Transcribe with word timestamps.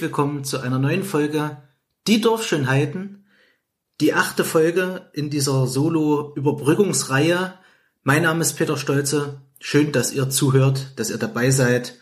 willkommen 0.00 0.44
zu 0.44 0.60
einer 0.60 0.78
neuen 0.78 1.02
Folge 1.02 1.58
Die 2.06 2.20
Dorfschönheiten, 2.20 3.26
die 4.00 4.14
achte 4.14 4.44
Folge 4.44 5.10
in 5.12 5.28
dieser 5.28 5.66
Solo-Überbrückungsreihe. 5.66 7.54
Mein 8.02 8.22
Name 8.22 8.40
ist 8.40 8.54
Peter 8.54 8.78
Stolze. 8.78 9.42
Schön, 9.58 9.92
dass 9.92 10.12
ihr 10.12 10.30
zuhört, 10.30 10.92
dass 10.96 11.10
ihr 11.10 11.18
dabei 11.18 11.50
seid. 11.50 11.98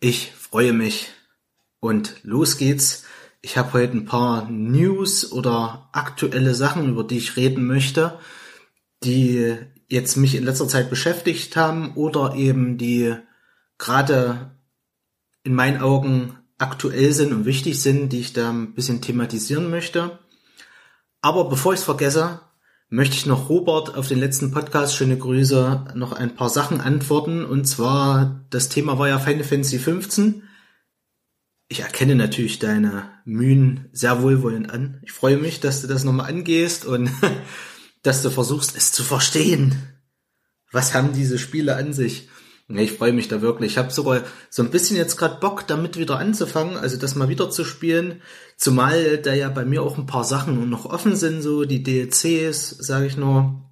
Ich 0.00 0.32
freue 0.32 0.72
mich. 0.72 1.08
Und 1.80 2.14
los 2.22 2.56
geht's. 2.56 3.04
Ich 3.42 3.58
habe 3.58 3.74
heute 3.74 3.92
ein 3.92 4.06
paar 4.06 4.48
News 4.48 5.30
oder 5.30 5.90
aktuelle 5.92 6.54
Sachen, 6.54 6.88
über 6.88 7.04
die 7.04 7.18
ich 7.18 7.36
reden 7.36 7.66
möchte, 7.66 8.18
die 9.04 9.56
jetzt 9.86 10.16
mich 10.16 10.34
in 10.34 10.44
letzter 10.44 10.68
Zeit 10.68 10.88
beschäftigt 10.88 11.56
haben 11.56 11.92
oder 11.94 12.34
eben 12.34 12.78
die 12.78 13.16
gerade 13.76 14.52
in 15.42 15.54
meinen 15.54 15.82
Augen 15.82 16.37
aktuell 16.58 17.12
sind 17.12 17.32
und 17.32 17.44
wichtig 17.44 17.80
sind, 17.80 18.12
die 18.12 18.20
ich 18.20 18.32
da 18.32 18.50
ein 18.50 18.74
bisschen 18.74 19.00
thematisieren 19.00 19.70
möchte. 19.70 20.18
Aber 21.20 21.48
bevor 21.48 21.72
ich 21.72 21.80
es 21.80 21.84
vergesse, 21.84 22.40
möchte 22.90 23.16
ich 23.16 23.26
noch 23.26 23.48
Robert 23.48 23.96
auf 23.96 24.08
den 24.08 24.18
letzten 24.18 24.50
Podcast, 24.50 24.96
schöne 24.96 25.18
Grüße, 25.18 25.86
noch 25.94 26.12
ein 26.12 26.34
paar 26.34 26.48
Sachen 26.48 26.80
antworten. 26.80 27.44
Und 27.44 27.66
zwar, 27.66 28.44
das 28.50 28.68
Thema 28.68 28.98
war 28.98 29.08
ja 29.08 29.18
Final 29.18 29.44
Fantasy 29.44 29.78
15. 29.78 30.42
Ich 31.68 31.80
erkenne 31.80 32.14
natürlich 32.14 32.58
deine 32.58 33.10
Mühen 33.24 33.88
sehr 33.92 34.22
wohlwollend 34.22 34.70
an. 34.70 35.00
Ich 35.02 35.12
freue 35.12 35.36
mich, 35.36 35.60
dass 35.60 35.82
du 35.82 35.86
das 35.86 36.04
nochmal 36.04 36.30
angehst 36.30 36.86
und 36.86 37.10
dass 38.02 38.22
du 38.22 38.30
versuchst, 38.30 38.76
es 38.76 38.90
zu 38.90 39.02
verstehen. 39.04 39.76
Was 40.72 40.94
haben 40.94 41.12
diese 41.12 41.38
Spiele 41.38 41.76
an 41.76 41.92
sich? 41.92 42.28
Ja, 42.70 42.82
ich 42.82 42.92
freue 42.92 43.14
mich 43.14 43.28
da 43.28 43.40
wirklich. 43.40 43.72
Ich 43.72 43.78
habe 43.78 43.90
sogar 43.90 44.22
so 44.50 44.62
ein 44.62 44.70
bisschen 44.70 44.96
jetzt 44.96 45.16
gerade 45.16 45.40
Bock, 45.40 45.66
damit 45.66 45.96
wieder 45.96 46.18
anzufangen, 46.18 46.76
also 46.76 46.98
das 46.98 47.14
mal 47.14 47.30
wieder 47.30 47.48
zu 47.50 47.64
spielen. 47.64 48.20
Zumal 48.58 49.16
da 49.18 49.32
ja 49.32 49.48
bei 49.48 49.64
mir 49.64 49.82
auch 49.82 49.96
ein 49.96 50.06
paar 50.06 50.24
Sachen 50.24 50.68
noch 50.68 50.84
offen 50.84 51.16
sind, 51.16 51.40
so 51.40 51.64
die 51.64 51.82
DLCs, 51.82 52.70
sage 52.78 53.06
ich 53.06 53.16
nur. 53.16 53.62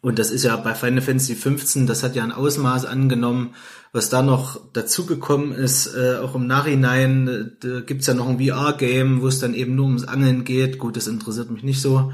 Und 0.00 0.18
das 0.18 0.30
ist 0.30 0.44
ja 0.44 0.56
bei 0.56 0.74
Final 0.74 1.02
Fantasy 1.02 1.34
15, 1.34 1.86
das 1.86 2.02
hat 2.02 2.16
ja 2.16 2.22
ein 2.22 2.32
Ausmaß 2.32 2.86
angenommen, 2.86 3.54
was 3.92 4.08
da 4.08 4.22
noch 4.22 4.72
dazugekommen 4.72 5.52
ist, 5.52 5.88
äh, 5.94 6.16
auch 6.16 6.34
im 6.36 6.46
Nachhinein, 6.46 7.56
da 7.60 7.80
gibt's 7.80 8.06
ja 8.06 8.14
noch 8.14 8.28
ein 8.28 8.38
VR-Game, 8.38 9.20
wo 9.20 9.26
es 9.26 9.40
dann 9.40 9.54
eben 9.54 9.74
nur 9.74 9.86
ums 9.86 10.04
Angeln 10.04 10.44
geht. 10.44 10.78
Gut, 10.78 10.96
das 10.96 11.06
interessiert 11.06 11.50
mich 11.50 11.64
nicht 11.64 11.82
so. 11.82 12.12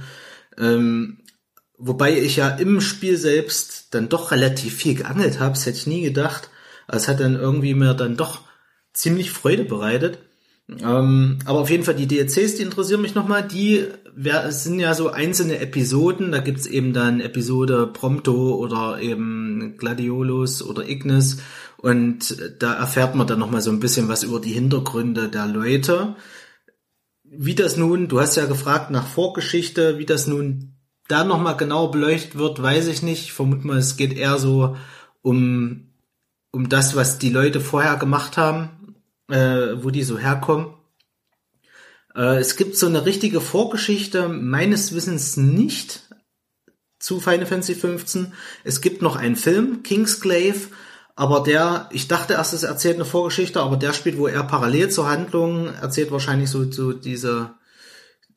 Ähm, 0.58 1.18
Wobei 1.84 2.16
ich 2.16 2.36
ja 2.36 2.48
im 2.48 2.80
Spiel 2.80 3.16
selbst 3.16 3.81
dann 3.92 4.08
doch 4.08 4.32
relativ 4.32 4.74
viel 4.74 4.94
geangelt 4.94 5.38
habe, 5.38 5.54
das 5.54 5.66
hätte 5.66 5.78
ich 5.78 5.86
nie 5.86 6.02
gedacht. 6.02 6.50
Es 6.88 7.08
hat 7.08 7.20
dann 7.20 7.36
irgendwie 7.36 7.74
mir 7.74 7.94
dann 7.94 8.16
doch 8.16 8.40
ziemlich 8.92 9.30
Freude 9.30 9.64
bereitet. 9.64 10.18
Ähm, 10.80 11.38
aber 11.44 11.60
auf 11.60 11.70
jeden 11.70 11.84
Fall 11.84 11.94
die 11.94 12.06
DLCs, 12.06 12.56
die 12.56 12.62
interessieren 12.62 13.02
mich 13.02 13.14
nochmal. 13.14 13.46
Die 13.46 13.86
sind 14.48 14.78
ja 14.78 14.94
so 14.94 15.10
einzelne 15.10 15.58
Episoden. 15.58 16.32
Da 16.32 16.38
gibt's 16.38 16.66
eben 16.66 16.92
dann 16.92 17.20
Episode 17.20 17.86
Prompto 17.86 18.54
oder 18.56 19.00
eben 19.00 19.76
Gladiolus 19.78 20.62
oder 20.62 20.88
Ignis. 20.88 21.38
Und 21.76 22.36
da 22.58 22.74
erfährt 22.74 23.14
man 23.14 23.26
dann 23.26 23.38
nochmal 23.38 23.60
so 23.60 23.70
ein 23.70 23.80
bisschen 23.80 24.08
was 24.08 24.22
über 24.22 24.40
die 24.40 24.52
Hintergründe 24.52 25.28
der 25.28 25.46
Leute. 25.46 26.16
Wie 27.24 27.54
das 27.54 27.76
nun, 27.76 28.08
du 28.08 28.20
hast 28.20 28.36
ja 28.36 28.46
gefragt 28.46 28.90
nach 28.90 29.06
Vorgeschichte, 29.06 29.98
wie 29.98 30.06
das 30.06 30.26
nun 30.26 30.74
da 31.12 31.24
nochmal 31.24 31.56
genau 31.56 31.88
beleuchtet 31.88 32.36
wird, 32.36 32.62
weiß 32.62 32.88
ich 32.88 33.02
nicht. 33.02 33.24
Ich 33.24 33.32
vermute 33.32 33.66
mal, 33.66 33.78
es 33.78 33.96
geht 33.96 34.16
eher 34.16 34.38
so 34.38 34.76
um, 35.20 35.92
um 36.50 36.68
das, 36.68 36.96
was 36.96 37.18
die 37.18 37.30
Leute 37.30 37.60
vorher 37.60 37.96
gemacht 37.96 38.36
haben, 38.36 38.96
äh, 39.28 39.74
wo 39.82 39.90
die 39.90 40.02
so 40.02 40.18
herkommen. 40.18 40.74
Äh, 42.14 42.38
es 42.38 42.56
gibt 42.56 42.76
so 42.76 42.86
eine 42.86 43.04
richtige 43.04 43.40
Vorgeschichte 43.40 44.28
meines 44.28 44.94
Wissens 44.94 45.36
nicht 45.36 46.02
zu 46.98 47.20
Final 47.20 47.46
Fantasy 47.46 47.74
15. 47.74 48.32
Es 48.64 48.80
gibt 48.80 49.02
noch 49.02 49.16
einen 49.16 49.36
Film, 49.36 49.82
Kingsglaive, 49.82 50.68
aber 51.14 51.40
der, 51.40 51.88
ich 51.92 52.08
dachte 52.08 52.34
erst, 52.34 52.54
es 52.54 52.62
erzählt 52.62 52.94
eine 52.94 53.04
Vorgeschichte, 53.04 53.60
aber 53.60 53.76
der 53.76 53.92
spielt 53.92 54.16
wo 54.16 54.28
er 54.28 54.44
parallel 54.44 54.88
zur 54.88 55.10
Handlung, 55.10 55.66
erzählt 55.66 56.10
wahrscheinlich 56.10 56.48
so, 56.48 56.70
so 56.70 56.92
diese 56.92 57.54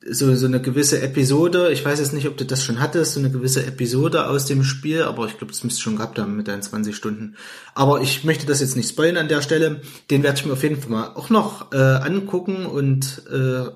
so, 0.08 0.34
so 0.34 0.46
eine 0.46 0.60
gewisse 0.60 1.00
Episode, 1.00 1.72
ich 1.72 1.84
weiß 1.84 1.98
jetzt 1.98 2.12
nicht, 2.12 2.28
ob 2.28 2.36
du 2.36 2.44
das 2.44 2.62
schon 2.62 2.80
hattest, 2.80 3.14
so 3.14 3.20
eine 3.20 3.30
gewisse 3.30 3.64
Episode 3.64 4.28
aus 4.28 4.46
dem 4.46 4.64
Spiel, 4.64 5.02
aber 5.02 5.26
ich 5.26 5.38
glaube, 5.38 5.52
das 5.52 5.64
müsste 5.64 5.80
schon 5.80 5.96
gehabt 5.96 6.18
haben 6.18 6.36
mit 6.36 6.48
deinen 6.48 6.62
20 6.62 6.94
Stunden. 6.94 7.36
Aber 7.74 8.00
ich 8.00 8.24
möchte 8.24 8.46
das 8.46 8.60
jetzt 8.60 8.76
nicht 8.76 8.88
spoilern 8.88 9.16
an 9.16 9.28
der 9.28 9.42
Stelle. 9.42 9.80
Den 10.10 10.22
werde 10.22 10.38
ich 10.38 10.46
mir 10.46 10.52
auf 10.52 10.62
jeden 10.62 10.80
Fall 10.80 10.90
mal 10.90 11.14
auch 11.14 11.30
noch 11.30 11.72
äh, 11.72 11.76
angucken 11.76 12.66
und 12.66 13.22
äh, 13.30 13.70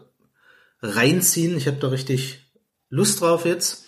reinziehen. 0.83 1.57
Ich 1.57 1.67
habe 1.67 1.79
da 1.79 1.89
richtig 1.89 2.53
Lust 2.89 3.21
drauf 3.21 3.45
jetzt. 3.45 3.85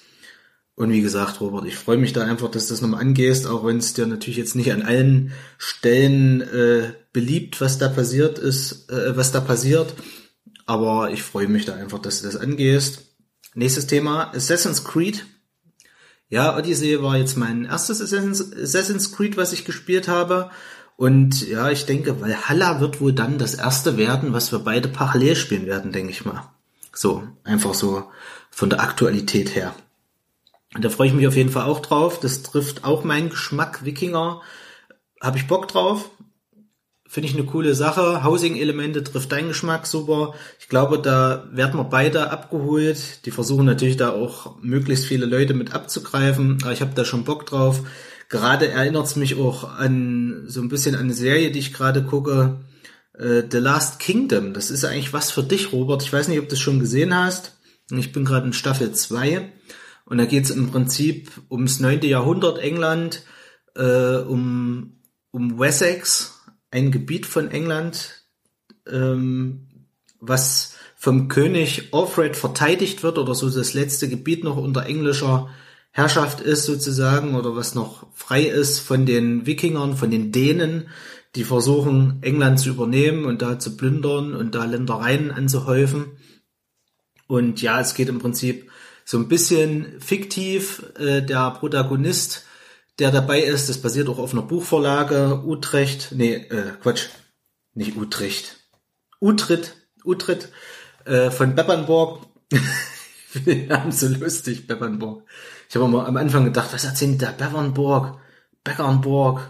Und 0.74 0.90
wie 0.90 1.02
gesagt, 1.02 1.40
Robert, 1.40 1.66
ich 1.66 1.76
freue 1.76 1.98
mich 1.98 2.14
da 2.14 2.24
einfach, 2.24 2.50
dass 2.50 2.66
du 2.66 2.74
das 2.74 2.80
nochmal 2.80 3.02
angehst, 3.02 3.46
auch 3.46 3.64
wenn 3.64 3.76
es 3.76 3.92
dir 3.92 4.06
natürlich 4.06 4.38
jetzt 4.38 4.56
nicht 4.56 4.72
an 4.72 4.82
allen 4.82 5.32
Stellen 5.58 6.40
äh, 6.40 6.94
beliebt, 7.12 7.60
was 7.60 7.78
da 7.78 7.88
passiert 7.88 8.38
ist, 8.38 8.90
äh, 8.90 9.16
was 9.16 9.32
da 9.32 9.40
passiert. 9.40 9.92
Aber 10.66 11.10
ich 11.10 11.22
freue 11.22 11.48
mich 11.48 11.64
da 11.64 11.74
einfach, 11.74 11.98
dass 11.98 12.20
du 12.20 12.26
das 12.26 12.36
angehst. 12.36 13.02
Nächstes 13.54 13.86
Thema, 13.86 14.32
Assassin's 14.34 14.84
Creed. 14.84 15.26
Ja, 16.28 16.56
Odyssey 16.56 17.02
war 17.02 17.18
jetzt 17.18 17.36
mein 17.36 17.66
erstes 17.66 18.00
Assassin's, 18.00 19.12
Creed, 19.12 19.36
was 19.36 19.52
ich 19.52 19.66
gespielt 19.66 20.08
habe. 20.08 20.50
Und 20.96 21.46
ja, 21.46 21.70
ich 21.70 21.84
denke, 21.84 22.20
Valhalla 22.20 22.80
wird 22.80 23.00
wohl 23.00 23.12
dann 23.12 23.36
das 23.36 23.54
erste 23.54 23.98
werden, 23.98 24.32
was 24.32 24.52
wir 24.52 24.60
beide 24.60 24.88
parallel 24.88 25.36
spielen 25.36 25.66
werden, 25.66 25.92
denke 25.92 26.10
ich 26.10 26.24
mal. 26.24 26.48
So, 26.94 27.22
einfach 27.44 27.74
so 27.74 28.10
von 28.50 28.70
der 28.70 28.80
Aktualität 28.80 29.54
her. 29.54 29.74
Und 30.74 30.84
da 30.84 30.88
freue 30.88 31.08
ich 31.08 31.14
mich 31.14 31.26
auf 31.26 31.36
jeden 31.36 31.50
Fall 31.50 31.64
auch 31.64 31.80
drauf. 31.80 32.20
Das 32.20 32.42
trifft 32.42 32.84
auch 32.84 33.04
meinen 33.04 33.28
Geschmack. 33.28 33.84
Wikinger 33.84 34.40
habe 35.20 35.38
ich 35.38 35.46
Bock 35.46 35.68
drauf. 35.68 36.10
Finde 37.12 37.28
ich 37.28 37.34
eine 37.34 37.44
coole 37.44 37.74
Sache. 37.74 38.24
Housing-Elemente 38.24 39.04
trifft 39.04 39.32
deinen 39.32 39.48
Geschmack 39.48 39.86
super. 39.86 40.32
Ich 40.58 40.70
glaube, 40.70 40.98
da 40.98 41.46
werden 41.52 41.78
wir 41.78 41.84
beide 41.84 42.30
abgeholt. 42.30 43.26
Die 43.26 43.30
versuchen 43.30 43.66
natürlich 43.66 43.98
da 43.98 44.12
auch 44.12 44.56
möglichst 44.62 45.04
viele 45.04 45.26
Leute 45.26 45.52
mit 45.52 45.74
abzugreifen. 45.74 46.56
Aber 46.62 46.72
ich 46.72 46.80
habe 46.80 46.94
da 46.94 47.04
schon 47.04 47.24
Bock 47.24 47.44
drauf. 47.44 47.82
Gerade 48.30 48.68
erinnert 48.68 49.04
es 49.04 49.16
mich 49.16 49.38
auch 49.38 49.76
an 49.76 50.44
so 50.46 50.62
ein 50.62 50.70
bisschen 50.70 50.94
an 50.94 51.02
eine 51.02 51.12
Serie, 51.12 51.50
die 51.50 51.58
ich 51.58 51.74
gerade 51.74 52.02
gucke. 52.02 52.60
Äh, 53.12 53.42
The 53.50 53.58
Last 53.58 53.98
Kingdom. 53.98 54.54
Das 54.54 54.70
ist 54.70 54.86
eigentlich 54.86 55.12
was 55.12 55.30
für 55.30 55.42
dich, 55.42 55.70
Robert. 55.70 56.02
Ich 56.02 56.14
weiß 56.14 56.28
nicht, 56.28 56.38
ob 56.38 56.48
du 56.48 56.54
es 56.54 56.60
schon 56.60 56.80
gesehen 56.80 57.14
hast. 57.14 57.58
Ich 57.90 58.12
bin 58.12 58.24
gerade 58.24 58.46
in 58.46 58.54
Staffel 58.54 58.90
2. 58.90 59.52
Und 60.06 60.16
da 60.16 60.24
geht 60.24 60.44
es 60.44 60.50
im 60.50 60.70
Prinzip 60.70 61.30
ums 61.50 61.78
9. 61.78 62.00
Jahrhundert 62.04 62.58
England, 62.58 63.22
äh, 63.74 64.16
um, 64.16 64.94
um 65.30 65.58
Wessex 65.58 66.38
ein 66.72 66.90
Gebiet 66.90 67.26
von 67.26 67.50
England, 67.50 68.24
ähm, 68.90 69.68
was 70.18 70.74
vom 70.96 71.28
König 71.28 71.90
Alfred 71.92 72.36
verteidigt 72.36 73.02
wird 73.02 73.18
oder 73.18 73.34
so 73.34 73.48
das 73.50 73.74
letzte 73.74 74.08
Gebiet 74.08 74.42
noch 74.42 74.56
unter 74.56 74.86
englischer 74.86 75.50
Herrschaft 75.90 76.40
ist 76.40 76.64
sozusagen 76.64 77.34
oder 77.34 77.54
was 77.54 77.74
noch 77.74 78.06
frei 78.14 78.44
ist 78.44 78.80
von 78.80 79.04
den 79.04 79.46
Wikingern, 79.46 79.96
von 79.96 80.10
den 80.10 80.32
Dänen, 80.32 80.88
die 81.34 81.44
versuchen 81.44 82.18
England 82.22 82.60
zu 82.60 82.70
übernehmen 82.70 83.26
und 83.26 83.42
da 83.42 83.58
zu 83.58 83.76
plündern 83.76 84.34
und 84.34 84.54
da 84.54 84.64
Ländereien 84.64 85.30
anzuhäufen. 85.30 86.16
Und 87.26 87.60
ja, 87.60 87.80
es 87.80 87.94
geht 87.94 88.08
im 88.08 88.18
Prinzip 88.18 88.70
so 89.04 89.18
ein 89.18 89.28
bisschen 89.28 90.00
fiktiv. 90.00 90.82
Äh, 90.98 91.22
der 91.22 91.50
Protagonist 91.50 92.46
der 92.98 93.10
dabei 93.10 93.40
ist. 93.40 93.68
Das 93.68 93.78
basiert 93.78 94.08
auch 94.08 94.18
auf 94.18 94.32
einer 94.32 94.42
Buchvorlage. 94.42 95.42
Utrecht, 95.44 96.08
nee, 96.12 96.34
äh, 96.34 96.72
Quatsch, 96.80 97.08
nicht 97.74 97.96
Utrecht. 97.96 98.56
Utrecht, 99.20 99.76
Utrecht 100.04 100.48
äh, 101.04 101.30
von 101.30 101.54
Beppernburg. 101.54 102.26
Wir 103.32 103.68
haben 103.70 103.92
so 103.92 104.08
lustig, 104.08 104.66
Beppernburg. 104.66 105.24
Ich 105.68 105.76
habe 105.76 105.88
mal 105.88 106.06
am 106.06 106.16
Anfang 106.18 106.44
gedacht, 106.44 106.72
was 106.72 106.84
erzählt 106.84 107.20
der 107.22 107.32
Beppernburg? 107.32 108.18
Beckernburg, 108.62 109.40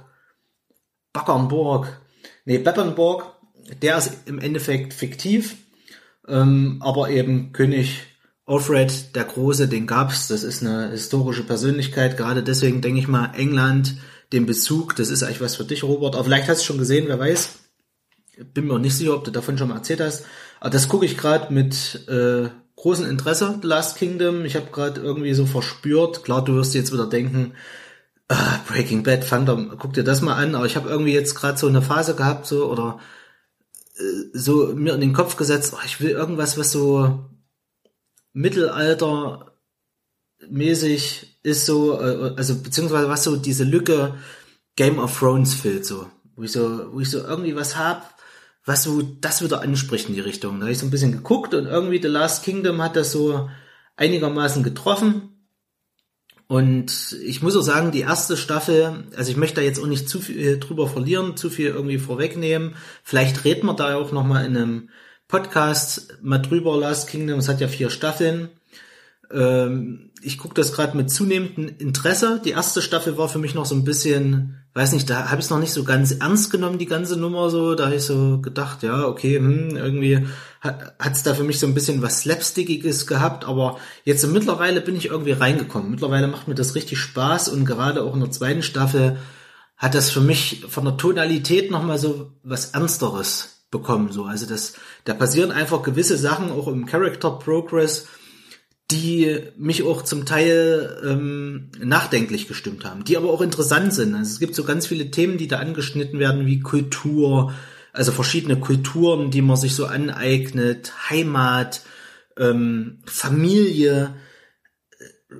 Backernburg. 1.12 2.00
Nee, 2.44 2.58
Beppernburg, 2.58 3.36
der 3.82 3.98
ist 3.98 4.26
im 4.26 4.38
Endeffekt 4.38 4.94
fiktiv, 4.94 5.56
ähm, 6.28 6.80
aber 6.80 7.10
eben 7.10 7.52
König 7.52 8.11
Alfred 8.46 9.14
der 9.14 9.24
Große, 9.24 9.68
den 9.68 9.86
gab's, 9.86 10.28
das 10.28 10.42
ist 10.42 10.62
eine 10.62 10.90
historische 10.90 11.44
Persönlichkeit, 11.44 12.16
gerade 12.16 12.42
deswegen 12.42 12.80
denke 12.80 12.98
ich 12.98 13.08
mal, 13.08 13.32
England, 13.34 13.96
den 14.32 14.46
Bezug, 14.46 14.96
das 14.96 15.10
ist 15.10 15.22
eigentlich 15.22 15.40
was 15.40 15.56
für 15.56 15.64
dich, 15.64 15.84
Robert, 15.84 16.14
aber 16.14 16.24
vielleicht 16.24 16.48
hast 16.48 16.62
du 16.62 16.66
schon 16.66 16.78
gesehen, 16.78 17.04
wer 17.06 17.18
weiß. 17.18 17.50
Bin 18.54 18.66
mir 18.66 18.74
auch 18.74 18.78
nicht 18.78 18.96
sicher, 18.96 19.14
ob 19.14 19.24
du 19.24 19.30
davon 19.30 19.58
schon 19.58 19.68
mal 19.68 19.76
erzählt 19.76 20.00
hast. 20.00 20.24
Aber 20.58 20.70
das 20.70 20.88
gucke 20.88 21.04
ich 21.04 21.18
gerade 21.18 21.52
mit 21.52 22.08
äh, 22.08 22.48
großem 22.76 23.06
Interesse, 23.08 23.58
The 23.60 23.68
Last 23.68 23.96
Kingdom. 23.96 24.44
Ich 24.44 24.56
habe 24.56 24.70
gerade 24.72 25.00
irgendwie 25.00 25.34
so 25.34 25.44
verspürt, 25.44 26.24
klar, 26.24 26.42
du 26.42 26.54
wirst 26.54 26.74
jetzt 26.74 26.92
wieder 26.92 27.06
denken, 27.06 27.52
ah, 28.28 28.58
Breaking 28.66 29.02
Bad, 29.02 29.24
fang 29.24 29.44
doch, 29.46 29.58
guck 29.78 29.92
dir 29.92 30.02
das 30.02 30.22
mal 30.22 30.34
an, 30.34 30.54
aber 30.54 30.66
ich 30.66 30.76
habe 30.76 30.88
irgendwie 30.88 31.12
jetzt 31.12 31.34
gerade 31.34 31.58
so 31.58 31.68
eine 31.68 31.82
Phase 31.82 32.14
gehabt, 32.14 32.46
so, 32.46 32.70
oder 32.70 32.98
so 34.32 34.72
mir 34.74 34.94
in 34.94 35.00
den 35.00 35.12
Kopf 35.12 35.36
gesetzt, 35.36 35.74
oh, 35.76 35.82
ich 35.84 36.00
will 36.00 36.10
irgendwas, 36.10 36.58
was 36.58 36.72
so 36.72 37.26
Mittelalter 38.32 39.52
mäßig 40.48 41.38
ist 41.42 41.66
so, 41.66 42.00
äh, 42.00 42.34
also 42.36 42.56
beziehungsweise 42.56 43.08
was 43.08 43.24
so 43.24 43.36
diese 43.36 43.64
Lücke 43.64 44.14
Game 44.76 44.98
of 44.98 45.18
Thrones 45.18 45.54
füllt 45.54 45.84
so, 45.84 46.06
wo 46.36 46.42
ich 46.42 46.52
so, 46.52 46.92
wo 46.92 47.00
ich 47.00 47.10
so 47.10 47.18
irgendwie 47.18 47.56
was 47.56 47.76
hab, 47.76 48.14
was 48.64 48.84
so 48.84 49.02
das 49.02 49.42
wieder 49.42 49.60
anspricht 49.60 50.08
in 50.08 50.14
die 50.14 50.20
Richtung. 50.20 50.58
Da 50.58 50.62
habe 50.62 50.72
ich 50.72 50.78
so 50.78 50.86
ein 50.86 50.90
bisschen 50.90 51.12
geguckt 51.12 51.54
und 51.54 51.66
irgendwie 51.66 52.00
The 52.00 52.08
Last 52.08 52.44
Kingdom 52.44 52.80
hat 52.80 52.96
das 52.96 53.12
so 53.12 53.50
einigermaßen 53.96 54.62
getroffen. 54.62 55.28
Und 56.46 57.16
ich 57.24 57.40
muss 57.40 57.56
auch 57.56 57.62
sagen, 57.62 57.92
die 57.92 58.00
erste 58.00 58.36
Staffel, 58.36 59.04
also 59.16 59.30
ich 59.30 59.38
möchte 59.38 59.56
da 59.56 59.62
jetzt 59.62 59.80
auch 59.80 59.86
nicht 59.86 60.08
zu 60.08 60.20
viel 60.20 60.60
drüber 60.60 60.86
verlieren, 60.86 61.36
zu 61.36 61.48
viel 61.48 61.68
irgendwie 61.68 61.98
vorwegnehmen. 61.98 62.74
Vielleicht 63.02 63.44
reden 63.44 63.66
wir 63.66 63.74
da 63.74 63.96
auch 63.96 64.12
noch 64.12 64.24
mal 64.24 64.44
in 64.44 64.56
einem 64.56 64.88
Podcast 65.32 66.18
mal 66.20 66.36
drüber. 66.36 66.76
Last 66.76 67.08
Kingdom, 67.08 67.38
es 67.38 67.48
hat 67.48 67.58
ja 67.58 67.66
vier 67.66 67.88
Staffeln. 67.88 68.50
Ähm, 69.32 70.10
ich 70.20 70.36
gucke 70.36 70.52
das 70.52 70.74
gerade 70.74 70.94
mit 70.94 71.10
zunehmendem 71.10 71.74
Interesse. 71.78 72.38
Die 72.44 72.50
erste 72.50 72.82
Staffel 72.82 73.16
war 73.16 73.30
für 73.30 73.38
mich 73.38 73.54
noch 73.54 73.64
so 73.64 73.74
ein 73.74 73.82
bisschen, 73.82 74.62
weiß 74.74 74.92
nicht, 74.92 75.08
da 75.08 75.30
habe 75.30 75.40
ich 75.40 75.46
es 75.46 75.50
noch 75.50 75.58
nicht 75.58 75.72
so 75.72 75.84
ganz 75.84 76.12
ernst 76.12 76.50
genommen, 76.50 76.76
die 76.76 76.84
ganze 76.84 77.18
Nummer 77.18 77.48
so. 77.48 77.74
Da 77.74 77.86
habe 77.86 77.94
ich 77.94 78.02
so 78.02 78.42
gedacht, 78.42 78.82
ja, 78.82 79.06
okay, 79.06 79.38
hm, 79.38 79.74
irgendwie 79.74 80.26
hat 80.60 81.12
es 81.14 81.22
da 81.22 81.32
für 81.32 81.44
mich 81.44 81.58
so 81.58 81.66
ein 81.66 81.72
bisschen 81.72 82.02
was 82.02 82.20
Slapstickiges 82.20 83.06
gehabt, 83.06 83.46
aber 83.46 83.78
jetzt 84.04 84.26
mittlerweile 84.26 84.82
bin 84.82 84.96
ich 84.96 85.06
irgendwie 85.06 85.32
reingekommen. 85.32 85.92
Mittlerweile 85.92 86.28
macht 86.28 86.46
mir 86.46 86.54
das 86.54 86.74
richtig 86.74 86.98
Spaß 86.98 87.48
und 87.48 87.64
gerade 87.64 88.02
auch 88.02 88.12
in 88.12 88.20
der 88.20 88.32
zweiten 88.32 88.62
Staffel 88.62 89.16
hat 89.78 89.94
das 89.94 90.10
für 90.10 90.20
mich 90.20 90.66
von 90.68 90.84
der 90.84 90.98
Tonalität 90.98 91.70
nochmal 91.70 91.98
so 91.98 92.32
was 92.42 92.72
Ernsteres 92.72 93.61
bekommen. 93.72 94.12
So, 94.12 94.24
also 94.24 94.46
das, 94.46 94.74
da 95.04 95.14
passieren 95.14 95.50
einfach 95.50 95.82
gewisse 95.82 96.16
Sachen 96.16 96.52
auch 96.52 96.68
im 96.68 96.86
Character 96.86 97.32
Progress, 97.32 98.06
die 98.92 99.40
mich 99.56 99.82
auch 99.82 100.02
zum 100.02 100.26
Teil 100.26 101.00
ähm, 101.04 101.70
nachdenklich 101.78 102.46
gestimmt 102.46 102.84
haben, 102.84 103.04
die 103.04 103.16
aber 103.16 103.30
auch 103.30 103.40
interessant 103.40 103.92
sind. 103.92 104.14
Also 104.14 104.30
es 104.30 104.38
gibt 104.38 104.54
so 104.54 104.62
ganz 104.62 104.86
viele 104.86 105.10
Themen, 105.10 105.38
die 105.38 105.48
da 105.48 105.58
angeschnitten 105.58 106.20
werden, 106.20 106.46
wie 106.46 106.60
Kultur, 106.60 107.52
also 107.92 108.12
verschiedene 108.12 108.60
Kulturen, 108.60 109.30
die 109.30 109.42
man 109.42 109.56
sich 109.56 109.74
so 109.74 109.86
aneignet, 109.86 110.92
Heimat, 111.10 111.82
ähm, 112.36 113.00
Familie, 113.06 114.14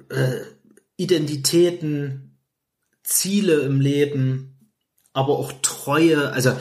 äh, 0.08 0.40
Identitäten, 0.96 2.38
Ziele 3.02 3.60
im 3.60 3.80
Leben, 3.80 4.70
aber 5.12 5.38
auch 5.38 5.52
Treue. 5.60 6.32
Also 6.32 6.50
äh, 6.50 6.56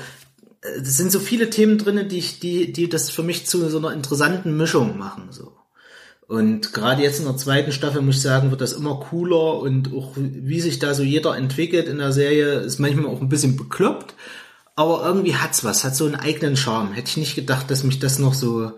es 0.61 0.97
sind 0.97 1.11
so 1.11 1.19
viele 1.19 1.49
Themen 1.49 1.77
drinne, 1.77 2.05
die 2.05 2.19
ich, 2.19 2.39
die, 2.39 2.71
die 2.71 2.89
das 2.89 3.09
für 3.09 3.23
mich 3.23 3.47
zu 3.47 3.67
so 3.69 3.77
einer 3.77 3.93
interessanten 3.93 4.55
Mischung 4.55 4.97
machen. 4.97 5.27
So. 5.31 5.53
Und 6.27 6.73
gerade 6.73 7.01
jetzt 7.01 7.19
in 7.19 7.25
der 7.25 7.37
zweiten 7.37 7.71
Staffel 7.71 8.01
muss 8.01 8.17
ich 8.17 8.21
sagen, 8.21 8.51
wird 8.51 8.61
das 8.61 8.73
immer 8.73 8.99
cooler 8.99 9.59
und 9.59 9.93
auch 9.93 10.13
wie 10.15 10.61
sich 10.61 10.79
da 10.79 10.93
so 10.93 11.03
jeder 11.03 11.35
entwickelt 11.35 11.87
in 11.87 11.97
der 11.97 12.11
Serie, 12.11 12.59
ist 12.59 12.79
manchmal 12.79 13.07
auch 13.07 13.21
ein 13.21 13.29
bisschen 13.29 13.57
bekloppt, 13.57 14.13
aber 14.75 15.03
irgendwie 15.05 15.35
hat's 15.35 15.63
was, 15.63 15.83
hat 15.83 15.95
so 15.95 16.05
einen 16.05 16.15
eigenen 16.15 16.55
Charme. 16.55 16.93
Hätte 16.93 17.09
ich 17.09 17.17
nicht 17.17 17.35
gedacht, 17.35 17.69
dass 17.69 17.83
mich 17.83 17.99
das 17.99 18.19
noch 18.19 18.33
so 18.33 18.71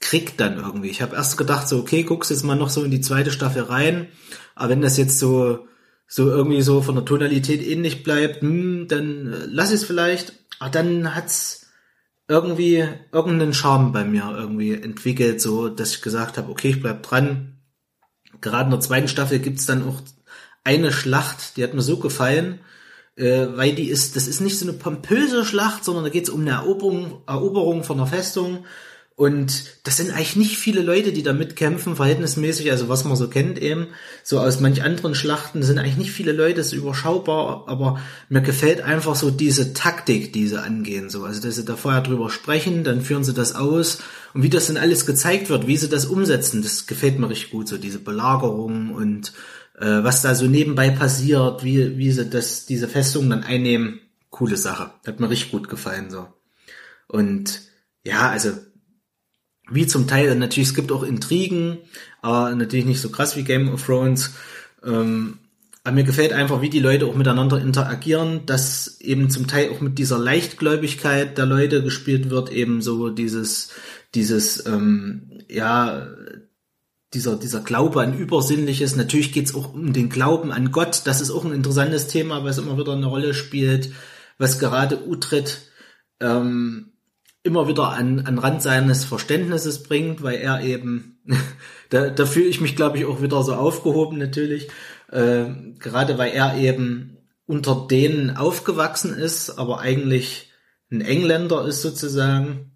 kriegt 0.00 0.40
dann 0.40 0.56
irgendwie. 0.56 0.88
Ich 0.88 1.02
habe 1.02 1.16
erst 1.16 1.36
gedacht 1.36 1.68
so, 1.68 1.78
okay, 1.78 2.04
guckst 2.04 2.30
jetzt 2.30 2.44
mal 2.44 2.56
noch 2.56 2.70
so 2.70 2.82
in 2.84 2.90
die 2.90 3.00
zweite 3.00 3.30
Staffel 3.30 3.62
rein, 3.62 4.08
aber 4.54 4.70
wenn 4.70 4.82
das 4.82 4.96
jetzt 4.96 5.18
so 5.18 5.66
so 6.14 6.30
irgendwie 6.30 6.62
so 6.62 6.80
von 6.80 6.94
der 6.94 7.04
Tonalität 7.04 7.60
ähnlich 7.60 8.04
bleibt, 8.04 8.40
hm, 8.40 8.86
dann 8.86 9.32
äh, 9.32 9.46
lass 9.48 9.72
es 9.72 9.84
vielleicht. 9.84 10.32
Aber 10.60 10.70
dann 10.70 11.12
hat's 11.12 11.66
irgendwie 12.28 12.86
irgendeinen 13.10 13.52
Charme 13.52 13.92
bei 13.92 14.04
mir 14.04 14.32
irgendwie 14.32 14.74
entwickelt, 14.74 15.40
so 15.40 15.68
dass 15.68 15.96
ich 15.96 16.02
gesagt 16.02 16.38
habe, 16.38 16.52
okay, 16.52 16.68
ich 16.68 16.80
bleib 16.80 17.02
dran. 17.02 17.58
Gerade 18.40 18.66
in 18.66 18.70
der 18.70 18.78
zweiten 18.78 19.08
Staffel 19.08 19.40
gibt's 19.40 19.66
dann 19.66 19.82
auch 19.88 20.02
eine 20.62 20.92
Schlacht, 20.92 21.56
die 21.56 21.64
hat 21.64 21.74
mir 21.74 21.82
so 21.82 21.96
gefallen, 21.96 22.60
äh, 23.16 23.48
weil 23.56 23.74
die 23.74 23.88
ist, 23.88 24.14
das 24.14 24.28
ist 24.28 24.40
nicht 24.40 24.56
so 24.56 24.68
eine 24.68 24.78
pompöse 24.78 25.44
Schlacht, 25.44 25.84
sondern 25.84 26.04
da 26.04 26.10
geht's 26.10 26.30
um 26.30 26.42
eine 26.42 26.52
Eroberung, 26.52 27.22
Eroberung 27.26 27.82
von 27.82 27.98
einer 27.98 28.06
Festung 28.06 28.66
und 29.16 29.66
das 29.84 29.96
sind 29.96 30.10
eigentlich 30.10 30.34
nicht 30.34 30.58
viele 30.58 30.82
Leute, 30.82 31.12
die 31.12 31.22
da 31.22 31.32
mitkämpfen, 31.32 31.94
verhältnismäßig, 31.94 32.72
also 32.72 32.88
was 32.88 33.04
man 33.04 33.14
so 33.14 33.28
kennt 33.28 33.60
eben, 33.62 33.88
so 34.24 34.40
aus 34.40 34.58
manch 34.58 34.82
anderen 34.82 35.14
Schlachten 35.14 35.62
sind 35.62 35.78
eigentlich 35.78 35.96
nicht 35.96 36.10
viele 36.10 36.32
Leute, 36.32 36.60
ist 36.60 36.72
überschaubar, 36.72 37.68
aber 37.68 38.00
mir 38.28 38.40
gefällt 38.40 38.80
einfach 38.80 39.14
so 39.14 39.30
diese 39.30 39.72
Taktik, 39.72 40.32
die 40.32 40.48
sie 40.48 40.60
angehen, 40.60 41.10
so, 41.10 41.22
also 41.22 41.40
dass 41.40 41.54
sie 41.54 41.64
da 41.64 41.76
vorher 41.76 42.00
drüber 42.00 42.28
sprechen, 42.28 42.82
dann 42.82 43.02
führen 43.02 43.22
sie 43.22 43.34
das 43.34 43.54
aus. 43.54 43.98
Und 44.34 44.42
wie 44.42 44.50
das 44.50 44.66
dann 44.66 44.76
alles 44.76 45.06
gezeigt 45.06 45.48
wird, 45.48 45.68
wie 45.68 45.76
sie 45.76 45.88
das 45.88 46.06
umsetzen, 46.06 46.62
das 46.62 46.88
gefällt 46.88 47.20
mir 47.20 47.30
richtig 47.30 47.52
gut, 47.52 47.68
so 47.68 47.78
diese 47.78 48.00
Belagerung 48.00 48.92
und 48.92 49.32
äh, 49.78 50.02
was 50.02 50.22
da 50.22 50.34
so 50.34 50.46
nebenbei 50.46 50.90
passiert, 50.90 51.62
wie, 51.62 51.98
wie 51.98 52.10
sie 52.10 52.28
das, 52.28 52.66
diese 52.66 52.88
Festung 52.88 53.30
dann 53.30 53.44
einnehmen, 53.44 54.00
coole 54.30 54.56
Sache, 54.56 54.90
hat 55.06 55.20
mir 55.20 55.30
richtig 55.30 55.52
gut 55.52 55.68
gefallen, 55.68 56.10
so. 56.10 56.26
Und 57.06 57.60
ja, 58.02 58.28
also 58.30 58.50
wie 59.70 59.86
zum 59.86 60.06
Teil, 60.06 60.34
natürlich, 60.36 60.70
es 60.70 60.74
gibt 60.74 60.92
auch 60.92 61.02
Intrigen, 61.02 61.78
aber 62.22 62.54
natürlich 62.54 62.86
nicht 62.86 63.00
so 63.00 63.10
krass 63.10 63.36
wie 63.36 63.44
Game 63.44 63.72
of 63.72 63.84
Thrones. 63.84 64.34
Ähm, 64.84 65.38
aber 65.84 65.94
mir 65.94 66.04
gefällt 66.04 66.32
einfach, 66.32 66.62
wie 66.62 66.70
die 66.70 66.80
Leute 66.80 67.06
auch 67.06 67.14
miteinander 67.14 67.60
interagieren, 67.60 68.46
dass 68.46 69.00
eben 69.00 69.28
zum 69.28 69.46
Teil 69.46 69.70
auch 69.70 69.80
mit 69.80 69.98
dieser 69.98 70.18
Leichtgläubigkeit 70.18 71.36
der 71.36 71.44
Leute 71.44 71.82
gespielt 71.82 72.30
wird, 72.30 72.50
eben 72.50 72.80
so 72.80 73.10
dieses, 73.10 73.70
dieses, 74.14 74.64
ähm, 74.66 75.42
ja, 75.48 76.08
dieser, 77.12 77.36
dieser 77.36 77.60
Glaube 77.60 78.00
an 78.00 78.18
Übersinnliches. 78.18 78.96
Natürlich 78.96 79.32
geht's 79.32 79.54
auch 79.54 79.74
um 79.74 79.92
den 79.92 80.08
Glauben 80.08 80.52
an 80.52 80.72
Gott. 80.72 81.02
Das 81.04 81.20
ist 81.20 81.30
auch 81.30 81.44
ein 81.44 81.52
interessantes 81.52 82.08
Thema, 82.08 82.44
was 82.44 82.58
immer 82.58 82.78
wieder 82.78 82.92
eine 82.92 83.06
Rolle 83.06 83.34
spielt, 83.34 83.90
was 84.38 84.58
gerade 84.58 85.06
Utrecht 85.06 85.70
ähm, 86.20 86.93
immer 87.44 87.68
wieder 87.68 87.90
an, 87.90 88.20
an 88.26 88.38
Rand 88.38 88.62
seines 88.62 89.04
Verständnisses 89.04 89.82
bringt, 89.84 90.22
weil 90.22 90.36
er 90.36 90.62
eben, 90.62 91.20
da, 91.90 92.10
da 92.10 92.26
fühle 92.26 92.46
ich 92.46 92.60
mich, 92.60 92.74
glaube 92.74 92.98
ich, 92.98 93.04
auch 93.04 93.22
wieder 93.22 93.42
so 93.44 93.54
aufgehoben 93.54 94.18
natürlich, 94.18 94.68
äh, 95.12 95.44
gerade 95.78 96.18
weil 96.18 96.32
er 96.32 96.56
eben 96.56 97.18
unter 97.46 97.86
denen 97.88 98.36
aufgewachsen 98.36 99.14
ist, 99.14 99.50
aber 99.58 99.80
eigentlich 99.80 100.50
ein 100.90 101.02
Engländer 101.02 101.66
ist 101.66 101.82
sozusagen 101.82 102.72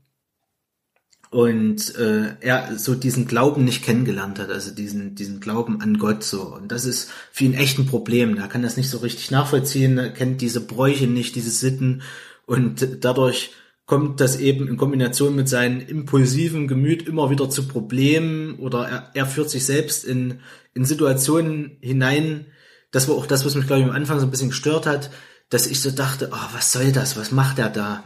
und 1.31 1.95
äh, 1.97 2.37
er 2.41 2.79
so 2.79 2.95
diesen 2.95 3.27
Glauben 3.27 3.65
nicht 3.65 3.85
kennengelernt 3.85 4.39
hat, 4.39 4.51
also 4.51 4.75
diesen 4.75 5.15
diesen 5.15 5.41
Glauben 5.41 5.81
an 5.81 5.99
Gott 5.99 6.25
so 6.25 6.55
und 6.55 6.73
das 6.73 6.85
ist 6.87 7.11
für 7.33 7.45
ihn 7.45 7.55
echt 7.55 7.79
ein 7.79 7.87
Problem. 7.87 8.39
Er 8.39 8.49
kann 8.49 8.63
das 8.63 8.77
nicht 8.77 8.89
so 8.89 8.99
richtig 8.99 9.31
nachvollziehen, 9.31 9.99
er 9.99 10.11
kennt 10.11 10.41
diese 10.41 10.61
Bräuche 10.61 11.07
nicht, 11.07 11.35
diese 11.37 11.51
Sitten 11.51 12.03
und 12.47 13.05
dadurch 13.05 13.53
kommt 13.89 14.21
das 14.21 14.37
eben 14.37 14.69
in 14.69 14.77
Kombination 14.77 15.35
mit 15.35 15.49
seinem 15.49 15.81
impulsiven 15.81 16.69
Gemüt 16.69 17.09
immer 17.09 17.31
wieder 17.31 17.49
zu 17.49 17.67
Problemen 17.67 18.57
oder 18.59 18.87
er, 18.87 19.11
er 19.15 19.27
führt 19.27 19.49
sich 19.49 19.65
selbst 19.65 20.05
in, 20.05 20.41
in 20.75 20.85
Situationen 20.85 21.79
hinein. 21.81 22.47
Das 22.91 23.09
war 23.09 23.17
auch 23.17 23.25
das, 23.25 23.47
was 23.47 23.55
mich, 23.55 23.67
glaube 23.67 23.81
ich, 23.81 23.89
am 23.89 23.95
Anfang 23.95 24.21
so 24.21 24.27
ein 24.27 24.31
bisschen 24.31 24.51
gestört 24.51 24.85
hat, 24.85 25.11
dass 25.49 25.67
ich 25.67 25.81
so 25.81 25.91
dachte, 25.91 26.29
oh, 26.31 26.49
was 26.53 26.71
soll 26.71 26.93
das? 26.93 27.17
Was 27.17 27.33
macht 27.33 27.59
er 27.59 27.71
da? 27.71 28.05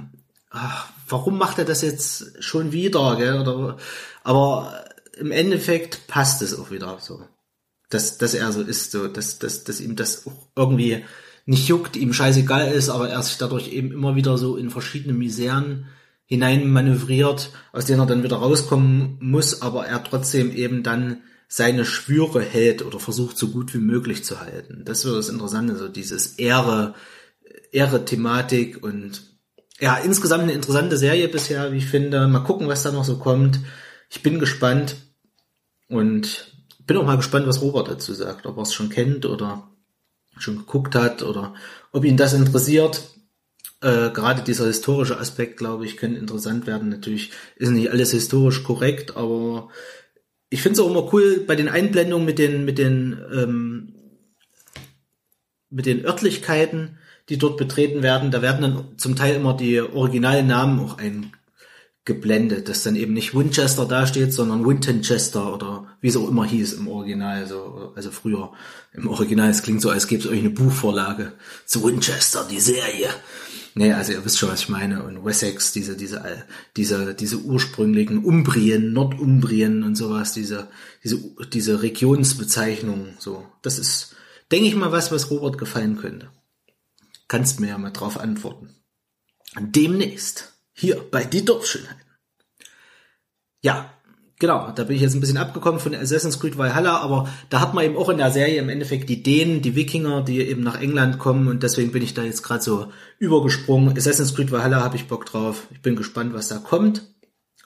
Ach, 0.51 0.89
warum 1.09 1.37
macht 1.37 1.59
er 1.59 1.65
das 1.65 1.83
jetzt 1.83 2.41
schon 2.41 2.71
wieder? 2.71 3.17
Gell? 3.17 3.41
Oder, 3.41 3.77
aber 4.23 4.85
im 5.19 5.33
Endeffekt 5.33 6.07
passt 6.07 6.43
es 6.43 6.57
auch 6.57 6.71
wieder 6.71 6.99
so. 7.01 7.27
Dass, 7.91 8.19
dass 8.19 8.35
er 8.35 8.53
so 8.53 8.63
ist, 8.63 8.93
so, 8.93 9.09
dass, 9.09 9.41
dass, 9.41 9.65
dass 9.65 9.81
ihm 9.81 9.97
das 9.97 10.29
auch 10.29 10.47
irgendwie 10.55 11.05
nicht 11.45 11.69
juckt, 11.69 11.97
ihm 11.97 12.13
scheißegal 12.13 12.73
ist, 12.73 12.89
aber 12.89 13.09
er 13.09 13.23
sich 13.23 13.39
dadurch 13.39 13.73
eben 13.73 13.93
immer 13.93 14.15
wieder 14.17 14.39
so 14.39 14.57
in 14.57 14.71
verschiedene 14.71 15.15
Miseren 15.15 15.87
hinein 16.25 16.71
manövriert, 16.71 17.51
aus 17.73 17.85
denen 17.85 18.01
er 18.01 18.07
dann 18.07 18.23
wieder 18.23 18.37
rauskommen 18.37 19.19
muss, 19.21 19.61
aber 19.61 19.87
er 19.87 20.03
trotzdem 20.03 20.53
eben 20.55 20.83
dann 20.83 21.19
seine 21.49 21.85
Schwüre 21.85 22.41
hält 22.41 22.83
oder 22.83 22.99
versucht 22.99 23.37
so 23.37 23.49
gut 23.49 23.75
wie 23.75 23.79
möglich 23.79 24.25
zu 24.25 24.41
halten. 24.41 24.83
Das 24.85 25.05
wird 25.05 25.17
das 25.17 25.29
Interessante, 25.29 25.77
so 25.77 25.89
dieses 25.89 26.39
Ehre, 26.39 26.95
Ehre-Thematik 27.73 28.83
und 28.83 29.23
ja, 29.79 29.97
insgesamt 29.97 30.45
eine 30.45 30.53
interessante 30.53 30.97
Serie 30.97 31.29
bisher, 31.29 31.73
wie 31.73 31.79
ich 31.79 31.87
finde. 31.87 32.29
Mal 32.29 32.41
gucken, 32.41 32.69
was 32.69 32.83
da 32.83 32.93
noch 32.93 33.05
so 33.05 33.19
kommt. 33.19 33.61
Ich 34.09 34.23
bin 34.23 34.39
gespannt 34.39 34.97
und 35.89 36.53
bin 36.87 36.97
auch 36.97 37.05
mal 37.05 37.17
gespannt, 37.17 37.47
was 37.47 37.61
Robert 37.61 37.89
dazu 37.89 38.15
sagt, 38.15 38.47
ob 38.47 38.57
er 38.57 38.63
es 38.63 38.73
schon 38.73 38.91
kennt 38.91 39.27
oder 39.27 39.72
schon 40.39 40.59
geguckt 40.59 40.95
hat 40.95 41.23
oder 41.23 41.55
ob 41.93 42.05
ihn 42.05 42.17
das 42.17 42.33
interessiert. 42.33 43.03
Äh, 43.81 44.11
gerade 44.11 44.43
dieser 44.43 44.67
historische 44.67 45.19
Aspekt, 45.19 45.57
glaube 45.57 45.85
ich, 45.85 45.97
könnte 45.97 46.19
interessant 46.19 46.67
werden. 46.67 46.89
Natürlich 46.89 47.33
ist 47.57 47.71
nicht 47.71 47.91
alles 47.91 48.13
historisch 48.13 48.63
korrekt, 48.63 49.17
aber 49.17 49.69
ich 50.51 50.63
finde 50.63 50.75
es 50.75 50.81
auch 50.81 50.91
immer 50.91 51.13
cool 51.13 51.45
bei 51.47 51.57
den 51.57 51.69
Einblendungen 51.69 52.27
mit 52.27 52.39
den 52.39 52.65
mit 52.65 52.79
den 52.79 53.19
ähm, 53.33 53.95
mit 55.71 55.87
den 55.87 56.05
Örtlichkeiten, 56.05 56.99
die 57.29 57.39
dort 57.39 57.57
betreten 57.57 58.03
werden. 58.03 58.31
Da 58.31 58.43
werden 58.43 58.63
dann 58.63 58.99
zum 58.99 59.17
Teil 59.17 59.37
immer 59.37 59.57
die 59.57 59.81
originalen 59.81 60.47
Namen 60.47 60.79
auch 60.81 60.99
ein, 60.99 61.33
geblendet, 62.05 62.69
dass 62.69 62.83
dann 62.83 62.97
eben 62.97 63.13
nicht 63.13 63.35
Winchester 63.35 63.87
dasteht, 63.87 64.33
sondern 64.33 64.67
Wintonchester 64.67 65.55
oder 65.55 65.87
wie 66.01 66.09
es 66.09 66.17
auch 66.17 66.29
immer 66.29 66.45
hieß 66.45 66.73
im 66.73 66.89
Original, 66.89 67.47
so, 67.47 67.93
also 67.95 68.11
früher 68.11 68.53
im 68.93 69.07
Original. 69.07 69.51
Es 69.51 69.63
klingt 69.63 69.81
so, 69.81 69.91
als 69.91 70.09
gäbe 70.09 70.23
es 70.23 70.29
euch 70.29 70.41
eine 70.41 70.51
Buchvorlage 70.51 71.33
zu 71.65 71.85
Winchester, 71.85 72.45
die 72.51 72.59
Serie. 72.59 73.09
Nee, 73.75 73.93
also 73.93 74.13
ihr 74.13 74.25
wisst 74.25 74.39
schon, 74.39 74.51
was 74.51 74.63
ich 74.63 74.69
meine. 74.69 75.05
Und 75.05 75.25
Wessex, 75.25 75.73
diese, 75.73 75.97
diese, 75.97 76.45
diese, 76.77 77.15
diese 77.15 77.39
ursprünglichen 77.39 78.25
Umbrien, 78.25 78.93
Nordumbrien 78.93 79.85
und 79.85 79.95
sowas, 79.95 80.35
diese, 80.35 80.69
diese, 81.05 81.19
diese 81.53 81.83
Regionsbezeichnung, 81.83 83.15
so. 83.19 83.47
Das 83.63 83.79
ist, 83.79 84.17
denke 84.51 84.67
ich 84.67 84.75
mal, 84.75 84.93
was, 84.93 85.13
was 85.13 85.31
Robert 85.31 85.57
gefallen 85.57 85.97
könnte. 85.97 86.31
Kannst 87.29 87.61
mir 87.61 87.69
ja 87.69 87.79
mal 87.79 87.91
drauf 87.91 88.19
antworten. 88.19 88.75
Demnächst. 89.59 90.52
Hier 90.73 91.05
bei 91.11 91.25
Die 91.25 91.45
Dorfschönheiten. 91.45 92.01
Ja, 93.63 93.93
genau, 94.39 94.73
da 94.73 94.85
bin 94.85 94.97
ich 94.97 95.03
jetzt 95.03 95.15
ein 95.15 95.21
bisschen 95.21 95.37
abgekommen 95.37 95.81
von 95.81 95.95
Assassin's 95.95 96.41
Creed 96.41 96.59
Valhalla, 96.59 96.99
aber 96.99 97.29
da 97.49 97.61
hat 97.61 97.75
man 97.75 97.85
eben 97.85 97.97
auch 97.97 98.09
in 98.09 98.19
der 98.19 98.33
Serie 98.33 98.61
im 98.61 98.69
Endeffekt 98.69 99.09
die 99.09 99.23
Dänen, 99.23 99.63
die 99.63 99.77
Wikinger, 99.77 100.23
die 100.23 100.41
eben 100.41 100.63
nach 100.63 100.81
England 100.81 101.19
kommen 101.19 101.47
und 101.49 101.63
deswegen 101.63 101.93
bin 101.93 102.03
ich 102.03 102.15
da 102.15 102.23
jetzt 102.23 102.43
gerade 102.43 102.63
so 102.63 102.93
übergesprungen. 103.19 103.97
Assassin's 103.97 104.35
Creed 104.35 104.51
Valhalla 104.51 104.83
habe 104.83 104.97
ich 104.97 105.07
Bock 105.07 105.27
drauf. 105.27 105.69
Ich 105.71 105.81
bin 105.81 105.95
gespannt, 105.95 106.35
was 106.35 106.49
da 106.49 106.59
kommt. 106.59 107.03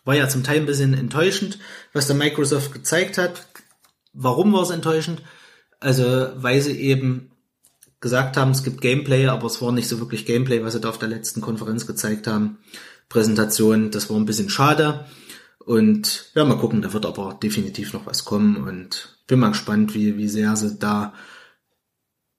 War 0.05 0.15
ja 0.15 0.29
zum 0.29 0.45
Teil 0.45 0.61
ein 0.61 0.67
bisschen 0.67 0.95
enttäuschend, 0.95 1.59
was 1.93 2.07
der 2.07 2.17
Microsoft 2.17 2.73
gezeigt 2.73 3.19
hat. 3.19 3.47
Warum 4.13 4.53
war 4.53 4.63
es 4.63 4.71
enttäuschend? 4.71 5.23
Also, 5.81 6.29
weil 6.37 6.61
sie 6.61 6.79
eben 6.81 7.31
gesagt 8.01 8.37
haben, 8.37 8.53
es 8.53 8.63
gibt 8.63 8.81
Gameplay, 8.81 9.27
aber 9.27 9.47
es 9.47 9.61
war 9.61 9.73
nicht 9.73 9.89
so 9.89 9.99
wirklich 9.99 10.27
Gameplay, 10.27 10.63
was 10.63 10.75
sie 10.75 10.81
da 10.81 10.91
auf 10.91 10.99
der 10.99 11.09
letzten 11.09 11.41
Konferenz 11.41 11.87
gezeigt 11.87 12.27
haben. 12.27 12.59
Präsentation. 13.09 13.91
Das 13.91 14.11
war 14.11 14.17
ein 14.17 14.27
bisschen 14.27 14.51
schade. 14.51 15.07
Und 15.59 16.31
ja, 16.35 16.45
mal 16.45 16.59
gucken, 16.59 16.83
da 16.83 16.93
wird 16.93 17.07
aber 17.07 17.35
definitiv 17.43 17.93
noch 17.93 18.07
was 18.07 18.25
kommen 18.25 18.57
und 18.57 19.19
bin 19.27 19.41
mal 19.41 19.49
gespannt, 19.49 19.95
wie, 19.95 20.17
wie 20.17 20.29
sehr 20.29 20.57
sie 20.57 20.79
da 20.79 21.13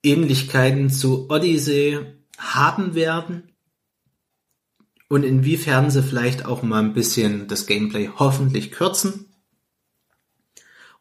Ähnlichkeiten 0.01 0.89
zu 0.89 1.29
Odyssey 1.29 1.99
haben 2.37 2.95
werden 2.95 3.51
und 5.09 5.23
inwiefern 5.23 5.89
sie 5.89 6.03
vielleicht 6.03 6.45
auch 6.45 6.63
mal 6.63 6.83
ein 6.83 6.93
bisschen 6.93 7.47
das 7.47 7.65
Gameplay 7.65 8.09
hoffentlich 8.15 8.71
kürzen. 8.71 9.25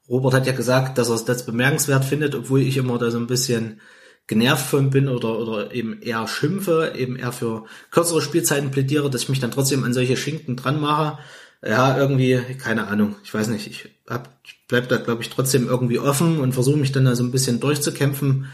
Robert 0.08 0.34
hat 0.34 0.46
ja 0.46 0.52
gesagt, 0.52 0.98
dass 0.98 1.10
er 1.10 1.24
das 1.24 1.46
bemerkenswert 1.46 2.04
findet, 2.04 2.34
obwohl 2.34 2.62
ich 2.62 2.76
immer 2.76 2.98
da 2.98 3.10
so 3.10 3.18
ein 3.18 3.26
bisschen 3.26 3.80
genervt 4.26 4.66
von 4.66 4.90
bin 4.90 5.08
oder, 5.08 5.38
oder 5.38 5.72
eben 5.72 6.00
eher 6.02 6.26
schimpfe, 6.26 6.92
eben 6.96 7.16
eher 7.16 7.32
für 7.32 7.64
kürzere 7.90 8.20
Spielzeiten 8.20 8.70
plädiere, 8.70 9.10
dass 9.10 9.22
ich 9.22 9.28
mich 9.28 9.40
dann 9.40 9.50
trotzdem 9.50 9.84
an 9.84 9.94
solche 9.94 10.16
Schinken 10.16 10.56
dran 10.56 10.80
mache. 10.80 11.18
Ja, 11.64 11.96
irgendwie, 11.96 12.40
keine 12.58 12.88
Ahnung, 12.88 13.16
ich 13.24 13.32
weiß 13.32 13.48
nicht, 13.48 13.66
ich 13.66 13.88
hab, 14.08 14.38
ich 14.44 14.64
bleib 14.68 14.88
da, 14.88 14.98
glaube 14.98 15.22
ich, 15.22 15.30
trotzdem 15.30 15.68
irgendwie 15.68 15.98
offen 15.98 16.38
und 16.38 16.52
versuche 16.52 16.76
mich 16.76 16.92
dann 16.92 17.06
da 17.06 17.16
so 17.16 17.24
ein 17.24 17.30
bisschen 17.30 17.60
durchzukämpfen. 17.60 18.46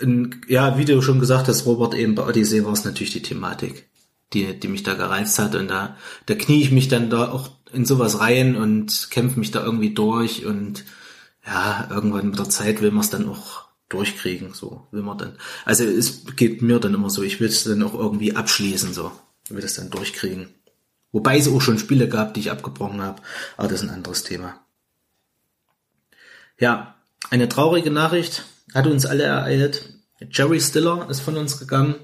Und, 0.00 0.40
ja, 0.48 0.78
wie 0.78 0.84
du 0.84 1.02
schon 1.02 1.20
gesagt 1.20 1.48
hast, 1.48 1.66
Robert, 1.66 1.94
eben 1.94 2.14
bei 2.14 2.26
Odyssey 2.26 2.64
war 2.64 2.72
es 2.72 2.84
natürlich 2.84 3.12
die 3.12 3.22
Thematik, 3.22 3.88
die, 4.32 4.58
die 4.58 4.68
mich 4.68 4.84
da 4.84 4.94
gereizt 4.94 5.38
hat 5.38 5.54
und 5.54 5.68
da, 5.68 5.96
da 6.26 6.34
knie 6.34 6.62
ich 6.62 6.70
mich 6.70 6.88
dann 6.88 7.10
da 7.10 7.30
auch 7.30 7.50
in 7.72 7.84
sowas 7.84 8.20
rein 8.20 8.56
und 8.56 9.08
kämpfe 9.10 9.38
mich 9.38 9.50
da 9.50 9.62
irgendwie 9.64 9.92
durch 9.92 10.46
und 10.46 10.84
ja, 11.46 11.88
irgendwann 11.90 12.30
mit 12.30 12.38
der 12.38 12.48
Zeit 12.48 12.80
will 12.80 12.90
man 12.90 13.00
es 13.00 13.10
dann 13.10 13.28
auch 13.28 13.69
durchkriegen, 13.90 14.54
so 14.54 14.86
will 14.92 15.02
man 15.02 15.18
dann. 15.18 15.36
Also 15.66 15.84
es 15.84 16.24
geht 16.36 16.62
mir 16.62 16.80
dann 16.80 16.94
immer 16.94 17.10
so, 17.10 17.22
ich 17.22 17.40
will 17.40 17.48
es 17.48 17.64
dann 17.64 17.82
auch 17.82 17.94
irgendwie 17.94 18.34
abschließen, 18.34 18.94
so, 18.94 19.12
will 19.50 19.60
das 19.60 19.74
dann 19.74 19.90
durchkriegen. 19.90 20.48
Wobei 21.12 21.36
es 21.36 21.48
auch 21.48 21.60
schon 21.60 21.78
Spiele 21.78 22.08
gab, 22.08 22.32
die 22.32 22.40
ich 22.40 22.50
abgebrochen 22.50 23.02
habe, 23.02 23.20
aber 23.56 23.68
das 23.68 23.82
ist 23.82 23.88
ein 23.88 23.94
anderes 23.94 24.22
Thema. 24.22 24.64
Ja, 26.58 26.94
eine 27.30 27.48
traurige 27.48 27.90
Nachricht 27.90 28.44
hat 28.72 28.86
uns 28.86 29.06
alle 29.06 29.24
ereilt. 29.24 29.94
Jerry 30.30 30.60
Stiller 30.60 31.08
ist 31.10 31.20
von 31.20 31.36
uns 31.36 31.58
gegangen, 31.58 31.96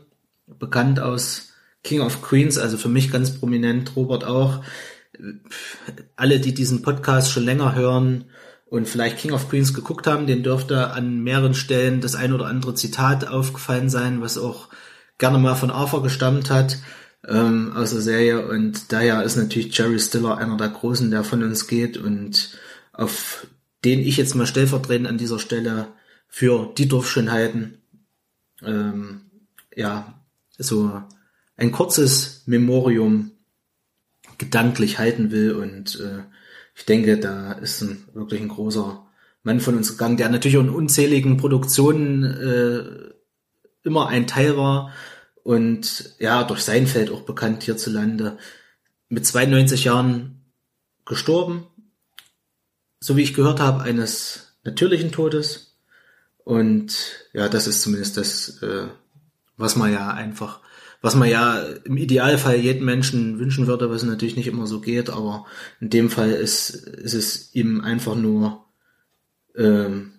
bekannt 0.47 0.99
aus 0.99 1.53
King 1.85 2.01
of 2.01 2.21
Queens, 2.21 2.59
also 2.59 2.79
für 2.79 2.89
mich 2.89 3.13
ganz 3.13 3.39
prominent, 3.39 3.95
Robert 3.95 4.25
auch. 4.25 4.65
Alle, 6.17 6.41
die 6.41 6.53
diesen 6.53 6.83
Podcast 6.83 7.31
schon 7.31 7.45
länger 7.45 7.75
hören, 7.75 8.25
und 8.77 8.89
vielleicht 8.89 9.19
King 9.19 9.33
of 9.33 9.49
Queens 9.49 9.75
geguckt 9.75 10.07
haben, 10.07 10.27
den 10.27 10.43
dürfte 10.43 10.91
an 10.91 11.23
mehreren 11.23 11.55
Stellen 11.55 12.01
das 12.01 12.15
ein 12.15 12.33
oder 12.33 12.47
andere 12.47 12.75
Zitat 12.75 13.27
aufgefallen 13.29 13.89
sein, 13.89 14.21
was 14.21 14.39
auch 14.39 14.69
gerne 15.19 15.39
mal 15.39 15.55
von 15.55 15.71
Arthur 15.71 16.03
gestammt 16.03 16.51
hat 16.51 16.79
ähm, 17.27 17.73
aus 17.75 17.91
der 17.91 18.01
Serie. 18.01 18.47
Und 18.47 18.93
daher 18.93 19.23
ist 19.23 19.37
natürlich 19.37 19.77
Jerry 19.77 19.99
Stiller 19.99 20.39
einer 20.39 20.57
der 20.57 20.69
Großen, 20.69 21.11
der 21.11 21.25
von 21.25 21.43
uns 21.43 21.67
geht 21.67 21.97
und 21.97 22.59
auf 22.93 23.47
den 23.85 24.01
ich 24.01 24.17
jetzt 24.17 24.35
mal 24.35 24.47
stellvertretend 24.47 25.07
an 25.07 25.19
dieser 25.19 25.39
Stelle 25.39 25.89
für 26.29 26.73
die 26.77 26.89
Dorfschönheiten 26.89 27.79
ähm, 28.63 29.23
ja 29.75 30.21
so 30.59 31.03
ein 31.57 31.73
kurzes 31.73 32.43
Memorium 32.47 33.33
gedanklich 34.39 34.99
halten 34.99 35.31
will 35.31 35.53
und 35.53 36.01
äh, 36.01 36.23
ich 36.77 36.85
denke, 36.85 37.19
da 37.19 37.53
ist 37.53 37.81
ein 37.81 38.05
wirklich 38.13 38.41
ein 38.41 38.49
großer 38.49 39.07
Mann 39.43 39.61
von 39.61 39.77
uns 39.77 39.91
gegangen, 39.93 40.19
der 40.19 40.29
natürlich 40.29 40.59
in 40.59 40.69
unzähligen 40.69 41.39
Produktionen 41.39 42.23
äh, 42.23 43.87
immer 43.87 44.09
ein 44.09 44.27
Teil 44.27 44.57
war 44.59 44.93
und 45.43 46.15
ja, 46.19 46.45
durch 46.45 46.61
sein 46.61 46.87
Feld 46.87 47.11
auch 47.11 47.23
bekannt 47.23 47.63
hierzulande. 47.63 48.37
Mit 49.09 49.25
92 49.25 49.85
Jahren 49.85 50.45
gestorben, 51.07 51.67
so 53.01 53.17
wie 53.17 53.23
ich 53.23 53.35
gehört 53.35 53.61
habe, 53.61 53.83
eines 53.83 54.59
natürlichen 54.65 55.13
Todes. 55.13 55.79
Und 56.39 57.27
ja, 57.33 57.49
das 57.49 57.67
ist 57.67 57.81
zumindest 57.81 58.17
das, 58.17 58.63
äh, 58.63 58.89
was 59.57 59.77
man 59.77 59.93
ja 59.93 60.11
einfach 60.11 60.61
was 61.03 61.15
man 61.15 61.29
ja 61.29 61.61
im 61.85 61.97
Idealfall 61.97 62.57
jedem 62.57 62.85
Menschen 62.85 63.39
wünschen 63.39 63.67
würde, 63.67 63.91
was 63.91 64.03
natürlich 64.03 64.37
nicht 64.37 64.49
immer 64.49 64.67
so 64.67 64.81
geht, 64.81 65.11
aber 65.11 65.47
in 65.81 65.91
dem 65.91 66.11
Fall 66.11 66.31
ist, 66.31 66.71
ist 66.71 67.15
es 67.15 67.55
ihm 67.55 67.81
einfach 67.81 68.15
nur 68.15 68.65
ähm, 69.57 70.13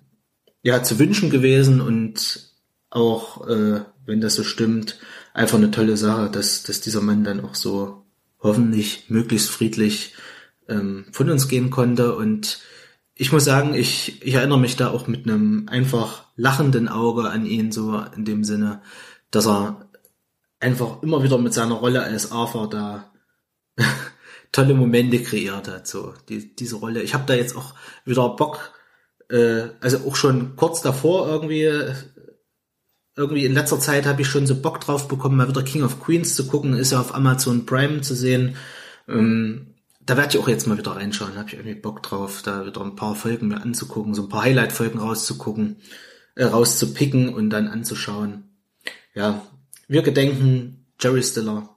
ja 0.62 0.84
zu 0.84 1.00
wünschen 1.00 1.30
gewesen 1.30 1.82
und 1.82 2.52
auch 2.90 3.48
äh, 3.48 3.82
wenn 4.08 4.22
das 4.22 4.36
so 4.36 4.44
stimmt, 4.44 4.98
einfach 5.34 5.58
eine 5.58 5.70
tolle 5.70 5.98
Sache, 5.98 6.32
dass, 6.32 6.64
dass 6.64 6.82
dieser 6.82 7.02
Mann 7.02 7.24
dann 7.24 7.42
auch 7.42 7.54
so 7.54 8.06
hoffentlich 8.40 9.10
möglichst 9.10 9.50
friedlich 9.50 10.16
ähm, 10.68 11.06
von 11.12 11.30
uns 11.30 11.48
gehen 11.48 11.70
konnte. 11.70 12.16
Und 12.16 12.60
ich 13.14 13.32
muss 13.32 13.44
sagen, 13.44 13.76
ich, 13.76 14.26
ich 14.26 14.34
erinnere 14.34 14.60
mich 14.60 14.78
da 14.78 14.90
auch 14.90 15.08
mit 15.08 15.26
einem 15.26 15.68
einfach 15.68 16.24
lachenden 16.36 16.88
Auge 16.88 17.30
an 17.30 17.46
ihn, 17.46 17.72
so 17.72 18.02
in 18.16 18.26
dem 18.26 18.44
Sinne, 18.44 18.82
dass 19.30 19.46
er 19.46 19.87
einfach 20.60 21.04
immer 21.04 21.24
wieder 21.24 21.38
mit 21.38 21.54
seiner 21.54 21.76
Rolle 21.76 22.04
als 22.04 22.32
Arthur 22.32 22.70
da 22.70 23.12
tolle 24.52 24.74
Momente 24.74 25.22
kreiert 25.22 25.68
hat. 25.68 25.88
So 25.88 26.14
die, 26.30 26.56
diese 26.56 26.78
Rolle. 26.78 27.02
Ich 27.02 27.14
habe 27.14 27.26
da 27.28 27.34
jetzt 27.34 27.56
auch 27.56 27.74
wieder 28.06 28.30
Bock, 28.30 28.74
äh, 29.30 29.70
also 29.80 30.00
auch 30.08 30.16
schon 30.16 30.56
kurz 30.56 30.82
davor 30.82 31.28
irgendwie. 31.28 31.72
Irgendwie 33.16 33.46
in 33.46 33.54
letzter 33.56 33.80
Zeit 33.80 34.06
habe 34.06 34.22
ich 34.22 34.28
schon 34.28 34.46
so 34.46 34.62
Bock 34.62 34.80
drauf 34.80 35.08
bekommen, 35.08 35.38
mal 35.38 35.50
wieder 35.50 35.64
King 35.64 35.82
of 35.82 36.00
Queens 36.00 36.36
zu 36.36 36.46
gucken, 36.46 36.76
ist 36.76 36.92
ja 36.92 37.02
auf 37.02 37.16
Amazon 37.16 37.66
Prime 37.66 38.02
zu 38.02 38.14
sehen. 38.14 38.56
Ähm, 39.08 39.74
da 40.08 40.16
werde 40.18 40.30
ich 40.30 40.40
auch 40.40 40.48
jetzt 40.48 40.68
mal 40.68 40.78
wieder 40.78 40.96
reinschauen, 40.96 41.36
habe 41.36 41.50
ich 41.50 41.56
irgendwie 41.56 41.74
Bock 41.74 42.04
drauf, 42.04 42.44
da 42.44 42.68
wieder 42.68 42.82
ein 42.82 42.96
paar 42.96 43.16
Folgen 43.16 43.48
mir 43.48 43.62
anzugucken, 43.62 44.14
so 44.14 44.24
ein 44.24 44.30
paar 44.30 44.44
Highlight-Folgen 44.44 45.00
rauszugucken, 45.00 45.78
äh, 46.36 46.44
rauszupicken 46.44 47.34
und 47.34 47.50
dann 47.50 47.68
anzuschauen. 47.68 48.56
Ja, 49.16 49.42
wir 49.88 50.02
gedenken 50.02 50.86
Jerry 51.00 51.24
Stiller 51.24 51.76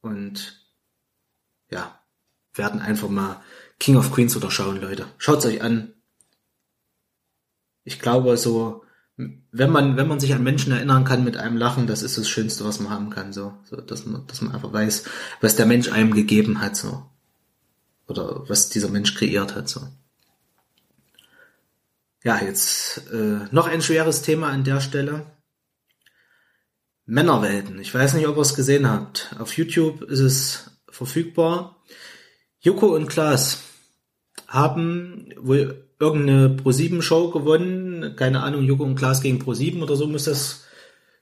und 0.00 0.66
ja, 1.70 2.00
werden 2.54 2.80
einfach 2.80 3.08
mal 3.08 3.40
King 3.78 3.96
of 3.96 4.12
Queens 4.12 4.36
oder 4.36 4.50
schauen, 4.50 4.80
Leute. 4.80 5.06
Schaut's 5.18 5.46
euch 5.46 5.62
an. 5.62 5.94
Ich 7.84 7.98
glaube, 7.98 8.36
so, 8.36 8.84
wenn 9.16 9.70
man, 9.70 9.96
wenn 9.96 10.08
man 10.08 10.20
sich 10.20 10.34
an 10.34 10.42
Menschen 10.42 10.72
erinnern 10.72 11.04
kann 11.04 11.24
mit 11.24 11.36
einem 11.36 11.56
Lachen, 11.56 11.86
das 11.86 12.02
ist 12.02 12.18
das 12.18 12.28
Schönste, 12.28 12.64
was 12.64 12.80
man 12.80 12.92
haben 12.92 13.10
kann, 13.10 13.32
so, 13.32 13.54
so 13.64 13.76
dass 13.76 14.06
man, 14.06 14.26
dass 14.26 14.40
man 14.40 14.54
einfach 14.54 14.72
weiß, 14.72 15.04
was 15.40 15.56
der 15.56 15.66
Mensch 15.66 15.90
einem 15.90 16.14
gegeben 16.14 16.60
hat, 16.60 16.76
so. 16.76 17.04
Oder 18.06 18.48
was 18.48 18.68
dieser 18.68 18.88
Mensch 18.88 19.14
kreiert 19.14 19.54
hat, 19.54 19.68
so. 19.68 19.80
Ja, 22.24 22.40
jetzt 22.40 23.10
äh, 23.12 23.48
noch 23.50 23.66
ein 23.66 23.82
schweres 23.82 24.22
Thema 24.22 24.48
an 24.50 24.62
der 24.64 24.80
Stelle. 24.80 25.26
Männerwelten. 27.06 27.80
Ich 27.80 27.92
weiß 27.94 28.14
nicht, 28.14 28.26
ob 28.26 28.36
ihr 28.36 28.42
es 28.42 28.54
gesehen 28.54 28.88
habt. 28.88 29.34
Auf 29.38 29.56
YouTube 29.56 30.02
ist 30.02 30.20
es 30.20 30.70
verfügbar. 30.88 31.82
Joko 32.60 32.94
und 32.94 33.08
Klaas 33.08 33.62
haben 34.46 35.32
wohl 35.36 35.88
irgendeine 35.98 36.56
Pro7-Show 36.56 37.30
gewonnen. 37.30 38.14
Keine 38.16 38.42
Ahnung, 38.42 38.62
Joko 38.62 38.84
und 38.84 38.96
Klaas 38.96 39.20
gegen 39.20 39.42
Pro7 39.42 39.82
oder 39.82 39.96
so 39.96 40.06
muss 40.06 40.24
das 40.24 40.64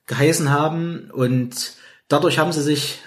geheißen 0.06 0.50
haben. 0.50 1.10
Und 1.10 1.74
dadurch 2.08 2.38
haben 2.38 2.52
sie 2.52 2.62
sich 2.62 2.98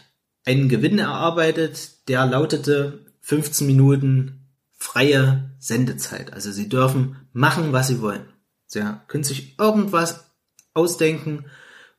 einen 0.45 0.69
Gewinn 0.69 0.99
erarbeitet, 0.99 2.07
der 2.09 2.25
lautete 2.25 3.05
15 3.21 3.67
Minuten 3.67 4.49
freie 4.77 5.55
Sendezeit. 5.59 6.33
Also 6.33 6.51
sie 6.51 6.69
dürfen 6.69 7.27
machen, 7.31 7.71
was 7.71 7.87
sie 7.87 8.01
wollen. 8.01 8.25
Sie 8.65 8.81
können 9.07 9.23
sich 9.23 9.57
irgendwas 9.59 10.31
ausdenken 10.73 11.45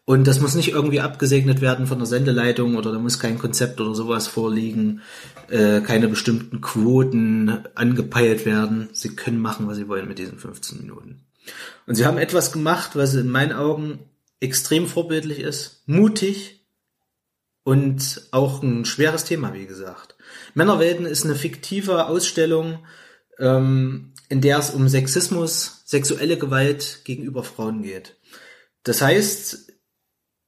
und 0.07 0.27
das 0.27 0.41
muss 0.41 0.55
nicht 0.55 0.69
irgendwie 0.69 1.01
abgesegnet 1.01 1.63
werden 1.63 1.87
von 1.87 1.99
der 1.99 2.07
Sendeleitung 2.07 2.77
oder 2.77 2.93
da 2.93 2.99
muss 2.99 3.19
kein 3.19 3.39
Konzept 3.39 3.81
oder 3.81 3.95
sowas 3.95 4.29
vorliegen, 4.29 5.01
äh, 5.49 5.81
keine 5.81 6.09
bestimmten 6.09 6.61
Quoten 6.61 7.65
angepeilt 7.75 8.45
werden. 8.45 8.91
Sie 8.93 9.17
können 9.17 9.39
machen, 9.39 9.67
was 9.67 9.77
sie 9.77 9.89
wollen 9.89 10.07
mit 10.07 10.19
diesen 10.19 10.39
15 10.39 10.81
Minuten. 10.81 11.25
Und 11.87 11.95
sie 11.95 12.05
haben 12.05 12.19
etwas 12.19 12.53
gemacht, 12.53 12.91
was 12.95 13.15
in 13.15 13.31
meinen 13.31 13.53
Augen 13.53 13.99
extrem 14.41 14.87
vorbildlich 14.87 15.41
ist, 15.41 15.83
mutig 15.87 16.67
und 17.63 18.29
auch 18.31 18.63
ein 18.63 18.85
schweres 18.85 19.25
Thema, 19.25 19.55
wie 19.55 19.67
gesagt. 19.67 20.17
Männerwelten 20.53 21.07
ist 21.07 21.25
eine 21.25 21.35
fiktive 21.35 22.09
Ausstellung, 22.09 22.85
ähm, 23.39 24.13
in 24.29 24.43
der 24.43 24.59
es 24.59 24.71
um 24.71 24.87
Sexismus, 24.87 25.83
sexuelle 25.87 26.37
Gewalt 26.37 27.01
gegenüber 27.05 27.43
Frauen 27.43 27.83
geht. 27.83 28.17
Das 28.83 29.01
heißt, 29.01 29.74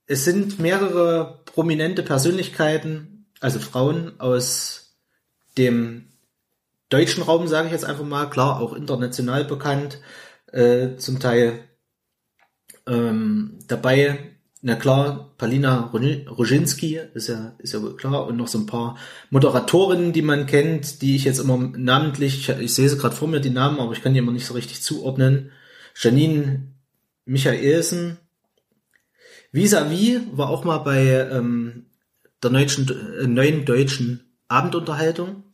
es 0.06 0.24
sind 0.24 0.58
mehrere 0.58 1.42
prominente 1.44 2.02
Persönlichkeiten, 2.02 3.26
also 3.40 3.58
Frauen 3.58 4.18
aus 4.20 4.96
dem 5.58 6.06
deutschen 6.88 7.22
Raum, 7.22 7.48
sage 7.48 7.66
ich 7.66 7.72
jetzt 7.72 7.84
einfach 7.84 8.04
mal, 8.04 8.30
klar, 8.30 8.60
auch 8.60 8.72
international 8.72 9.44
bekannt, 9.44 9.98
äh, 10.52 10.96
zum 10.96 11.18
Teil 11.18 11.64
ähm, 12.86 13.58
dabei. 13.66 14.32
Na 14.62 14.74
klar, 14.74 15.34
Palina 15.38 15.90
Roginski 15.92 16.98
ist 17.14 17.28
ja, 17.28 17.54
ist 17.58 17.74
ja 17.74 17.82
wohl 17.82 17.96
klar 17.96 18.26
und 18.26 18.36
noch 18.36 18.48
so 18.48 18.58
ein 18.58 18.66
paar 18.66 18.96
Moderatorinnen, 19.30 20.12
die 20.12 20.22
man 20.22 20.46
kennt, 20.46 21.02
die 21.02 21.14
ich 21.14 21.24
jetzt 21.24 21.38
immer 21.38 21.56
namentlich, 21.76 22.48
ich, 22.48 22.48
ich 22.60 22.74
sehe 22.74 22.88
sie 22.88 22.96
gerade 22.98 23.14
vor 23.14 23.28
mir, 23.28 23.40
die 23.40 23.50
Namen, 23.50 23.78
aber 23.80 23.92
ich 23.92 24.02
kann 24.02 24.12
die 24.12 24.18
immer 24.18 24.32
nicht 24.32 24.46
so 24.46 24.54
richtig 24.54 24.82
zuordnen. 24.82 25.52
Janine 25.94 26.72
Michaelsen, 27.26 28.18
Vis-a-vis 29.52 30.20
war 30.32 30.48
auch 30.50 30.64
mal 30.64 30.78
bei 30.78 31.28
ähm, 31.30 31.86
der 32.42 32.50
neuen, 32.50 32.68
äh, 33.20 33.26
neuen 33.26 33.64
deutschen 33.64 34.36
Abendunterhaltung. 34.48 35.44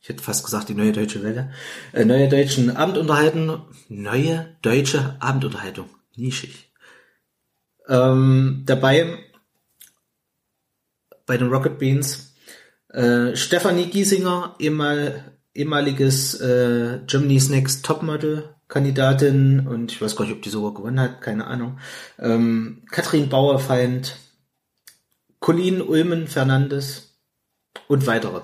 Ich 0.00 0.08
hätte 0.08 0.22
fast 0.22 0.44
gesagt 0.44 0.68
die 0.68 0.74
neue 0.74 0.92
deutsche 0.92 1.22
Welle. 1.22 1.50
Äh, 1.92 2.04
neue 2.04 2.28
deutschen 2.28 2.76
Abendunterhaltung. 2.76 3.62
Neue 3.88 4.56
deutsche 4.62 5.16
Abendunterhaltung. 5.20 5.88
Nischig. 6.16 6.72
Ähm, 7.88 8.62
dabei 8.66 9.18
bei 11.26 11.36
den 11.36 11.48
Rocket 11.48 11.78
Beans 11.78 12.34
äh, 12.90 13.36
Stefanie 13.36 13.86
Giesinger, 13.86 14.56
ehemal, 14.58 15.38
ehemaliges 15.54 16.40
äh, 16.40 17.00
Germany's 17.06 17.48
Next 17.50 17.84
Topmodel 17.84 18.54
Kandidatin 18.68 19.66
und 19.66 19.92
ich 19.92 20.00
weiß 20.00 20.14
gar 20.14 20.26
nicht, 20.26 20.34
ob 20.34 20.42
die 20.42 20.50
sogar 20.50 20.74
gewonnen 20.74 21.00
hat, 21.00 21.22
keine 21.22 21.46
Ahnung. 21.46 21.78
Ähm, 22.18 22.82
Katrin 22.90 23.30
Bauerfeind, 23.30 24.16
Colin 25.40 25.80
Ulmen 25.80 26.28
Fernandes 26.28 27.18
und 27.88 28.06
weitere. 28.06 28.42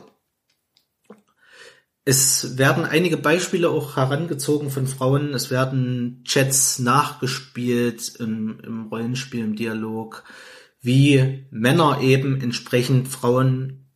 Es 2.07 2.59
werden 2.59 2.85
einige 2.85 3.17
Beispiele 3.17 3.71
auch 3.71 3.97
herangezogen 3.97 4.71
von 4.71 4.87
Frauen. 4.87 5.33
Es 5.33 5.51
werden 5.51 6.23
Chats 6.25 6.79
nachgespielt 6.79 8.17
im, 8.17 8.61
im 8.61 8.87
Rollenspiel, 8.89 9.43
im 9.43 9.57
Dialog, 9.57 10.25
wie 10.81 11.47
Männer 11.51 12.01
eben 12.03 12.41
entsprechend 12.43 13.09
Frauen 13.09 13.87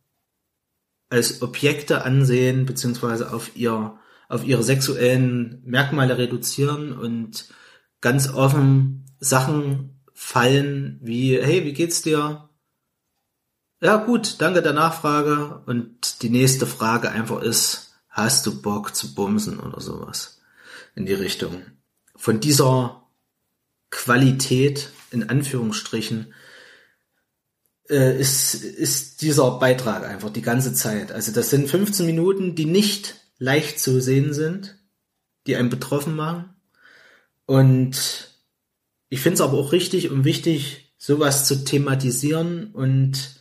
als 1.09 1.41
Objekte 1.41 2.03
ansehen, 2.03 2.65
beziehungsweise 2.65 3.31
auf 3.31 3.55
ihr 3.55 3.98
auf 4.29 4.45
ihre 4.45 4.63
sexuellen 4.63 5.61
Merkmale 5.65 6.17
reduzieren 6.17 6.97
und 6.97 7.49
ganz 7.99 8.29
offen 8.29 9.05
Sachen 9.19 9.99
fallen 10.13 10.99
wie, 11.01 11.41
hey, 11.41 11.65
wie 11.65 11.73
geht's 11.73 12.03
dir? 12.03 12.49
Ja, 13.81 13.97
gut, 13.97 14.35
danke 14.39 14.61
der 14.61 14.73
Nachfrage. 14.73 15.63
Und 15.65 16.21
die 16.21 16.29
nächste 16.29 16.67
Frage 16.67 17.09
einfach 17.09 17.41
ist, 17.41 17.95
hast 18.07 18.45
du 18.45 18.61
Bock 18.61 18.95
zu 18.95 19.15
bumsen 19.15 19.59
oder 19.59 19.81
sowas? 19.81 20.41
In 20.95 21.05
die 21.05 21.13
Richtung. 21.13 21.63
Von 22.15 22.39
dieser 22.39 23.03
Qualität, 23.89 24.89
in 25.11 25.29
Anführungsstrichen, 25.29 26.33
äh, 27.89 28.19
ist, 28.19 28.53
ist 28.53 29.21
dieser 29.21 29.51
Beitrag 29.59 30.05
einfach 30.05 30.29
die 30.29 30.41
ganze 30.41 30.73
Zeit. 30.73 31.11
Also 31.11 31.31
das 31.31 31.49
sind 31.49 31.69
15 31.69 32.05
Minuten, 32.05 32.55
die 32.55 32.65
nicht 32.65 33.15
leicht 33.39 33.79
zu 33.79 34.01
sehen 34.01 34.33
sind, 34.33 34.77
die 35.47 35.55
einen 35.55 35.69
betroffen 35.69 36.15
machen. 36.15 36.53
Und 37.45 38.29
ich 39.09 39.21
finde 39.21 39.35
es 39.35 39.41
aber 39.41 39.57
auch 39.57 39.71
richtig 39.71 40.11
und 40.11 40.25
wichtig, 40.25 40.93
sowas 40.97 41.47
zu 41.47 41.63
thematisieren 41.63 42.71
und 42.73 43.39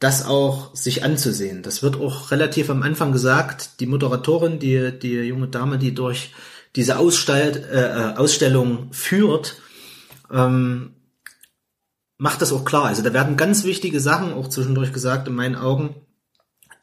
das 0.00 0.26
auch 0.26 0.74
sich 0.74 1.04
anzusehen. 1.04 1.62
Das 1.62 1.82
wird 1.82 1.96
auch 1.96 2.30
relativ 2.30 2.70
am 2.70 2.82
Anfang 2.82 3.12
gesagt. 3.12 3.80
Die 3.80 3.86
Moderatorin, 3.86 4.58
die, 4.58 4.98
die 4.98 5.14
junge 5.20 5.48
Dame, 5.48 5.78
die 5.78 5.94
durch 5.94 6.32
diese 6.74 6.98
Ausstell 6.98 7.64
äh, 7.70 8.18
Ausstellung 8.18 8.92
führt, 8.92 9.56
ähm, 10.32 10.94
macht 12.16 12.42
das 12.42 12.52
auch 12.52 12.64
klar. 12.64 12.86
Also 12.86 13.02
da 13.02 13.12
werden 13.12 13.36
ganz 13.36 13.64
wichtige 13.64 14.00
Sachen 14.00 14.32
auch 14.32 14.48
zwischendurch 14.48 14.92
gesagt 14.92 15.28
in 15.28 15.34
meinen 15.34 15.56
Augen, 15.56 15.94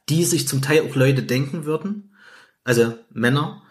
die 0.08 0.24
sich 0.24 0.48
zum 0.48 0.62
Teil 0.62 0.88
auch 0.88 0.96
Leute 0.96 1.24
denken 1.24 1.66
würden 1.66 2.11
also 2.64 2.94
Männer, 3.12 3.64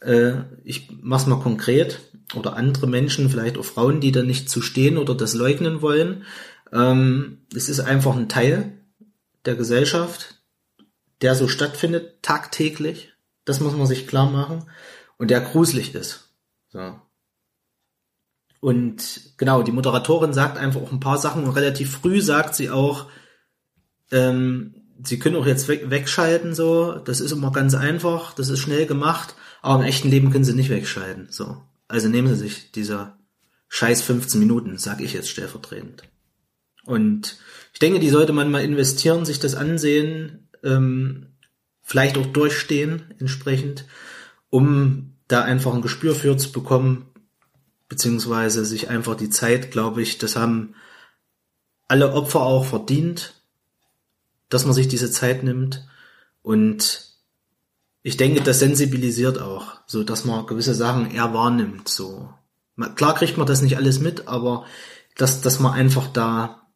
äh, 0.00 0.34
ich 0.64 0.90
mach's 1.00 1.26
mal 1.26 1.40
konkret, 1.40 2.00
oder 2.34 2.56
andere 2.56 2.86
Menschen, 2.86 3.28
vielleicht 3.28 3.58
auch 3.58 3.64
Frauen, 3.64 4.00
die 4.00 4.12
da 4.12 4.22
nicht 4.22 4.48
zu 4.48 4.62
stehen 4.62 4.96
oder 4.96 5.14
das 5.14 5.34
leugnen 5.34 5.82
wollen. 5.82 6.24
Ähm, 6.72 7.38
es 7.54 7.68
ist 7.68 7.80
einfach 7.80 8.16
ein 8.16 8.28
Teil 8.28 8.80
der 9.44 9.56
Gesellschaft, 9.56 10.42
der 11.20 11.34
so 11.34 11.48
stattfindet, 11.48 12.22
tagtäglich. 12.22 13.12
Das 13.44 13.60
muss 13.60 13.76
man 13.76 13.86
sich 13.86 14.06
klar 14.06 14.30
machen. 14.30 14.64
Und 15.18 15.30
der 15.30 15.40
gruselig 15.40 15.94
ist. 15.94 16.30
So. 16.68 16.98
Und 18.60 19.20
genau, 19.36 19.62
die 19.62 19.72
Moderatorin 19.72 20.32
sagt 20.32 20.56
einfach 20.56 20.80
auch 20.80 20.92
ein 20.92 21.00
paar 21.00 21.18
Sachen 21.18 21.44
und 21.44 21.50
relativ 21.50 21.98
früh 21.98 22.20
sagt 22.20 22.54
sie 22.54 22.70
auch, 22.70 23.06
ähm, 24.10 24.74
sie 25.04 25.18
können 25.18 25.36
auch 25.36 25.46
jetzt 25.46 25.68
wegschalten, 25.68 26.54
so. 26.54 26.94
Das 27.04 27.20
ist 27.20 27.32
immer 27.32 27.52
ganz 27.52 27.74
einfach, 27.74 28.34
das 28.34 28.48
ist 28.48 28.60
schnell 28.60 28.86
gemacht, 28.86 29.34
aber 29.62 29.80
im 29.80 29.88
echten 29.88 30.08
Leben 30.08 30.30
können 30.30 30.44
sie 30.44 30.54
nicht 30.54 30.70
wegschalten, 30.70 31.28
so. 31.30 31.62
Also 31.88 32.08
nehmen 32.08 32.28
sie 32.28 32.36
sich 32.36 32.72
dieser 32.72 33.18
scheiß 33.68 34.02
15 34.02 34.38
Minuten, 34.38 34.78
sag 34.78 35.00
ich 35.00 35.12
jetzt 35.12 35.30
stellvertretend. 35.30 36.04
Und 36.84 37.38
ich 37.72 37.78
denke, 37.78 37.98
die 37.98 38.10
sollte 38.10 38.32
man 38.32 38.50
mal 38.50 38.62
investieren, 38.62 39.24
sich 39.24 39.38
das 39.38 39.54
ansehen, 39.54 40.48
ähm, 40.62 41.26
vielleicht 41.82 42.16
auch 42.18 42.26
durchstehen 42.26 43.14
entsprechend, 43.18 43.84
um 44.50 45.14
da 45.28 45.42
einfach 45.42 45.74
ein 45.74 45.82
Gespür 45.82 46.14
für 46.14 46.36
zu 46.36 46.52
bekommen, 46.52 47.06
beziehungsweise 47.88 48.64
sich 48.64 48.88
einfach 48.88 49.16
die 49.16 49.30
Zeit, 49.30 49.70
glaube 49.70 50.02
ich, 50.02 50.18
das 50.18 50.36
haben 50.36 50.74
alle 51.88 52.12
Opfer 52.12 52.40
auch 52.40 52.64
verdient, 52.64 53.34
dass 54.54 54.64
man 54.64 54.74
sich 54.74 54.86
diese 54.86 55.10
Zeit 55.10 55.42
nimmt 55.42 55.84
und 56.42 57.12
ich 58.02 58.16
denke, 58.16 58.42
das 58.42 58.60
sensibilisiert 58.60 59.40
auch, 59.40 59.80
so 59.86 60.04
dass 60.04 60.24
man 60.24 60.46
gewisse 60.46 60.74
Sachen 60.74 61.10
eher 61.10 61.34
wahrnimmt, 61.34 61.88
so. 61.88 62.32
Klar 62.96 63.14
kriegt 63.14 63.36
man 63.36 63.46
das 63.46 63.62
nicht 63.62 63.76
alles 63.76 63.98
mit, 63.98 64.28
aber 64.28 64.66
dass, 65.16 65.40
dass 65.40 65.58
man 65.58 65.72
einfach 65.72 66.06
da, 66.08 66.68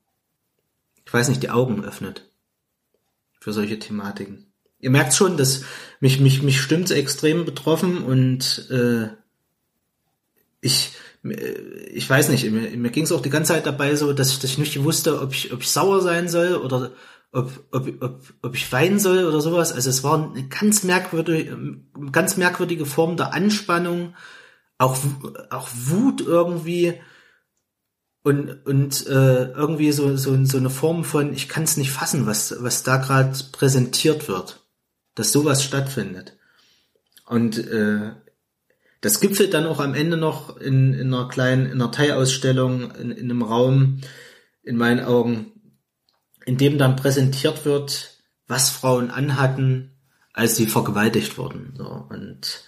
ich 1.04 1.12
weiß 1.12 1.28
nicht, 1.28 1.42
die 1.42 1.50
Augen 1.50 1.84
öffnet 1.84 2.24
für 3.40 3.52
solche 3.52 3.78
Thematiken. 3.78 4.46
Ihr 4.80 4.90
merkt 4.90 5.14
schon, 5.14 5.36
dass 5.36 5.62
mich, 6.00 6.18
mich, 6.18 6.42
mich 6.42 6.60
stimmt 6.60 6.90
extrem 6.90 7.44
betroffen 7.44 8.02
und 8.04 8.68
äh, 8.70 9.08
ich, 10.60 10.92
ich 11.92 12.08
weiß 12.08 12.28
nicht, 12.30 12.44
mir, 12.50 12.76
mir 12.76 12.90
ging 12.90 13.04
es 13.04 13.12
auch 13.12 13.22
die 13.22 13.30
ganze 13.30 13.52
Zeit 13.52 13.66
dabei 13.66 13.96
so, 13.96 14.12
dass 14.12 14.30
ich, 14.30 14.38
dass 14.38 14.50
ich 14.50 14.58
nicht 14.58 14.82
wusste, 14.82 15.20
ob 15.20 15.32
ich, 15.32 15.52
ob 15.52 15.60
ich 15.60 15.70
sauer 15.70 16.00
sein 16.00 16.28
soll 16.28 16.54
oder 16.54 16.92
ob, 17.32 17.64
ob, 17.72 18.02
ob, 18.02 18.34
ob 18.42 18.54
ich 18.54 18.72
weinen 18.72 18.98
soll 18.98 19.24
oder 19.24 19.40
sowas. 19.40 19.72
Also 19.72 19.90
es 19.90 20.02
war 20.02 20.32
eine 20.32 20.48
ganz 20.48 20.82
merkwürdige, 20.82 21.56
ganz 22.12 22.36
merkwürdige 22.36 22.86
Form 22.86 23.16
der 23.16 23.34
Anspannung, 23.34 24.14
auch, 24.78 24.96
auch 25.50 25.68
Wut 25.74 26.20
irgendwie 26.20 26.94
und, 28.22 28.66
und 28.66 29.06
äh, 29.06 29.52
irgendwie 29.52 29.92
so, 29.92 30.16
so, 30.16 30.44
so 30.44 30.58
eine 30.58 30.70
Form 30.70 31.04
von, 31.04 31.32
ich 31.32 31.48
kann 31.48 31.64
es 31.64 31.76
nicht 31.76 31.90
fassen, 31.90 32.26
was, 32.26 32.54
was 32.60 32.82
da 32.82 32.96
gerade 32.96 33.36
präsentiert 33.52 34.28
wird, 34.28 34.66
dass 35.14 35.32
sowas 35.32 35.62
stattfindet. 35.64 36.36
Und 37.26 37.58
äh, 37.58 38.12
das 39.00 39.20
gipfelt 39.20 39.54
dann 39.54 39.66
auch 39.66 39.80
am 39.80 39.94
Ende 39.94 40.16
noch 40.16 40.56
in, 40.56 40.94
in 40.94 41.12
einer 41.12 41.28
kleinen, 41.28 41.66
in 41.66 41.72
einer 41.80 41.92
Teilausstellung 41.92 42.90
in, 42.96 43.10
in 43.10 43.30
einem 43.30 43.42
Raum, 43.42 44.00
in 44.62 44.76
meinen 44.76 45.04
Augen, 45.04 45.52
in 46.48 46.56
dem 46.56 46.78
dann 46.78 46.96
präsentiert 46.96 47.66
wird, 47.66 48.22
was 48.46 48.70
Frauen 48.70 49.10
anhatten, 49.10 49.90
als 50.32 50.56
sie 50.56 50.66
vergewaltigt 50.66 51.36
wurden. 51.36 51.74
So, 51.76 52.06
und 52.08 52.64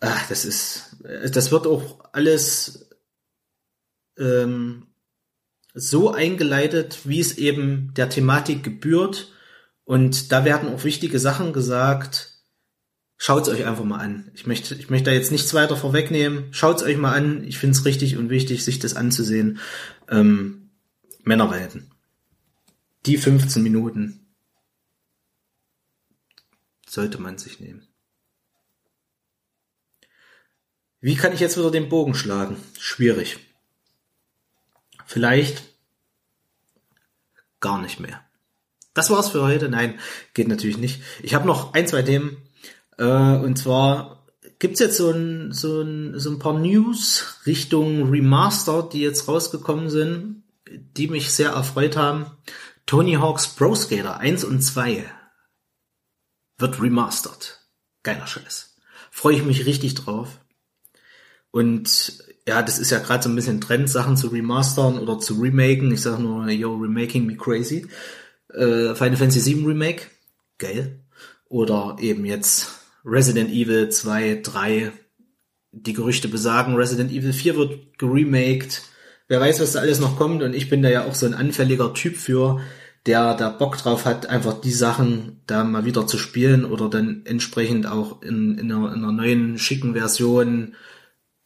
ach, 0.00 0.28
das 0.28 0.44
ist, 0.44 0.96
das 1.32 1.50
wird 1.50 1.66
auch 1.66 2.04
alles 2.12 2.90
ähm, 4.18 4.88
so 5.72 6.10
eingeleitet, 6.10 6.98
wie 7.04 7.18
es 7.18 7.38
eben 7.38 7.94
der 7.94 8.10
Thematik 8.10 8.62
gebührt. 8.62 9.32
Und 9.84 10.32
da 10.32 10.44
werden 10.44 10.68
auch 10.68 10.84
wichtige 10.84 11.18
Sachen 11.18 11.54
gesagt. 11.54 12.42
Schaut's 13.16 13.48
euch 13.48 13.64
einfach 13.64 13.84
mal 13.84 14.00
an. 14.00 14.30
Ich 14.34 14.46
möchte, 14.46 14.74
ich 14.74 14.90
möchte 14.90 15.08
da 15.08 15.16
jetzt 15.16 15.32
nichts 15.32 15.54
weiter 15.54 15.78
vorwegnehmen. 15.78 16.48
Schaut's 16.50 16.82
euch 16.82 16.98
mal 16.98 17.14
an. 17.14 17.42
Ich 17.44 17.56
finde 17.56 17.74
es 17.74 17.86
richtig 17.86 18.18
und 18.18 18.28
wichtig, 18.28 18.64
sich 18.66 18.80
das 18.80 18.96
anzusehen. 18.96 19.60
Ähm, 20.10 20.65
Männerwelten. 21.26 21.90
Die 23.04 23.18
15 23.18 23.60
Minuten 23.60 24.32
sollte 26.88 27.20
man 27.20 27.36
sich 27.36 27.58
nehmen. 27.58 27.86
Wie 31.00 31.16
kann 31.16 31.32
ich 31.32 31.40
jetzt 31.40 31.58
wieder 31.58 31.72
den 31.72 31.88
Bogen 31.88 32.14
schlagen? 32.14 32.56
Schwierig. 32.78 33.38
Vielleicht 35.04 35.64
gar 37.58 37.82
nicht 37.82 37.98
mehr. 37.98 38.24
Das 38.94 39.10
war's 39.10 39.30
für 39.30 39.42
heute. 39.42 39.68
Nein, 39.68 39.98
geht 40.32 40.46
natürlich 40.46 40.78
nicht. 40.78 41.02
Ich 41.22 41.34
habe 41.34 41.46
noch 41.46 41.74
ein, 41.74 41.88
zwei 41.88 42.02
Themen. 42.02 42.36
Äh, 42.98 43.04
und 43.04 43.58
zwar 43.58 44.24
gibt's 44.60 44.78
jetzt 44.78 44.96
so 44.96 45.10
ein, 45.10 45.52
so, 45.52 45.82
ein, 45.82 46.18
so 46.20 46.30
ein 46.30 46.38
paar 46.38 46.56
News 46.56 47.40
Richtung 47.46 48.10
Remaster, 48.10 48.88
die 48.88 49.00
jetzt 49.00 49.26
rausgekommen 49.26 49.90
sind, 49.90 50.44
die 50.70 51.08
mich 51.08 51.30
sehr 51.32 51.50
erfreut 51.50 51.96
haben. 51.96 52.26
Tony 52.86 53.14
Hawk's 53.14 53.48
Pro 53.48 53.74
Skater 53.74 54.18
1 54.18 54.44
und 54.44 54.62
2 54.62 55.04
wird 56.58 56.80
remastered. 56.80 57.60
Geiler 58.02 58.26
Scheiß. 58.26 58.76
Freue 59.10 59.36
ich 59.36 59.44
mich 59.44 59.66
richtig 59.66 59.94
drauf. 59.94 60.40
Und 61.50 62.22
ja, 62.46 62.62
das 62.62 62.78
ist 62.78 62.90
ja 62.90 62.98
gerade 62.98 63.24
so 63.24 63.28
ein 63.28 63.34
bisschen 63.34 63.60
Trend, 63.60 63.88
Sachen 63.88 64.16
zu 64.16 64.28
remastern 64.28 64.98
oder 64.98 65.18
zu 65.18 65.40
remaken. 65.40 65.90
Ich 65.92 66.02
sag 66.02 66.18
nur, 66.18 66.48
yo, 66.48 66.74
remaking 66.76 67.26
me 67.26 67.36
crazy. 67.36 67.86
Äh, 68.52 68.94
Final 68.94 69.16
Fantasy 69.16 69.54
VII 69.54 69.64
Remake, 69.64 70.02
geil. 70.58 71.00
Oder 71.48 71.96
eben 72.00 72.24
jetzt 72.24 72.70
Resident 73.04 73.50
Evil 73.50 73.88
2, 73.88 74.40
3. 74.42 74.92
Die 75.72 75.92
Gerüchte 75.92 76.28
besagen, 76.28 76.74
Resident 76.74 77.10
Evil 77.10 77.32
4 77.32 77.56
wird 77.56 77.98
geremaked. 77.98 78.82
Wer 79.28 79.40
weiß, 79.40 79.60
was 79.60 79.72
da 79.72 79.80
alles 79.80 80.00
noch 80.00 80.16
kommt. 80.16 80.42
Und 80.42 80.54
ich 80.54 80.68
bin 80.68 80.82
da 80.82 80.88
ja 80.88 81.04
auch 81.04 81.14
so 81.14 81.26
ein 81.26 81.34
anfälliger 81.34 81.94
Typ 81.94 82.16
für, 82.16 82.60
der 83.06 83.34
da 83.34 83.50
Bock 83.50 83.76
drauf 83.78 84.04
hat, 84.04 84.26
einfach 84.26 84.60
die 84.60 84.72
Sachen 84.72 85.40
da 85.46 85.64
mal 85.64 85.84
wieder 85.84 86.06
zu 86.06 86.18
spielen 86.18 86.64
oder 86.64 86.88
dann 86.88 87.22
entsprechend 87.24 87.86
auch 87.86 88.22
in, 88.22 88.58
in, 88.58 88.70
einer, 88.70 88.92
in 88.92 89.04
einer 89.04 89.12
neuen 89.12 89.58
schicken 89.58 89.94
Version 89.94 90.74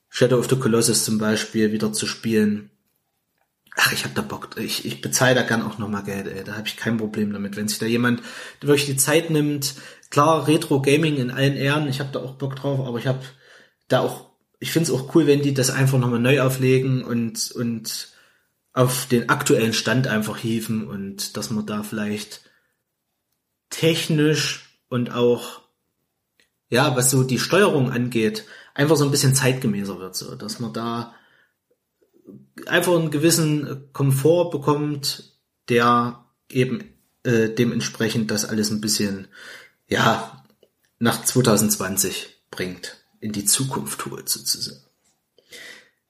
Shadow 0.08 0.38
of 0.38 0.48
the 0.50 0.56
Colossus 0.56 1.04
zum 1.04 1.18
Beispiel 1.18 1.72
wieder 1.72 1.92
zu 1.92 2.06
spielen. 2.06 2.70
Ach, 3.76 3.92
ich 3.92 4.04
hab 4.04 4.14
da 4.14 4.22
Bock. 4.22 4.50
Ich, 4.58 4.84
ich 4.84 5.00
bezahle 5.00 5.36
da 5.36 5.42
gern 5.42 5.62
auch 5.62 5.78
nochmal 5.78 6.02
Geld, 6.02 6.26
ey. 6.26 6.42
Da 6.44 6.56
habe 6.56 6.66
ich 6.66 6.76
kein 6.76 6.96
Problem 6.96 7.32
damit. 7.32 7.56
Wenn 7.56 7.68
sich 7.68 7.78
da 7.78 7.86
jemand 7.86 8.20
wirklich 8.60 8.86
die 8.86 8.96
Zeit 8.96 9.30
nimmt, 9.30 9.74
klar, 10.10 10.48
Retro-Gaming 10.48 11.16
in 11.16 11.30
allen 11.30 11.56
Ehren, 11.56 11.88
ich 11.88 12.00
habe 12.00 12.10
da 12.12 12.18
auch 12.18 12.34
Bock 12.34 12.56
drauf, 12.56 12.80
aber 12.86 12.98
ich 12.98 13.06
habe 13.06 13.20
da 13.88 14.00
auch, 14.00 14.29
ich 14.60 14.72
find's 14.72 14.90
auch 14.90 15.14
cool, 15.14 15.26
wenn 15.26 15.42
die 15.42 15.54
das 15.54 15.70
einfach 15.70 15.98
nochmal 15.98 16.20
neu 16.20 16.42
auflegen 16.42 17.02
und, 17.02 17.50
und 17.52 18.08
auf 18.72 19.06
den 19.06 19.28
aktuellen 19.28 19.72
Stand 19.72 20.06
einfach 20.06 20.36
hieven 20.36 20.86
und 20.86 21.36
dass 21.36 21.50
man 21.50 21.66
da 21.66 21.82
vielleicht 21.82 22.42
technisch 23.70 24.78
und 24.88 25.12
auch, 25.12 25.62
ja, 26.68 26.94
was 26.94 27.10
so 27.10 27.24
die 27.24 27.38
Steuerung 27.38 27.90
angeht, 27.90 28.44
einfach 28.74 28.96
so 28.96 29.04
ein 29.04 29.10
bisschen 29.10 29.34
zeitgemäßer 29.34 29.98
wird, 29.98 30.14
so, 30.14 30.34
dass 30.34 30.60
man 30.60 30.72
da 30.72 31.14
einfach 32.66 32.94
einen 32.94 33.10
gewissen 33.10 33.88
Komfort 33.92 34.50
bekommt, 34.50 35.32
der 35.68 36.24
eben 36.50 36.84
äh, 37.22 37.48
dementsprechend 37.48 38.30
das 38.30 38.44
alles 38.44 38.70
ein 38.70 38.80
bisschen, 38.80 39.28
ja, 39.88 40.44
nach 40.98 41.24
2020 41.24 42.42
bringt, 42.50 42.99
in 43.20 43.32
die 43.32 43.44
Zukunft 43.44 44.06
holt 44.06 44.28
sozusagen. 44.28 44.80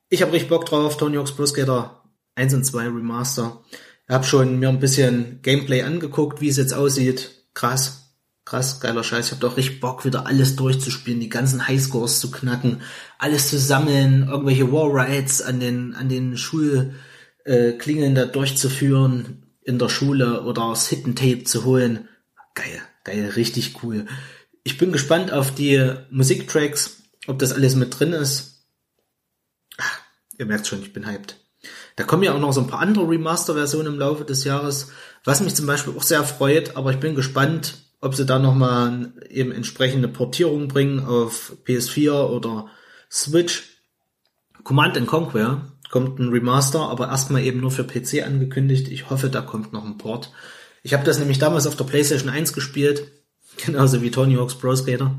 Ich 0.09 0.23
habe 0.23 0.33
richtig 0.33 0.49
Bock 0.49 0.67
drauf, 0.67 0.97
Tony 0.97 1.17
Hawk's 1.17 1.33
Pro 1.33 1.47
Skater 1.47 2.03
1 2.35 2.55
und 2.55 2.65
2 2.65 2.85
Remaster. 2.85 3.63
Ich 4.09 4.15
habe 4.15 4.25
schon 4.25 4.59
mir 4.59 4.69
ein 4.69 4.81
bisschen 4.81 5.41
Gameplay 5.43 5.83
angeguckt, 5.83 6.41
wie 6.41 6.49
es 6.49 6.57
jetzt 6.57 6.75
aussieht. 6.75 7.31
Krass, 7.55 8.15
krass, 8.45 8.81
geiler 8.81 9.05
Scheiß. 9.05 9.27
Ich 9.27 9.33
habe 9.33 9.41
doch 9.41 9.57
richtig 9.57 9.81
Bock, 9.81 10.05
wieder 10.05 10.27
alles 10.27 10.57
durchzuspielen, 10.57 11.21
die 11.21 11.29
ganzen 11.29 11.69
Highscores 11.69 12.19
zu 12.19 12.31
knacken, 12.31 12.83
alles 13.19 13.49
zu 13.49 13.59
sammeln, 13.59 14.29
irgendwelche 14.29 14.73
War 14.73 14.93
Rides 14.93 15.43
an 15.43 15.61
den, 15.61 15.95
an 15.95 16.09
den 16.09 16.37
Schulklingeln 16.37 16.97
äh, 17.45 18.15
da 18.15 18.25
durchzuführen 18.27 19.47
in 19.63 19.79
der 19.79 19.89
Schule 19.89 20.43
oder 20.43 20.71
das 20.71 20.89
Hidden 20.89 21.15
Tape 21.15 21.45
zu 21.45 21.65
holen. 21.65 22.09
Geil, 22.55 22.83
geil, 23.05 23.33
richtig 23.37 23.83
cool. 23.85 24.07
Ich 24.65 24.77
bin 24.77 24.91
gespannt 24.91 25.33
auf 25.33 25.55
die 25.55 25.95
Musiktracks, 26.11 27.00
ob 27.27 27.39
das 27.39 27.53
alles 27.53 27.75
mit 27.75 27.99
drin 27.99 28.13
ist. 28.13 28.67
Ach, 29.79 30.01
ihr 30.39 30.47
merkt 30.47 30.67
schon, 30.67 30.83
ich 30.83 30.93
bin 30.93 31.07
hyped. 31.07 31.37
Da 31.97 32.05
kommen 32.05 32.23
ja 32.23 32.35
auch 32.35 32.41
noch 32.41 32.53
so 32.53 32.61
ein 32.61 32.67
paar 32.67 32.81
andere 32.81 33.09
Remaster-Versionen 33.09 33.95
im 33.95 33.99
Laufe 33.99 34.25
des 34.25 34.45
Jahres, 34.45 34.89
was 35.25 35.41
mich 35.41 35.55
zum 35.55 35.67
Beispiel 35.67 35.95
auch 35.97 36.03
sehr 36.03 36.25
freut, 36.25 36.77
aber 36.77 36.91
ich 36.91 36.99
bin 36.99 37.15
gespannt, 37.15 37.75
ob 38.01 38.15
sie 38.15 38.25
da 38.25 38.39
nochmal 38.39 39.13
eben 39.29 39.53
entsprechende 39.53 40.09
Portierungen 40.09 40.69
bringen 40.69 41.05
auf 41.05 41.57
PS4 41.67 42.29
oder 42.29 42.69
Switch. 43.11 43.83
Command 44.65 45.07
Conquer 45.07 45.73
kommt 45.91 46.19
ein 46.19 46.31
Remaster, 46.31 46.89
aber 46.89 47.09
erstmal 47.09 47.43
eben 47.43 47.61
nur 47.61 47.71
für 47.71 47.85
PC 47.85 48.25
angekündigt. 48.25 48.89
Ich 48.89 49.11
hoffe, 49.11 49.29
da 49.29 49.43
kommt 49.43 49.73
noch 49.73 49.85
ein 49.85 49.99
Port. 49.99 50.33
Ich 50.83 50.95
habe 50.95 51.05
das 51.05 51.19
nämlich 51.19 51.39
damals 51.39 51.67
auf 51.67 51.77
der 51.77 51.85
PlayStation 51.85 52.31
1 52.31 52.53
gespielt, 52.53 53.11
genauso 53.65 54.01
wie 54.01 54.11
Tony 54.11 54.37
Hawk's 54.37 54.55
Pro 54.55 54.75
Skater. 54.75 55.19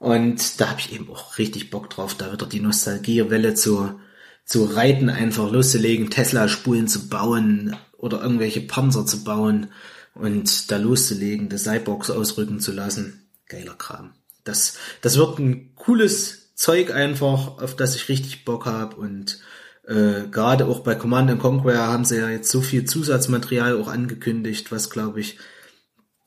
Und 0.00 0.62
da 0.62 0.70
habe 0.70 0.80
ich 0.80 0.94
eben 0.94 1.10
auch 1.10 1.36
richtig 1.36 1.68
Bock 1.68 1.90
drauf, 1.90 2.14
da 2.14 2.32
wieder 2.32 2.46
die 2.46 2.60
Nostalgiewelle 2.60 3.52
zu, 3.52 4.00
zu 4.46 4.64
reiten, 4.64 5.10
einfach 5.10 5.52
loszulegen, 5.52 6.08
Tesla-Spulen 6.08 6.88
zu 6.88 7.10
bauen 7.10 7.76
oder 7.98 8.22
irgendwelche 8.22 8.62
Panzer 8.62 9.04
zu 9.04 9.24
bauen 9.24 9.70
und 10.14 10.70
da 10.70 10.78
loszulegen, 10.78 11.50
die 11.50 11.58
Cyborgs 11.58 12.08
ausrücken 12.10 12.60
zu 12.60 12.72
lassen. 12.72 13.28
Geiler 13.46 13.74
Kram. 13.74 14.14
Das, 14.42 14.78
das 15.02 15.18
wird 15.18 15.38
ein 15.38 15.74
cooles 15.74 16.54
Zeug 16.54 16.94
einfach, 16.94 17.58
auf 17.58 17.76
das 17.76 17.94
ich 17.94 18.08
richtig 18.08 18.46
Bock 18.46 18.64
habe 18.64 18.96
und 18.96 19.40
äh, 19.86 20.28
gerade 20.30 20.64
auch 20.64 20.80
bei 20.80 20.94
Command 20.94 21.38
Conquer 21.38 21.88
haben 21.88 22.06
sie 22.06 22.16
ja 22.16 22.30
jetzt 22.30 22.50
so 22.50 22.62
viel 22.62 22.86
Zusatzmaterial 22.86 23.78
auch 23.78 23.88
angekündigt, 23.88 24.72
was 24.72 24.88
glaube 24.88 25.20
ich 25.20 25.36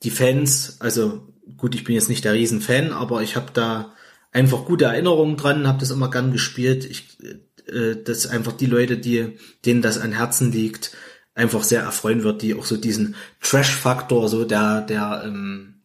die 0.04 0.10
Fans, 0.10 0.76
also 0.80 1.33
gut, 1.56 1.74
ich 1.74 1.84
bin 1.84 1.94
jetzt 1.94 2.08
nicht 2.08 2.24
der 2.24 2.34
Riesenfan, 2.34 2.92
aber 2.92 3.22
ich 3.22 3.36
habe 3.36 3.50
da 3.52 3.94
einfach 4.32 4.64
gute 4.64 4.86
Erinnerungen 4.86 5.36
dran, 5.36 5.66
habe 5.66 5.78
das 5.78 5.90
immer 5.90 6.10
gern 6.10 6.32
gespielt. 6.32 6.84
Ich, 6.84 7.18
äh, 7.66 7.96
dass 8.02 8.26
einfach 8.26 8.52
die 8.52 8.66
Leute, 8.66 8.98
die 8.98 9.38
denen 9.64 9.82
das 9.82 9.98
an 9.98 10.12
Herzen 10.12 10.52
liegt, 10.52 10.96
einfach 11.34 11.62
sehr 11.62 11.82
erfreuen 11.82 12.22
wird, 12.22 12.42
die 12.42 12.54
auch 12.54 12.64
so 12.64 12.76
diesen 12.76 13.16
Trash-Faktor, 13.40 14.28
so 14.28 14.44
der, 14.44 14.82
der, 14.82 15.22
ähm, 15.24 15.82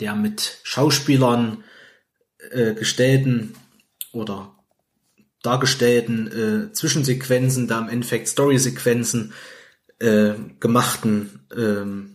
der 0.00 0.14
mit 0.14 0.58
Schauspielern 0.62 1.64
äh, 2.50 2.74
gestellten 2.74 3.54
oder 4.12 4.56
dargestellten 5.42 6.68
äh, 6.68 6.72
Zwischensequenzen, 6.72 7.68
da 7.68 7.80
im 7.80 7.88
Endeffekt 7.88 8.28
Story-Sequenzen 8.28 9.32
äh, 9.98 10.34
gemachten 10.60 11.40
ähm, 11.56 12.11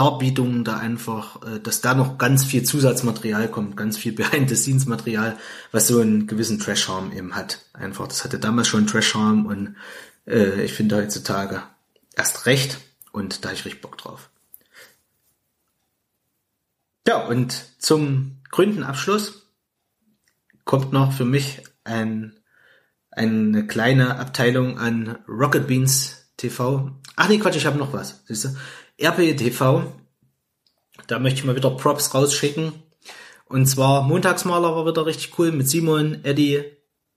Darbietungen 0.00 0.64
da 0.64 0.78
einfach, 0.78 1.42
äh, 1.42 1.60
dass 1.60 1.82
da 1.82 1.92
noch 1.92 2.16
ganz 2.16 2.42
viel 2.42 2.62
Zusatzmaterial 2.62 3.48
kommt, 3.48 3.76
ganz 3.76 3.98
viel 3.98 4.12
Behind-the-Scenes-Material, 4.12 5.36
was 5.72 5.88
so 5.88 6.00
einen 6.00 6.26
gewissen 6.26 6.58
Trash-Charme 6.58 7.12
eben 7.12 7.36
hat. 7.36 7.66
Einfach, 7.74 8.08
das 8.08 8.24
hatte 8.24 8.38
damals 8.38 8.68
schon 8.68 8.86
Trash-Charme 8.86 9.44
und 9.44 9.76
äh, 10.26 10.62
ich 10.62 10.72
finde 10.72 10.96
heutzutage 10.96 11.62
erst 12.16 12.46
recht 12.46 12.78
und 13.12 13.44
da 13.44 13.50
habe 13.50 13.58
ich 13.58 13.66
richtig 13.66 13.82
Bock 13.82 13.98
drauf. 13.98 14.30
Ja, 17.06 17.26
und 17.26 17.52
zum 17.78 18.38
grünen 18.50 18.82
Abschluss 18.82 19.48
kommt 20.64 20.94
noch 20.94 21.12
für 21.12 21.26
mich 21.26 21.62
ein, 21.84 22.40
eine 23.10 23.66
kleine 23.66 24.18
Abteilung 24.18 24.78
an 24.78 25.18
Rocket 25.28 25.66
Beans 25.66 26.30
TV. 26.38 26.90
Ach 27.16 27.28
nee, 27.28 27.38
Quatsch, 27.38 27.56
ich 27.56 27.66
habe 27.66 27.76
noch 27.76 27.92
was. 27.92 28.22
Siehst 28.28 28.46
du? 28.46 28.48
RPE 29.00 29.36
TV. 29.36 29.92
Da 31.06 31.18
möchte 31.18 31.40
ich 31.40 31.44
mal 31.44 31.56
wieder 31.56 31.70
Props 31.70 32.14
rausschicken. 32.14 32.72
Und 33.46 33.66
zwar 33.66 34.02
Montagsmaler 34.02 34.76
war 34.76 34.86
wieder 34.86 35.06
richtig 35.06 35.38
cool 35.38 35.50
mit 35.50 35.68
Simon, 35.68 36.24
Eddie, 36.24 36.62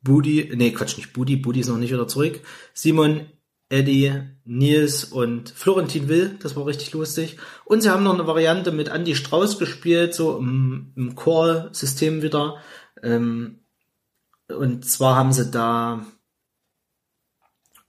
Budi, 0.02 0.52
nee, 0.56 0.72
Quatsch, 0.72 0.98
nicht 0.98 1.14
Budi, 1.14 1.36
Budi 1.38 1.60
ist 1.60 1.70
noch 1.70 1.78
nicht 1.78 1.92
wieder 1.92 2.08
zurück. 2.08 2.40
Simon, 2.74 3.28
Eddie, 3.70 4.22
Nils 4.46 5.04
und 5.04 5.50
Florentin 5.50 6.08
Will. 6.10 6.38
Das 6.42 6.56
war 6.56 6.66
richtig 6.66 6.92
lustig. 6.94 7.38
Und 7.66 7.82
sie 7.82 7.90
haben 7.90 8.04
noch 8.04 8.14
eine 8.14 8.28
Variante 8.28 8.72
mit 8.72 8.90
Andy 8.90 9.16
Strauß 9.16 9.60
gespielt, 9.60 10.14
so 10.14 10.38
im, 10.38 10.94
im 10.96 11.16
Core-System 11.16 12.22
wieder. 12.22 12.58
Ähm, 13.02 13.60
und 14.48 14.86
zwar 14.86 15.16
haben 15.16 15.34
sie 15.34 15.50
da, 15.50 16.06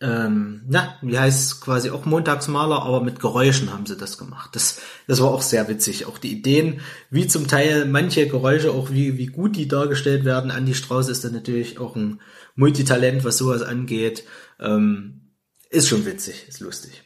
ähm, 0.04 0.60
na, 0.68 0.98
wie 1.00 1.18
heißt 1.18 1.40
es, 1.40 1.60
quasi 1.62 1.88
auch 1.88 2.04
Montagsmaler, 2.04 2.82
aber 2.82 3.00
mit 3.00 3.20
Geräuschen 3.20 3.72
haben 3.72 3.86
sie 3.86 3.96
das 3.96 4.18
gemacht. 4.18 4.50
Das, 4.52 4.82
das 5.06 5.22
war 5.22 5.30
auch 5.30 5.40
sehr 5.40 5.66
witzig. 5.68 6.04
Auch 6.04 6.18
die 6.18 6.30
Ideen, 6.30 6.82
wie 7.08 7.26
zum 7.26 7.48
Teil 7.48 7.86
manche 7.86 8.28
Geräusche, 8.28 8.72
auch 8.72 8.90
wie, 8.90 9.16
wie 9.16 9.28
gut 9.28 9.56
die 9.56 9.66
dargestellt 9.66 10.26
werden. 10.26 10.50
Andy 10.50 10.74
Strauß 10.74 11.08
ist 11.08 11.24
dann 11.24 11.32
natürlich 11.32 11.78
auch 11.78 11.96
ein 11.96 12.20
Multitalent, 12.54 13.24
was 13.24 13.38
sowas 13.38 13.62
angeht. 13.62 14.24
Ähm, 14.60 15.32
ist 15.70 15.88
schon 15.88 16.04
witzig, 16.04 16.48
ist 16.48 16.60
lustig. 16.60 17.02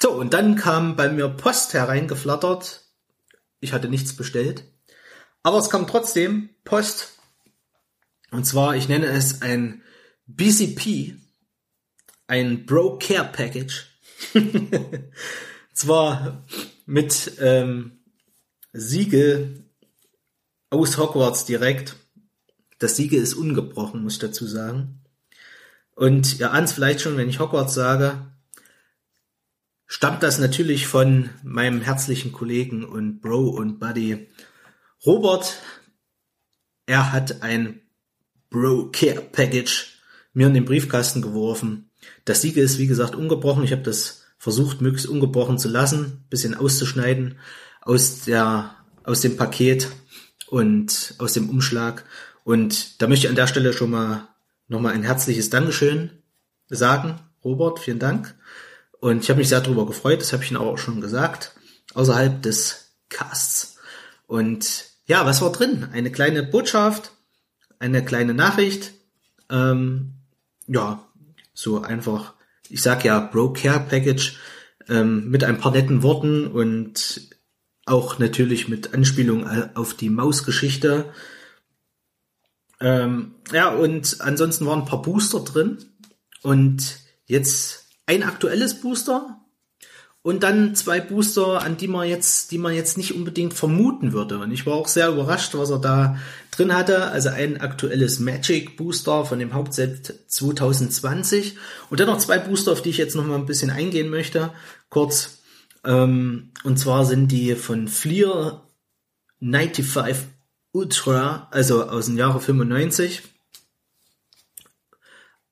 So, 0.00 0.12
und 0.12 0.32
dann 0.32 0.56
kam 0.56 0.96
bei 0.96 1.10
mir 1.10 1.28
Post 1.28 1.74
hereingeflattert. 1.74 2.86
Ich 3.60 3.74
hatte 3.74 3.90
nichts 3.90 4.16
bestellt. 4.16 4.64
Aber 5.42 5.58
es 5.58 5.68
kam 5.68 5.86
trotzdem 5.86 6.48
Post. 6.64 7.18
Und 8.30 8.46
zwar, 8.46 8.74
ich 8.74 8.88
nenne 8.88 9.06
es 9.06 9.42
ein 9.42 9.82
BCP, 10.26 11.16
ein 12.28 12.64
Bro 12.64 12.98
Care 12.98 13.28
Package. 13.32 13.86
zwar 15.78 16.44
mit 16.86 17.32
ähm, 17.40 18.00
Siegel 18.72 19.64
aus 20.70 20.98
Hogwarts 20.98 21.44
direkt. 21.44 21.96
Das 22.78 22.96
Siegel 22.96 23.20
ist 23.22 23.34
ungebrochen, 23.34 24.02
muss 24.02 24.14
ich 24.14 24.18
dazu 24.18 24.46
sagen. 24.46 25.00
Und 25.94 26.38
ihr 26.38 26.52
ahnt 26.52 26.70
vielleicht 26.70 27.00
schon, 27.00 27.16
wenn 27.16 27.28
ich 27.28 27.38
Hogwarts 27.38 27.74
sage, 27.74 28.26
stammt 29.86 30.22
das 30.22 30.38
natürlich 30.38 30.86
von 30.86 31.30
meinem 31.42 31.80
herzlichen 31.80 32.32
Kollegen 32.32 32.84
und 32.84 33.20
Bro 33.20 33.48
und 33.48 33.78
Buddy 33.78 34.28
Robert. 35.06 35.60
Er 36.86 37.12
hat 37.12 37.42
ein 37.42 37.80
Bro 38.50 38.90
Care 38.92 39.22
Package 39.22 39.98
mir 40.32 40.46
in 40.46 40.54
den 40.54 40.64
Briefkasten 40.64 41.22
geworfen. 41.22 41.87
Das 42.24 42.42
Siegel 42.42 42.62
ist 42.62 42.78
wie 42.78 42.86
gesagt 42.86 43.14
ungebrochen. 43.14 43.64
Ich 43.64 43.72
habe 43.72 43.82
das 43.82 44.22
versucht, 44.38 44.80
möglichst 44.80 45.08
ungebrochen 45.08 45.58
zu 45.58 45.68
lassen, 45.68 46.24
bisschen 46.30 46.54
auszuschneiden 46.54 47.38
aus 47.80 48.24
der 48.24 48.74
aus 49.04 49.22
dem 49.22 49.36
Paket 49.36 49.88
und 50.48 51.14
aus 51.18 51.32
dem 51.32 51.48
Umschlag. 51.48 52.04
Und 52.44 53.00
da 53.00 53.06
möchte 53.06 53.26
ich 53.26 53.30
an 53.30 53.36
der 53.36 53.46
Stelle 53.46 53.72
schon 53.72 53.90
mal 53.90 54.28
nochmal 54.68 54.94
ein 54.94 55.02
herzliches 55.02 55.50
Dankeschön 55.50 56.10
sagen. 56.68 57.18
Robert, 57.42 57.78
vielen 57.78 57.98
Dank. 57.98 58.34
Und 59.00 59.22
ich 59.22 59.30
habe 59.30 59.38
mich 59.38 59.48
sehr 59.48 59.60
darüber 59.60 59.86
gefreut, 59.86 60.20
das 60.20 60.32
habe 60.32 60.44
ich 60.44 60.50
Ihnen 60.50 60.60
auch 60.60 60.76
schon 60.76 61.00
gesagt, 61.00 61.54
außerhalb 61.94 62.42
des 62.42 62.94
Casts. 63.08 63.78
Und 64.26 64.84
ja, 65.06 65.24
was 65.24 65.40
war 65.40 65.52
drin? 65.52 65.88
Eine 65.92 66.12
kleine 66.12 66.42
Botschaft, 66.42 67.12
eine 67.78 68.04
kleine 68.04 68.34
Nachricht. 68.34 68.92
Ähm, 69.50 70.14
ja, 70.66 71.07
so 71.58 71.82
einfach, 71.82 72.34
ich 72.68 72.80
sag 72.82 73.04
ja 73.04 73.18
Bro 73.18 73.54
Care 73.54 73.80
Package 73.80 74.38
ähm, 74.88 75.28
mit 75.28 75.42
ein 75.42 75.58
paar 75.58 75.72
netten 75.72 76.04
Worten 76.04 76.46
und 76.46 77.32
auch 77.84 78.20
natürlich 78.20 78.68
mit 78.68 78.94
Anspielung 78.94 79.44
auf 79.74 79.94
die 79.94 80.08
Mausgeschichte. 80.08 81.12
Ähm, 82.80 83.34
ja, 83.50 83.70
und 83.70 84.20
ansonsten 84.20 84.66
waren 84.66 84.80
ein 84.80 84.88
paar 84.88 85.02
Booster 85.02 85.40
drin. 85.40 85.78
Und 86.42 87.00
jetzt 87.26 87.88
ein 88.06 88.22
aktuelles 88.22 88.80
Booster 88.80 89.40
und 90.22 90.44
dann 90.44 90.76
zwei 90.76 91.00
Booster, 91.00 91.62
an 91.62 91.76
die 91.76 91.88
man 91.88 92.06
jetzt, 92.06 92.52
die 92.52 92.58
man 92.58 92.72
jetzt 92.72 92.98
nicht 92.98 93.16
unbedingt 93.16 93.54
vermuten 93.54 94.12
würde. 94.12 94.38
Und 94.38 94.52
ich 94.52 94.64
war 94.64 94.74
auch 94.74 94.86
sehr 94.86 95.08
überrascht, 95.08 95.54
was 95.54 95.70
er 95.70 95.80
da 95.80 96.18
drin 96.58 96.74
hatte. 96.74 97.10
Also 97.10 97.28
ein 97.28 97.60
aktuelles 97.60 98.18
Magic 98.18 98.76
Booster 98.76 99.24
von 99.24 99.38
dem 99.38 99.54
Hauptset 99.54 100.14
2020 100.26 101.56
und 101.90 102.00
dann 102.00 102.08
noch 102.08 102.18
zwei 102.18 102.38
Booster, 102.38 102.72
auf 102.72 102.82
die 102.82 102.90
ich 102.90 102.98
jetzt 102.98 103.14
noch 103.14 103.26
mal 103.26 103.36
ein 103.36 103.46
bisschen 103.46 103.70
eingehen 103.70 104.10
möchte. 104.10 104.52
Kurz. 104.90 105.38
Ähm, 105.84 106.50
und 106.64 106.78
zwar 106.78 107.04
sind 107.04 107.28
die 107.28 107.54
von 107.54 107.88
Fleer 107.88 108.62
95 109.40 110.16
Ultra, 110.72 111.48
also 111.50 111.88
aus 111.88 112.06
dem 112.06 112.18
Jahre 112.18 112.40
95. 112.40 113.22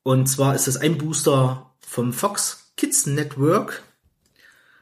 Und 0.03 0.27
zwar 0.29 0.55
ist 0.55 0.66
das 0.66 0.77
ein 0.77 0.99
Booster 0.99 1.75
vom 1.81 2.12
Fox 2.12 2.73
Kids 2.77 3.07
Network. 3.07 3.83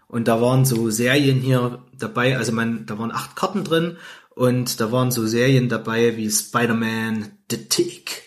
Und 0.06 0.28
da 0.28 0.40
waren 0.40 0.64
so 0.64 0.90
Serien 0.90 1.40
hier 1.40 1.82
dabei, 1.98 2.36
also 2.36 2.52
man, 2.52 2.86
da 2.86 2.98
waren 2.98 3.10
acht 3.10 3.36
Karten 3.36 3.64
drin 3.64 3.96
und 4.34 4.80
da 4.80 4.92
waren 4.92 5.10
so 5.10 5.26
Serien 5.26 5.68
dabei 5.68 6.16
wie 6.16 6.30
Spider-Man, 6.30 7.38
The 7.50 7.68
Tick, 7.68 8.22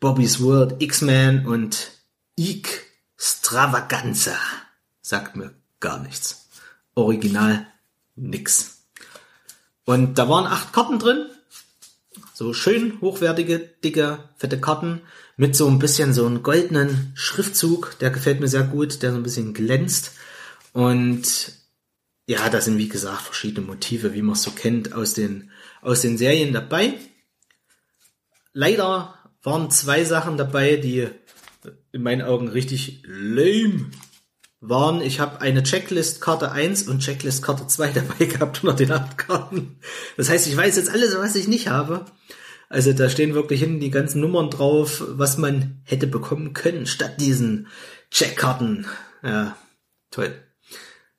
Bobby's 0.00 0.40
World, 0.40 0.82
X-Men 0.82 1.46
und 1.46 1.92
Eek 2.36 2.86
Stravaganza. 3.16 4.36
Sagt 5.00 5.36
mir 5.36 5.54
gar 5.80 6.00
nichts. 6.00 6.48
Original 6.94 7.66
nix. 8.16 8.84
Und 9.84 10.18
da 10.18 10.28
waren 10.28 10.46
acht 10.46 10.72
Karten 10.72 10.98
drin 10.98 11.26
so 12.42 12.52
schön 12.52 13.00
hochwertige, 13.00 13.60
dicke, 13.84 14.18
fette 14.36 14.60
Karten 14.60 15.02
mit 15.36 15.54
so 15.54 15.68
ein 15.68 15.78
bisschen 15.78 16.12
so 16.12 16.26
einem 16.26 16.42
goldenen 16.42 17.12
Schriftzug. 17.14 17.96
Der 18.00 18.10
gefällt 18.10 18.40
mir 18.40 18.48
sehr 18.48 18.64
gut, 18.64 19.02
der 19.02 19.12
so 19.12 19.16
ein 19.16 19.22
bisschen 19.22 19.54
glänzt. 19.54 20.12
Und 20.72 21.52
ja, 22.32 22.48
da 22.48 22.60
sind 22.62 22.78
wie 22.78 22.88
gesagt 22.88 23.22
verschiedene 23.22 23.66
Motive, 23.66 24.14
wie 24.14 24.22
man 24.22 24.34
es 24.34 24.42
so 24.42 24.52
kennt, 24.52 24.94
aus 24.94 25.12
den, 25.12 25.50
aus 25.82 26.00
den 26.00 26.16
Serien 26.16 26.54
dabei. 26.54 26.94
Leider 28.54 29.14
waren 29.42 29.70
zwei 29.70 30.04
Sachen 30.04 30.38
dabei, 30.38 30.76
die 30.76 31.08
in 31.92 32.02
meinen 32.02 32.22
Augen 32.22 32.48
richtig 32.48 33.02
lame 33.04 33.90
waren, 34.60 35.02
ich 35.02 35.20
habe 35.20 35.40
eine 35.40 35.62
Checklist-Karte 35.64 36.52
1 36.52 36.84
und 36.84 37.00
Checklist-Karte 37.00 37.66
2 37.66 37.88
dabei 37.94 38.24
gehabt 38.24 38.62
unter 38.62 38.76
den 38.76 38.92
acht 38.92 39.18
Karten. 39.18 39.78
Das 40.16 40.30
heißt, 40.30 40.46
ich 40.46 40.56
weiß 40.56 40.76
jetzt 40.76 40.90
alles, 40.90 41.18
was 41.18 41.34
ich 41.34 41.48
nicht 41.48 41.68
habe. 41.68 42.06
Also 42.70 42.94
da 42.94 43.10
stehen 43.10 43.34
wirklich 43.34 43.60
hinten 43.60 43.80
die 43.80 43.90
ganzen 43.90 44.20
Nummern 44.20 44.48
drauf, 44.48 45.04
was 45.06 45.36
man 45.36 45.82
hätte 45.84 46.06
bekommen 46.06 46.54
können 46.54 46.86
statt 46.86 47.20
diesen 47.20 47.66
Checkkarten. 48.10 48.86
Ja, 49.22 49.56
toll. 50.10 50.32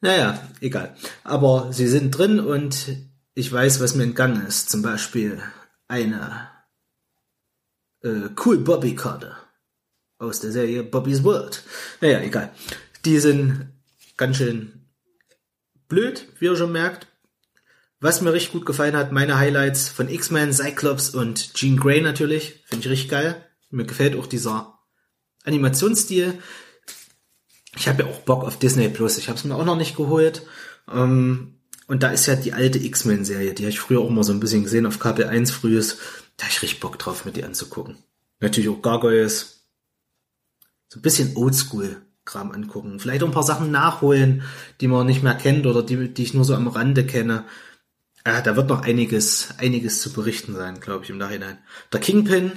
Naja, 0.03 0.37
egal. 0.59 0.97
Aber 1.23 1.71
sie 1.71 1.87
sind 1.87 2.11
drin 2.11 2.41
und 2.41 2.87
ich 3.35 3.49
weiß, 3.49 3.79
was 3.79 3.95
mir 3.95 4.03
entgangen 4.03 4.45
ist. 4.45 4.69
Zum 4.69 4.81
Beispiel 4.81 5.41
eine 5.87 6.49
äh, 8.01 8.27
Cool 8.43 8.57
Bobby 8.57 8.95
Karte 8.95 9.37
aus 10.17 10.41
der 10.41 10.51
Serie 10.51 10.83
Bobby's 10.83 11.23
World. 11.23 11.63
Naja, 12.01 12.19
egal. 12.19 12.51
Die 13.05 13.17
sind 13.17 13.71
ganz 14.17 14.35
schön 14.35 14.89
blöd, 15.87 16.27
wie 16.37 16.45
ihr 16.47 16.57
schon 16.57 16.73
merkt. 16.73 17.07
Was 18.01 18.19
mir 18.19 18.33
richtig 18.33 18.51
gut 18.51 18.65
gefallen 18.65 18.97
hat, 18.97 19.13
meine 19.13 19.37
Highlights 19.37 19.87
von 19.87 20.09
X-Men, 20.09 20.51
Cyclops 20.51 21.11
und 21.11 21.53
Jean 21.53 21.77
Grey 21.77 22.01
natürlich. 22.01 22.61
Finde 22.65 22.85
ich 22.85 22.91
richtig 22.91 23.09
geil. 23.09 23.45
Mir 23.69 23.85
gefällt 23.85 24.17
auch 24.17 24.27
dieser 24.27 24.79
Animationsstil. 25.45 26.39
Ich 27.75 27.87
habe 27.87 28.03
ja 28.03 28.09
auch 28.09 28.19
Bock 28.19 28.43
auf 28.43 28.57
Disney 28.57 28.89
Plus. 28.89 29.17
Ich 29.17 29.29
habe 29.29 29.37
es 29.37 29.43
mir 29.43 29.55
auch 29.55 29.65
noch 29.65 29.77
nicht 29.77 29.95
geholt. 29.95 30.43
Ähm, 30.91 31.55
und 31.87 32.03
da 32.03 32.09
ist 32.09 32.25
ja 32.25 32.35
die 32.35 32.53
alte 32.53 32.83
X-Men-Serie, 32.83 33.53
die 33.53 33.63
habe 33.63 33.71
ich 33.71 33.79
früher 33.79 33.99
auch 33.99 34.09
mal 34.09 34.23
so 34.23 34.31
ein 34.31 34.39
bisschen 34.39 34.63
gesehen 34.63 34.85
auf 34.85 34.99
Kabel 34.99 35.25
1 35.25 35.51
frühes. 35.51 35.97
Da 36.37 36.45
habe 36.45 36.53
ich 36.53 36.61
richtig 36.61 36.79
Bock 36.79 36.97
drauf, 36.97 37.25
mir 37.25 37.31
die 37.31 37.43
anzugucken. 37.43 37.97
Natürlich 38.39 38.69
auch 38.69 38.81
Gargoyles. 38.81 39.65
So 40.87 40.99
ein 40.99 41.01
bisschen 41.01 41.35
Oldschool 41.35 42.01
Kram 42.25 42.51
angucken. 42.51 42.99
Vielleicht 42.99 43.21
auch 43.23 43.27
ein 43.27 43.33
paar 43.33 43.43
Sachen 43.43 43.71
nachholen, 43.71 44.43
die 44.79 44.87
man 44.87 45.05
nicht 45.05 45.23
mehr 45.23 45.35
kennt 45.35 45.65
oder 45.65 45.83
die, 45.83 46.13
die 46.13 46.23
ich 46.23 46.33
nur 46.33 46.45
so 46.45 46.55
am 46.55 46.67
Rande 46.67 47.05
kenne. 47.05 47.45
Ja, 48.25 48.41
da 48.41 48.55
wird 48.55 48.69
noch 48.69 48.83
einiges, 48.83 49.49
einiges 49.57 50.01
zu 50.01 50.13
berichten 50.13 50.55
sein, 50.55 50.79
glaube 50.79 51.03
ich, 51.03 51.09
im 51.09 51.17
Nachhinein. 51.17 51.57
Der 51.91 51.99
Kingpin, 51.99 52.53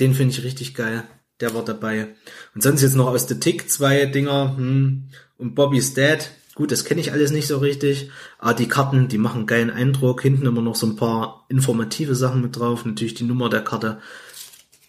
den 0.00 0.14
finde 0.14 0.34
ich 0.34 0.42
richtig 0.42 0.74
geil. 0.74 1.04
Der 1.40 1.54
war 1.54 1.64
dabei. 1.64 2.14
Und 2.54 2.62
sonst 2.62 2.82
jetzt 2.82 2.96
noch 2.96 3.08
aus 3.08 3.28
The 3.28 3.38
Tick 3.38 3.70
zwei 3.70 4.06
Dinger. 4.06 4.56
Hm. 4.56 5.08
Und 5.38 5.54
Bobby's 5.54 5.94
Dad. 5.94 6.30
Gut, 6.54 6.72
das 6.72 6.84
kenne 6.86 7.02
ich 7.02 7.12
alles 7.12 7.30
nicht 7.30 7.46
so 7.46 7.58
richtig. 7.58 8.10
Aber 8.38 8.54
die 8.54 8.68
Karten, 8.68 9.08
die 9.08 9.18
machen 9.18 9.46
geilen 9.46 9.70
Eindruck. 9.70 10.22
Hinten 10.22 10.46
immer 10.46 10.62
noch 10.62 10.76
so 10.76 10.86
ein 10.86 10.96
paar 10.96 11.44
informative 11.48 12.14
Sachen 12.14 12.40
mit 12.40 12.58
drauf. 12.58 12.84
Natürlich 12.84 13.14
die 13.14 13.24
Nummer 13.24 13.50
der 13.50 13.62
Karte. 13.62 14.00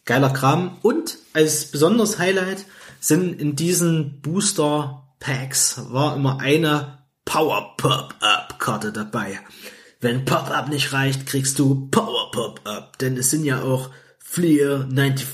Geiler 0.06 0.32
Kram. 0.32 0.78
Und 0.82 1.18
als 1.34 1.66
besonderes 1.66 2.18
Highlight 2.18 2.66
sind 3.00 3.40
in 3.40 3.56
diesen 3.56 4.22
Booster 4.22 5.04
Packs 5.20 5.82
war 5.90 6.16
immer 6.16 6.40
eine 6.40 7.00
Power 7.26 7.76
Pop-Up 7.78 8.60
Karte 8.60 8.92
dabei. 8.92 9.40
Wenn 10.00 10.26
Pop-Up 10.26 10.70
nicht 10.70 10.94
reicht, 10.94 11.26
kriegst 11.26 11.60
du 11.60 11.90
Power 11.90 12.32
Pop-Up, 12.32 12.98
denn 13.00 13.18
es 13.18 13.32
sind 13.32 13.44
ja 13.44 13.62
auch 13.64 13.90
Fleer 14.20 14.88
95 14.88 15.28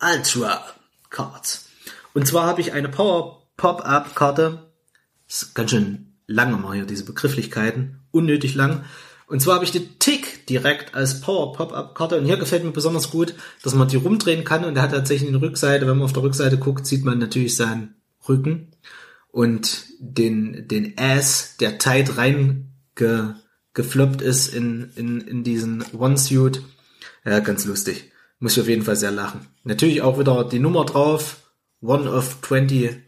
Ultra 0.00 0.64
Cards. 1.10 1.68
Und 2.14 2.26
zwar 2.26 2.46
habe 2.46 2.60
ich 2.60 2.72
eine 2.72 2.88
Power 2.88 3.46
Pop-Up-Karte. 3.56 4.70
Ist 5.28 5.54
ganz 5.54 5.70
schön 5.70 6.14
lang 6.26 6.54
immer 6.54 6.72
hier, 6.72 6.86
diese 6.86 7.04
Begrifflichkeiten. 7.04 8.00
Unnötig 8.10 8.54
lang. 8.54 8.84
Und 9.26 9.40
zwar 9.40 9.56
habe 9.56 9.64
ich 9.64 9.70
die 9.70 9.98
Tick 9.98 10.46
direkt 10.46 10.94
als 10.94 11.20
Power 11.20 11.52
Pop-Up-Karte. 11.52 12.18
Und 12.18 12.24
hier 12.24 12.36
gefällt 12.36 12.64
mir 12.64 12.72
besonders 12.72 13.10
gut, 13.10 13.34
dass 13.62 13.74
man 13.74 13.88
die 13.88 13.96
rumdrehen 13.96 14.44
kann. 14.44 14.64
Und 14.64 14.74
der 14.74 14.82
hat 14.82 14.92
tatsächlich 14.92 15.28
eine 15.28 15.40
Rückseite. 15.40 15.86
Wenn 15.86 15.98
man 15.98 16.06
auf 16.06 16.12
der 16.12 16.22
Rückseite 16.22 16.58
guckt, 16.58 16.86
sieht 16.86 17.04
man 17.04 17.18
natürlich 17.18 17.54
seinen 17.54 17.94
Rücken 18.28 18.72
und 19.32 19.84
den, 19.98 20.68
den 20.68 20.94
Ass, 20.98 21.56
der 21.58 21.78
tight 21.78 22.16
reingefloppt 22.16 24.22
ist 24.22 24.52
in, 24.52 24.90
in, 24.96 25.20
in 25.20 25.44
diesen 25.44 25.84
One-Suit. 25.92 26.62
Ja, 27.24 27.38
ganz 27.40 27.64
lustig. 27.64 28.09
Muss 28.40 28.56
ich 28.56 28.62
auf 28.62 28.68
jeden 28.68 28.82
Fall 28.82 28.96
sehr 28.96 29.12
lachen. 29.12 29.46
Natürlich 29.64 30.02
auch 30.02 30.18
wieder 30.18 30.44
die 30.44 30.58
Nummer 30.58 30.84
drauf. 30.84 31.36
One 31.80 32.10
of 32.10 32.38
24. 32.42 33.00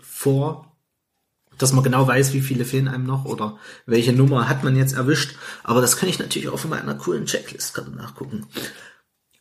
Dass 1.59 1.73
man 1.73 1.85
genau 1.85 2.07
weiß, 2.07 2.33
wie 2.33 2.41
viele 2.41 2.65
fehlen 2.65 2.89
einem 2.89 3.05
noch 3.05 3.25
oder 3.25 3.59
welche 3.85 4.13
Nummer 4.13 4.49
hat 4.49 4.65
man 4.65 4.77
jetzt 4.77 4.95
erwischt. 4.95 5.37
Aber 5.65 5.81
das 5.81 5.97
kann 5.97 6.09
ich 6.09 6.21
natürlich 6.21 6.49
auch 6.49 6.59
von 6.59 6.71
meiner 6.71 6.95
coolen 6.95 7.27
Checklist-Karte 7.27 7.91
nachgucken. 7.91 8.47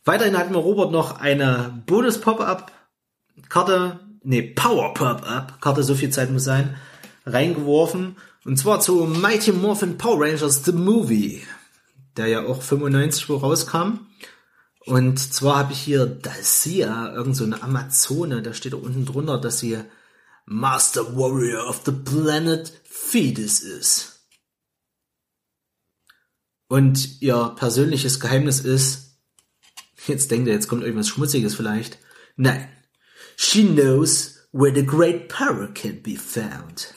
Weiterhin 0.04 0.36
hat 0.36 0.50
mir 0.50 0.58
Robert 0.58 0.90
noch 0.90 1.20
eine 1.20 1.80
Bonus-Pop-Up-Karte 1.86 4.00
nee, 4.24 4.42
Power 4.42 4.94
Pop-Up, 4.94 5.60
Karte, 5.60 5.82
so 5.82 5.94
viel 5.94 6.10
Zeit 6.10 6.30
muss 6.30 6.44
sein, 6.44 6.76
reingeworfen. 7.26 8.16
Und 8.44 8.58
zwar 8.58 8.80
zu 8.80 9.04
Mighty 9.04 9.52
Morphin 9.52 9.98
Power 9.98 10.20
Rangers 10.20 10.64
The 10.64 10.72
Movie, 10.72 11.42
der 12.16 12.26
ja 12.26 12.46
auch 12.46 12.62
95 12.62 13.28
wo 13.28 13.36
rauskam. 13.36 14.06
Und 14.86 15.18
zwar 15.18 15.58
habe 15.58 15.72
ich 15.72 15.80
hier 15.80 16.06
Dacia, 16.06 17.12
irgend 17.14 17.36
so 17.36 17.44
eine 17.44 17.62
Amazone, 17.62 18.42
da 18.42 18.52
steht 18.52 18.72
da 18.72 18.78
unten 18.78 19.06
drunter, 19.06 19.38
dass 19.38 19.60
sie 19.60 19.78
Master 20.44 21.16
Warrior 21.16 21.68
of 21.68 21.82
the 21.86 21.92
Planet 21.92 22.72
Fetus 22.84 23.60
ist. 23.60 24.26
Und 26.68 27.20
ihr 27.20 27.54
persönliches 27.56 28.18
Geheimnis 28.18 28.60
ist, 28.60 29.18
jetzt 30.06 30.30
denkt 30.30 30.48
ihr, 30.48 30.54
jetzt 30.54 30.68
kommt 30.68 30.82
irgendwas 30.82 31.08
Schmutziges 31.08 31.54
vielleicht. 31.54 31.98
Nein, 32.36 32.68
She 33.36 33.64
knows 33.64 34.38
where 34.52 34.70
the 34.70 34.82
great 34.82 35.28
power 35.28 35.66
can 35.66 36.00
be 36.02 36.16
found. 36.16 36.94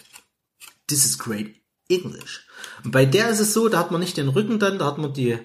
This 0.87 1.05
is 1.05 1.17
great 1.17 1.55
English. 1.89 2.45
Und 2.83 2.91
bei 2.91 3.05
der 3.05 3.29
ist 3.29 3.39
es 3.39 3.53
so, 3.53 3.67
da 3.69 3.79
hat 3.79 3.91
man 3.91 4.01
nicht 4.01 4.17
den 4.17 4.29
Rücken 4.29 4.59
dann, 4.59 4.79
da 4.79 4.85
hat 4.85 4.97
man 4.97 5.13
die 5.13 5.39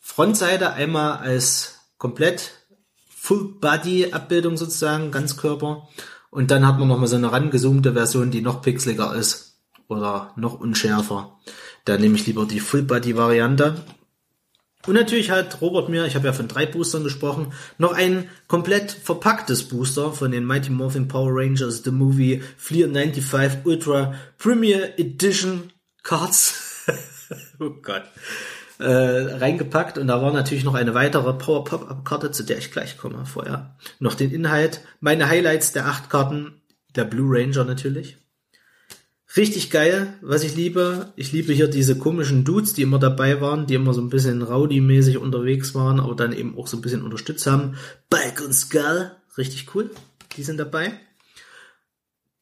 Frontseite 0.00 0.72
einmal 0.72 1.18
als 1.18 1.80
komplett 1.98 2.52
Full 3.08 3.58
Body 3.60 4.12
Abbildung 4.12 4.56
sozusagen, 4.56 5.12
Ganzkörper. 5.12 5.88
Und 6.30 6.50
dann 6.50 6.66
hat 6.66 6.78
man 6.78 6.88
nochmal 6.88 7.06
so 7.06 7.16
eine 7.16 7.30
rangezoomte 7.30 7.92
Version, 7.92 8.30
die 8.30 8.40
noch 8.40 8.62
pixeliger 8.62 9.14
ist 9.14 9.58
oder 9.88 10.32
noch 10.36 10.58
unschärfer. 10.58 11.38
Da 11.84 11.98
nehme 11.98 12.16
ich 12.16 12.26
lieber 12.26 12.46
die 12.46 12.60
Full 12.60 12.82
Body 12.82 13.16
Variante. 13.16 13.84
Und 14.86 14.94
natürlich 14.94 15.30
hat 15.30 15.60
Robert 15.60 15.90
mir, 15.90 16.06
ich 16.06 16.14
habe 16.14 16.26
ja 16.26 16.32
von 16.32 16.48
drei 16.48 16.64
Boostern 16.64 17.04
gesprochen, 17.04 17.52
noch 17.76 17.92
ein 17.92 18.30
komplett 18.48 18.90
verpacktes 18.90 19.68
Booster 19.68 20.12
von 20.12 20.30
den 20.30 20.46
Mighty 20.46 20.70
Morphin 20.70 21.06
Power 21.06 21.30
Rangers 21.32 21.82
The 21.84 21.90
Movie 21.90 22.42
Fleer 22.56 22.88
95 22.88 23.66
Ultra 23.66 24.14
Premier 24.38 24.98
Edition 24.98 25.70
Cards. 26.02 26.86
oh 27.60 27.70
Gott. 27.82 28.04
Äh, 28.80 29.34
reingepackt 29.36 29.98
und 29.98 30.06
da 30.06 30.22
war 30.22 30.32
natürlich 30.32 30.64
noch 30.64 30.72
eine 30.72 30.94
weitere 30.94 31.34
Power 31.34 31.64
Pop-Up 31.64 32.02
Karte, 32.02 32.30
zu 32.30 32.44
der 32.44 32.56
ich 32.56 32.72
gleich 32.72 32.96
komme. 32.96 33.26
Vorher 33.26 33.76
noch 33.98 34.14
den 34.14 34.30
Inhalt, 34.30 34.80
meine 35.00 35.28
Highlights 35.28 35.72
der 35.72 35.86
acht 35.86 36.08
Karten, 36.08 36.62
der 36.96 37.04
Blue 37.04 37.28
Ranger 37.30 37.64
natürlich. 37.64 38.16
Richtig 39.36 39.70
geil, 39.70 40.14
was 40.22 40.44
ich 40.44 40.56
liebe. 40.56 41.12
Ich 41.14 41.30
liebe 41.30 41.52
hier 41.52 41.68
diese 41.68 41.98
komischen 41.98 42.42
Dudes, 42.44 42.72
die 42.72 42.80
immer 42.80 42.98
dabei 42.98 43.42
waren, 43.42 43.66
die 43.66 43.74
immer 43.74 43.92
so 43.92 44.00
ein 44.00 44.08
bisschen 44.08 44.40
rowdy-mäßig 44.42 45.18
unterwegs 45.18 45.74
waren, 45.74 46.00
aber 46.00 46.16
dann 46.16 46.32
eben 46.32 46.56
auch 46.56 46.66
so 46.66 46.78
ein 46.78 46.80
bisschen 46.80 47.02
unterstützt 47.02 47.46
haben. 47.46 47.74
Bike 48.08 48.40
und 48.42 48.54
Skull, 48.54 49.10
richtig 49.36 49.74
cool. 49.74 49.90
Die 50.38 50.42
sind 50.42 50.56
dabei. 50.56 50.94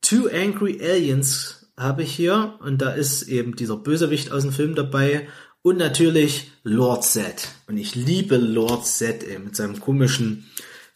Two 0.02 0.28
Angry 0.32 0.80
Aliens 0.80 1.66
habe 1.76 2.04
ich 2.04 2.12
hier 2.12 2.54
und 2.60 2.80
da 2.80 2.90
ist 2.90 3.22
eben 3.22 3.56
dieser 3.56 3.76
Bösewicht 3.76 4.30
aus 4.30 4.42
dem 4.42 4.52
Film 4.52 4.76
dabei 4.76 5.26
und 5.62 5.76
natürlich 5.76 6.50
Lord 6.62 7.04
Zed. 7.04 7.48
Und 7.66 7.78
ich 7.78 7.94
liebe 7.94 8.36
Lord 8.36 8.86
Zed 8.86 9.22
ey, 9.24 9.38
mit 9.38 9.56
seinem 9.56 9.80
komischen 9.80 10.46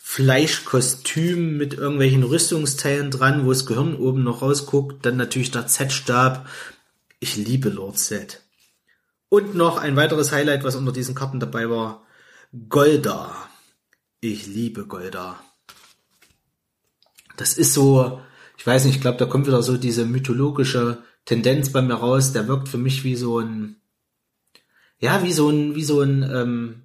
Fleischkostüm 0.04 1.56
mit 1.56 1.74
irgendwelchen 1.74 2.22
Rüstungsteilen 2.22 3.10
dran, 3.10 3.46
wo 3.46 3.50
das 3.50 3.64
Gehirn 3.64 3.94
oben 3.94 4.24
noch 4.24 4.42
rausguckt. 4.42 5.06
Dann 5.06 5.16
natürlich 5.16 5.52
der 5.52 5.68
Z-Stab. 5.68 6.46
Ich 7.18 7.36
liebe 7.36 7.70
Lord 7.70 7.98
Z. 7.98 8.42
Und 9.28 9.54
noch 9.54 9.78
ein 9.78 9.96
weiteres 9.96 10.32
Highlight, 10.32 10.64
was 10.64 10.76
unter 10.76 10.92
diesen 10.92 11.14
Karten 11.14 11.40
dabei 11.40 11.70
war. 11.70 12.04
Golda. 12.68 13.34
Ich 14.20 14.46
liebe 14.46 14.86
Golda. 14.86 15.40
Das 17.38 17.56
ist 17.56 17.72
so, 17.72 18.20
ich 18.58 18.66
weiß 18.66 18.84
nicht, 18.84 18.96
ich 18.96 19.00
glaube, 19.00 19.18
da 19.18 19.24
kommt 19.24 19.46
wieder 19.46 19.62
so 19.62 19.78
diese 19.78 20.04
mythologische 20.04 21.02
Tendenz 21.24 21.72
bei 21.72 21.80
mir 21.80 21.94
raus. 21.94 22.32
Der 22.32 22.48
wirkt 22.48 22.68
für 22.68 22.76
mich 22.76 23.04
wie 23.04 23.16
so 23.16 23.38
ein, 23.38 23.76
ja, 25.02 25.22
wie 25.24 25.32
so 25.32 25.50
ein, 25.50 25.74
wie 25.74 25.82
so 25.82 26.00
ein, 26.00 26.22
ähm, 26.22 26.82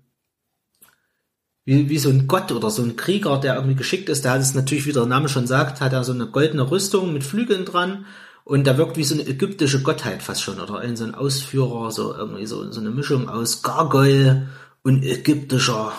wie, 1.66 1.88
wie 1.88 2.00
so 2.00 2.10
ein 2.10 2.28
Gott 2.28 2.52
oder 2.52 2.72
so 2.72 2.82
ein 2.82 2.96
Krieger, 2.96 3.40
der 3.40 3.56
irgendwie 3.56 3.76
geschickt 3.76 4.10
ist, 4.10 4.26
der 4.26 4.32
hat 4.32 4.42
es 4.42 4.56
natürlich, 4.56 4.88
wie 4.88 4.94
der 4.94 5.06
Name 5.06 5.30
schon 5.30 5.46
sagt, 5.46 5.82
hat 5.82 5.94
er 5.94 6.04
so 6.04 6.14
eine 6.14 6.26
goldene 6.26 6.70
Rüstung 6.70 7.14
mit 7.14 7.24
Flügeln 7.24 7.64
dran 7.64 8.08
und 8.44 8.66
der 8.66 8.78
wirkt 8.78 8.98
wie 8.98 9.04
so 9.04 9.14
eine 9.14 9.28
ägyptische 9.28 9.84
Gottheit 9.84 10.24
fast 10.24 10.42
schon 10.42 10.60
oder 10.60 10.80
ein 10.80 10.98
so 10.98 11.04
ein 11.04 11.14
Ausführer, 11.14 11.92
so 11.92 12.16
irgendwie 12.16 12.48
so, 12.48 12.72
so 12.72 12.82
eine 12.82 12.90
Mischung 12.90 13.30
aus 13.30 13.62
Gargoyle 13.62 14.50
und 14.82 15.04
ägyptischer 15.04 15.94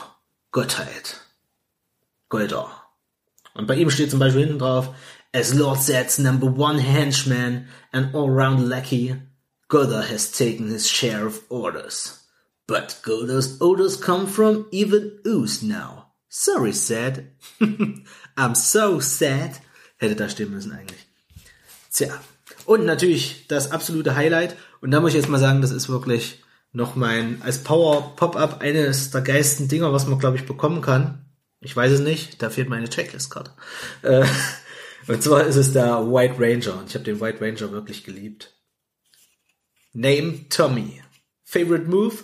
Gottheit. 0.51 1.21
Golder. 2.29 2.69
Und 3.55 3.69
bei 3.69 3.77
ihm 3.77 3.91
steht 3.91 4.11
zum 4.11 4.19
Beispiel 4.19 4.43
hinten 4.43 4.59
drauf, 4.59 4.93
as 5.33 5.55
Lord 5.55 5.81
Zed's 5.83 6.19
number 6.19 6.49
one 6.49 6.81
henchman 6.81 7.69
and 7.93 8.13
all-round 8.13 8.67
lackey, 8.67 9.15
Golda 9.69 10.03
has 10.03 10.33
taken 10.33 10.69
his 10.69 10.89
share 10.89 11.27
of 11.27 11.43
orders. 11.51 12.25
But 12.67 13.01
Golda's 13.03 13.61
orders 13.61 13.97
come 13.97 14.27
from 14.27 14.67
even 14.71 15.21
Ooze 15.27 15.63
now. 15.63 16.07
Sorry, 16.31 16.73
sad. 16.73 17.33
I'm 17.61 18.55
so 18.55 19.01
sad. 19.01 19.61
Hätte 19.99 20.17
da 20.17 20.29
stehen 20.29 20.51
müssen 20.51 20.73
eigentlich. 20.73 21.07
Tja. 21.93 22.19
Und 22.65 22.87
natürlich 22.87 23.47
das 23.49 23.71
absolute 23.71 24.15
Highlight. 24.17 24.57
Und 24.81 24.91
da 24.91 25.01
muss 25.01 25.11
ich 25.11 25.17
jetzt 25.17 25.29
mal 25.29 25.39
sagen, 25.39 25.61
das 25.61 25.71
ist 25.71 25.89
wirklich 25.89 26.43
noch 26.73 26.97
mein, 26.97 27.43
als 27.43 27.63
Power 27.63 28.17
Pop-Up 28.17 28.61
eines 28.61 29.11
der 29.11 29.21
geilsten 29.21 29.69
Dinger, 29.69 29.93
was 29.93 30.07
man, 30.07 30.19
glaube 30.19 30.37
ich, 30.37 30.47
bekommen 30.47 30.81
kann. 30.81 31.27
Ich 31.61 31.77
weiß 31.77 31.93
es 31.93 32.01
nicht, 32.01 32.41
da 32.41 32.51
fehlt 32.51 32.69
meine 32.69 32.89
Checklist-Karte. 32.89 33.53
Äh, 34.03 34.25
und 35.09 35.23
zwar 35.23 35.45
ist 35.45 35.57
es 35.57 35.73
der 35.73 36.11
White 36.11 36.37
Ranger. 36.39 36.79
Und 36.79 36.89
ich 36.89 36.95
habe 36.95 37.05
den 37.05 37.21
White 37.21 37.41
Ranger 37.41 37.73
wirklich 37.73 38.05
geliebt. 38.05 38.58
Name 39.93 40.49
Tommy. 40.49 41.03
Favorite 41.45 41.87
Move? 41.89 42.15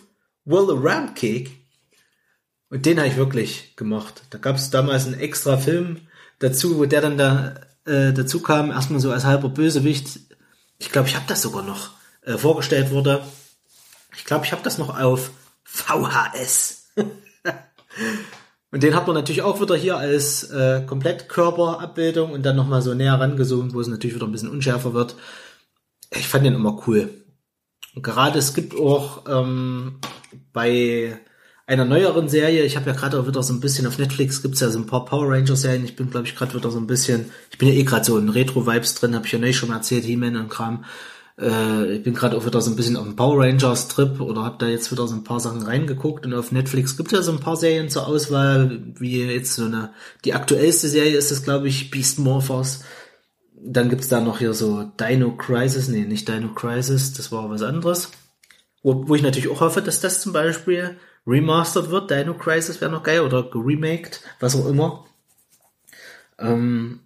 Will 0.45 0.71
Ramp 0.71 1.17
Cake. 1.17 1.51
Und 2.71 2.87
den 2.87 2.99
habe 2.99 3.09
ich 3.09 3.17
wirklich 3.17 3.77
gemocht. 3.77 4.23
Da 4.31 4.39
gab 4.39 4.57
es 4.57 4.71
damals 4.71 5.07
einen 5.07 5.19
extra 5.19 5.57
Film 5.57 6.01
dazu, 6.39 6.79
wo 6.79 6.85
der 6.85 7.01
dann 7.01 7.17
da 7.17 7.55
äh, 7.87 8.13
dazu 8.13 8.41
kam, 8.41 8.71
erstmal 8.71 9.01
so 9.01 9.13
als 9.13 9.25
halber 9.25 9.49
Bösewicht. 9.49 10.21
Ich 10.79 10.91
glaube, 10.91 11.09
ich 11.09 11.17
habe 11.17 11.27
das 11.29 11.43
sogar 11.43 11.63
noch 11.63 11.91
äh, 12.23 12.37
vorgestellt 12.37 12.91
wurde. 12.91 13.23
Ich 14.17 14.25
glaube, 14.25 14.45
ich 14.45 14.53
habe 14.53 14.63
das 14.63 14.79
noch 14.79 14.99
auf 15.01 15.31
VHS. 15.65 16.93
und 18.71 18.83
den 18.83 18.95
hat 18.95 19.07
man 19.07 19.15
natürlich 19.15 19.43
auch 19.43 19.61
wieder 19.61 19.77
hier 19.77 19.97
als 19.97 20.45
äh, 20.51 20.83
Komplettkörperabbildung 20.87 22.33
und 22.33 22.43
dann 22.43 22.57
nochmal 22.57 22.83
so 22.83 22.95
näher 22.95 23.21
rangezoomt, 23.21 23.73
wo 23.75 23.81
es 23.81 23.89
natürlich 23.89 24.17
wieder 24.17 24.27
ein 24.27 24.33
bisschen 24.33 24.51
unschärfer 24.51 24.95
wird. 24.95 25.17
Ich 26.11 26.29
fand 26.29 26.45
den 26.45 26.55
immer 26.55 26.83
cool. 26.87 27.24
Gerade 27.97 28.39
es 28.39 28.55
gibt 28.55 28.75
auch 28.75 29.23
ähm, 29.29 29.97
bei 30.53 31.19
einer 31.67 31.85
neueren 31.85 32.29
Serie, 32.29 32.65
ich 32.65 32.77
habe 32.77 32.91
ja 32.91 32.97
gerade 32.97 33.19
auch 33.19 33.27
wieder 33.27 33.43
so 33.43 33.55
ein 33.55 33.61
bisschen 33.61 33.87
auf 33.87 33.99
Netflix 33.99 34.43
gibt's 34.43 34.61
ja 34.61 34.69
so 34.69 34.79
ein 34.79 34.87
paar 34.87 35.05
Power 35.05 35.31
Ranger 35.31 35.57
Serien. 35.57 35.85
Ich 35.85 35.97
bin 35.97 36.11
glaube 36.11 36.27
ich 36.27 36.37
gerade 36.37 36.55
wieder 36.55 36.71
so 36.71 36.79
ein 36.79 36.87
bisschen, 36.87 37.31
ich 37.51 37.59
bin 37.59 37.69
ja 37.69 37.75
eh 37.75 37.85
gerade 37.85 38.05
so 38.05 38.19
in 38.19 38.29
Retro 38.29 38.67
Vibes 38.67 38.95
drin, 38.95 39.15
habe 39.15 39.27
ich 39.27 39.33
ja 39.33 39.39
nicht 39.39 39.57
schon 39.57 39.71
erzählt, 39.71 40.05
He-Man 40.05 40.37
und 40.37 40.51
Kram. 40.51 40.85
Äh, 41.41 41.97
ich 41.97 42.03
bin 42.03 42.15
gerade 42.15 42.37
auch 42.37 42.45
wieder 42.45 42.61
so 42.61 42.71
ein 42.71 42.77
bisschen 42.77 42.97
auf 42.97 43.05
dem 43.05 43.17
Power 43.17 43.43
Rangers 43.43 43.89
Trip 43.89 44.21
oder 44.21 44.45
habe 44.45 44.57
da 44.59 44.67
jetzt 44.67 44.93
wieder 44.93 45.09
so 45.09 45.15
ein 45.15 45.25
paar 45.25 45.41
Sachen 45.41 45.63
reingeguckt 45.63 46.27
und 46.27 46.35
auf 46.35 46.53
Netflix 46.53 46.97
gibt 46.97 47.13
ja 47.13 47.23
so 47.23 47.33
ein 47.33 47.41
paar 47.41 47.57
Serien 47.57 47.89
zur 47.89 48.07
Auswahl, 48.07 48.83
wie 48.99 49.23
jetzt 49.25 49.55
so 49.55 49.65
eine 49.65 49.91
die 50.25 50.35
aktuellste 50.35 50.89
Serie 50.89 51.17
ist 51.17 51.31
das 51.31 51.45
glaube 51.45 51.69
ich 51.69 51.91
Beast 51.91 52.19
Morphers. 52.19 52.81
Dann 53.67 53.89
gibt's 53.89 54.09
da 54.09 54.21
noch 54.21 54.39
hier 54.39 54.53
so 54.53 54.83
Dino 55.01 55.33
Crisis, 55.37 55.89
nee, 55.89 56.05
nicht 56.05 56.29
Dino 56.29 56.53
Crisis, 56.53 57.15
das 57.15 57.33
war 57.33 57.49
was 57.49 57.63
anderes. 57.63 58.11
Wo, 58.83 59.09
wo 59.09 59.15
ich 59.15 59.23
natürlich 59.23 59.49
auch 59.49 59.61
hoffe, 59.61 59.81
dass 59.81 60.01
das 60.01 60.21
zum 60.21 60.35
Beispiel 60.35 60.99
remastered 61.27 61.91
wird. 61.91 62.11
Dino 62.11 62.35
Crisis 62.35 62.81
wäre 62.81 62.91
noch 62.91 63.03
geil 63.03 63.21
oder 63.21 63.43
geremaked, 63.43 64.21
was 64.41 64.55
auch 64.55 64.67
immer. 64.67 65.07
Ähm, 66.39 67.01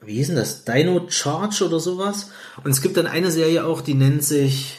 wie 0.00 0.14
hieß 0.14 0.28
denn 0.28 0.36
das? 0.36 0.64
Dino 0.64 1.06
Charge 1.08 1.64
oder 1.64 1.80
sowas. 1.80 2.30
Und 2.64 2.70
es 2.70 2.80
gibt 2.80 2.96
dann 2.96 3.06
eine 3.06 3.30
Serie 3.30 3.66
auch, 3.66 3.80
die 3.80 3.94
nennt 3.94 4.24
sich 4.24 4.78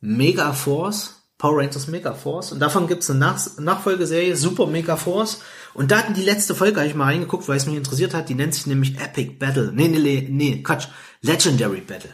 Mega 0.00 0.52
Force. 0.52 1.19
Power 1.40 1.56
Rangers 1.56 1.88
Mega 1.88 2.12
Force. 2.12 2.52
Und 2.52 2.60
davon 2.60 2.86
gibt's 2.86 3.08
eine 3.08 3.18
Nach 3.18 3.40
Nachfolgeserie, 3.58 4.36
Super 4.36 4.66
Mega 4.66 4.96
Force. 4.96 5.40
Und 5.72 5.90
da 5.90 6.00
hatten 6.00 6.12
die 6.12 6.22
letzte 6.22 6.54
Folge, 6.54 6.80
habe 6.80 6.88
ich 6.88 6.94
mal 6.94 7.06
reingeguckt, 7.06 7.48
weil 7.48 7.56
es 7.56 7.64
mich 7.64 7.76
interessiert 7.76 8.12
hat, 8.12 8.28
die 8.28 8.34
nennt 8.34 8.52
sich 8.54 8.66
nämlich 8.66 9.00
Epic 9.00 9.38
Battle. 9.38 9.72
Nee, 9.74 9.88
nee, 9.88 9.98
nee, 9.98 10.28
nee, 10.30 10.62
Quatsch. 10.62 10.88
Legendary 11.22 11.80
Battle. 11.80 12.10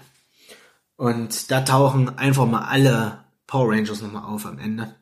Und 0.94 1.50
da 1.50 1.62
tauchen 1.62 2.16
einfach 2.16 2.46
mal 2.46 2.66
alle 2.66 3.24
Power 3.48 3.72
Rangers 3.72 4.00
nochmal 4.00 4.22
auf 4.22 4.46
am 4.46 4.60
Ende. 4.60 4.94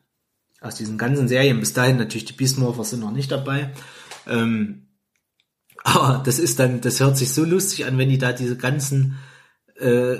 Aus 0.59 0.73
diesen 0.73 0.97
ganzen 0.97 1.27
Serien. 1.27 1.59
Bis 1.59 1.73
dahin 1.73 1.97
natürlich 1.97 2.25
die 2.25 2.33
Beast 2.33 2.57
Morphers 2.57 2.89
sind 2.89 3.01
noch 3.01 3.11
nicht 3.11 3.31
dabei. 3.31 3.73
Ähm, 4.25 4.87
aber 5.83 6.23
das 6.25 6.39
ist 6.39 6.57
dann, 6.57 6.81
das 6.81 6.99
hört 6.99 7.15
sich 7.15 7.31
so 7.31 7.45
lustig 7.45 7.85
an, 7.85 7.99
wenn 7.99 8.09
die 8.09 8.17
da 8.17 8.33
diese 8.33 8.57
ganzen 8.57 9.19
äh, 9.75 10.15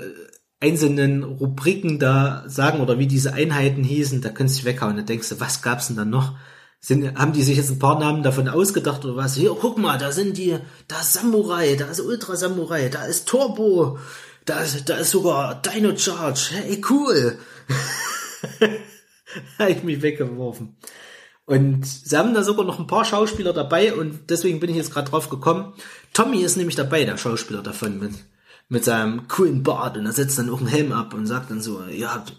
einzelnen 0.60 1.22
Rubriken 1.22 1.98
da 1.98 2.44
sagen 2.46 2.80
oder 2.80 2.98
wie 2.98 3.06
diese 3.06 3.34
Einheiten 3.34 3.84
hießen, 3.84 4.22
da 4.22 4.30
könntest 4.30 4.58
du 4.58 4.64
dich 4.64 4.74
weghauen. 4.74 4.96
Da 4.96 5.02
denkst 5.02 5.28
du, 5.28 5.40
was 5.40 5.62
gab's 5.62 5.88
denn 5.88 5.96
da 5.96 6.04
noch? 6.04 6.34
Sind, 6.80 7.18
haben 7.18 7.32
die 7.32 7.42
sich 7.42 7.56
jetzt 7.56 7.70
ein 7.70 7.78
paar 7.78 7.98
Namen 7.98 8.22
davon 8.22 8.48
ausgedacht 8.48 9.04
oder 9.04 9.16
was? 9.16 9.34
Hier, 9.34 9.56
guck 9.58 9.78
mal, 9.78 9.98
da 9.98 10.12
sind 10.12 10.36
die, 10.36 10.56
da 10.88 11.00
ist 11.00 11.14
Samurai, 11.14 11.74
da 11.74 11.86
ist 11.86 12.00
Ultra 12.00 12.36
Samurai, 12.36 12.88
da 12.88 13.04
ist 13.04 13.28
Turbo, 13.28 13.98
da 14.44 14.60
ist, 14.60 14.88
da 14.88 14.96
ist 14.96 15.10
sogar 15.10 15.60
Dino 15.62 15.96
Charge. 15.96 16.50
Hey, 16.52 16.82
cool. 16.88 17.38
habe 19.58 19.70
ich 19.70 19.82
mich 19.82 20.02
weggeworfen. 20.02 20.76
Und 21.44 21.86
sie 21.86 22.16
haben 22.16 22.34
da 22.34 22.42
sogar 22.42 22.64
noch 22.64 22.78
ein 22.78 22.88
paar 22.88 23.04
Schauspieler 23.04 23.52
dabei 23.52 23.94
und 23.94 24.30
deswegen 24.30 24.58
bin 24.58 24.70
ich 24.70 24.76
jetzt 24.76 24.92
gerade 24.92 25.10
drauf 25.10 25.28
gekommen. 25.28 25.74
Tommy 26.12 26.38
ist 26.38 26.56
nämlich 26.56 26.74
dabei, 26.74 27.04
der 27.04 27.18
Schauspieler 27.18 27.62
davon, 27.62 28.00
mit, 28.68 28.84
seinem 28.84 29.28
coolen 29.28 29.62
Bart 29.62 29.96
und 29.96 30.06
er 30.06 30.12
setzt 30.12 30.38
dann 30.38 30.50
auch 30.50 30.58
einen 30.58 30.66
Helm 30.66 30.92
ab 30.92 31.14
und 31.14 31.26
sagt 31.26 31.50
dann 31.50 31.60
so, 31.60 31.84
ihr 31.86 32.12
habt, 32.12 32.32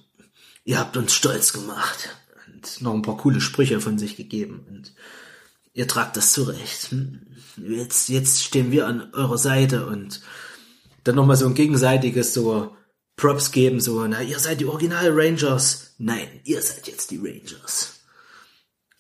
ihr 0.66 0.80
habt 0.80 0.98
uns 0.98 1.14
stolz 1.14 1.54
gemacht 1.54 2.10
und 2.54 2.82
noch 2.82 2.94
ein 2.94 3.02
paar 3.02 3.18
coole 3.18 3.42
Sprüche 3.42 3.80
von 3.80 3.98
sich 3.98 4.16
gegeben 4.16 4.66
und 4.70 4.94
ihr 5.74 5.88
tragt 5.88 6.18
das 6.18 6.34
zurecht. 6.34 6.94
Jetzt, 7.58 8.10
jetzt 8.10 8.44
stehen 8.44 8.72
wir 8.72 8.88
an 8.88 9.14
eurer 9.14 9.38
Seite 9.38 9.86
und 9.86 10.22
dann 11.04 11.16
nochmal 11.16 11.38
so 11.38 11.48
ein 11.48 11.56
gegenseitiges 11.56 12.34
so 12.34 12.76
Props 13.16 13.52
geben, 13.52 13.80
so, 13.80 14.06
na, 14.06 14.22
ihr 14.22 14.38
seid 14.38 14.60
die 14.60 14.66
Original 14.66 15.10
Rangers. 15.12 15.96
Nein, 15.98 16.28
ihr 16.44 16.62
seid 16.62 16.88
jetzt 16.88 17.10
die 17.10 17.18
Rangers. 17.18 18.02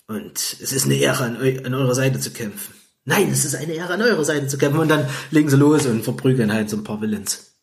Und 0.07 0.39
es 0.59 0.71
ist 0.71 0.85
eine 0.85 0.95
Ehre, 0.95 1.23
an, 1.23 1.37
an 1.37 1.73
eurer 1.75 1.93
Seite 1.93 2.19
zu 2.19 2.31
kämpfen. 2.31 2.73
Nein, 3.09 3.29
es 3.31 3.45
ist 3.45 3.55
eine 3.55 3.71
Ehre, 3.71 3.93
an 3.93 4.01
eurer 4.01 4.25
Seite 4.25 4.47
zu 4.47 4.57
kämpfen. 4.57 4.81
Und 4.81 4.89
dann 4.89 5.07
legen 5.31 5.49
sie 5.49 5.55
los 5.55 5.85
und 5.85 6.03
verprügeln 6.03 6.51
halt 6.51 6.69
so 6.69 6.75
ein 6.75 6.83
paar 6.83 7.01
Villains. 7.01 7.53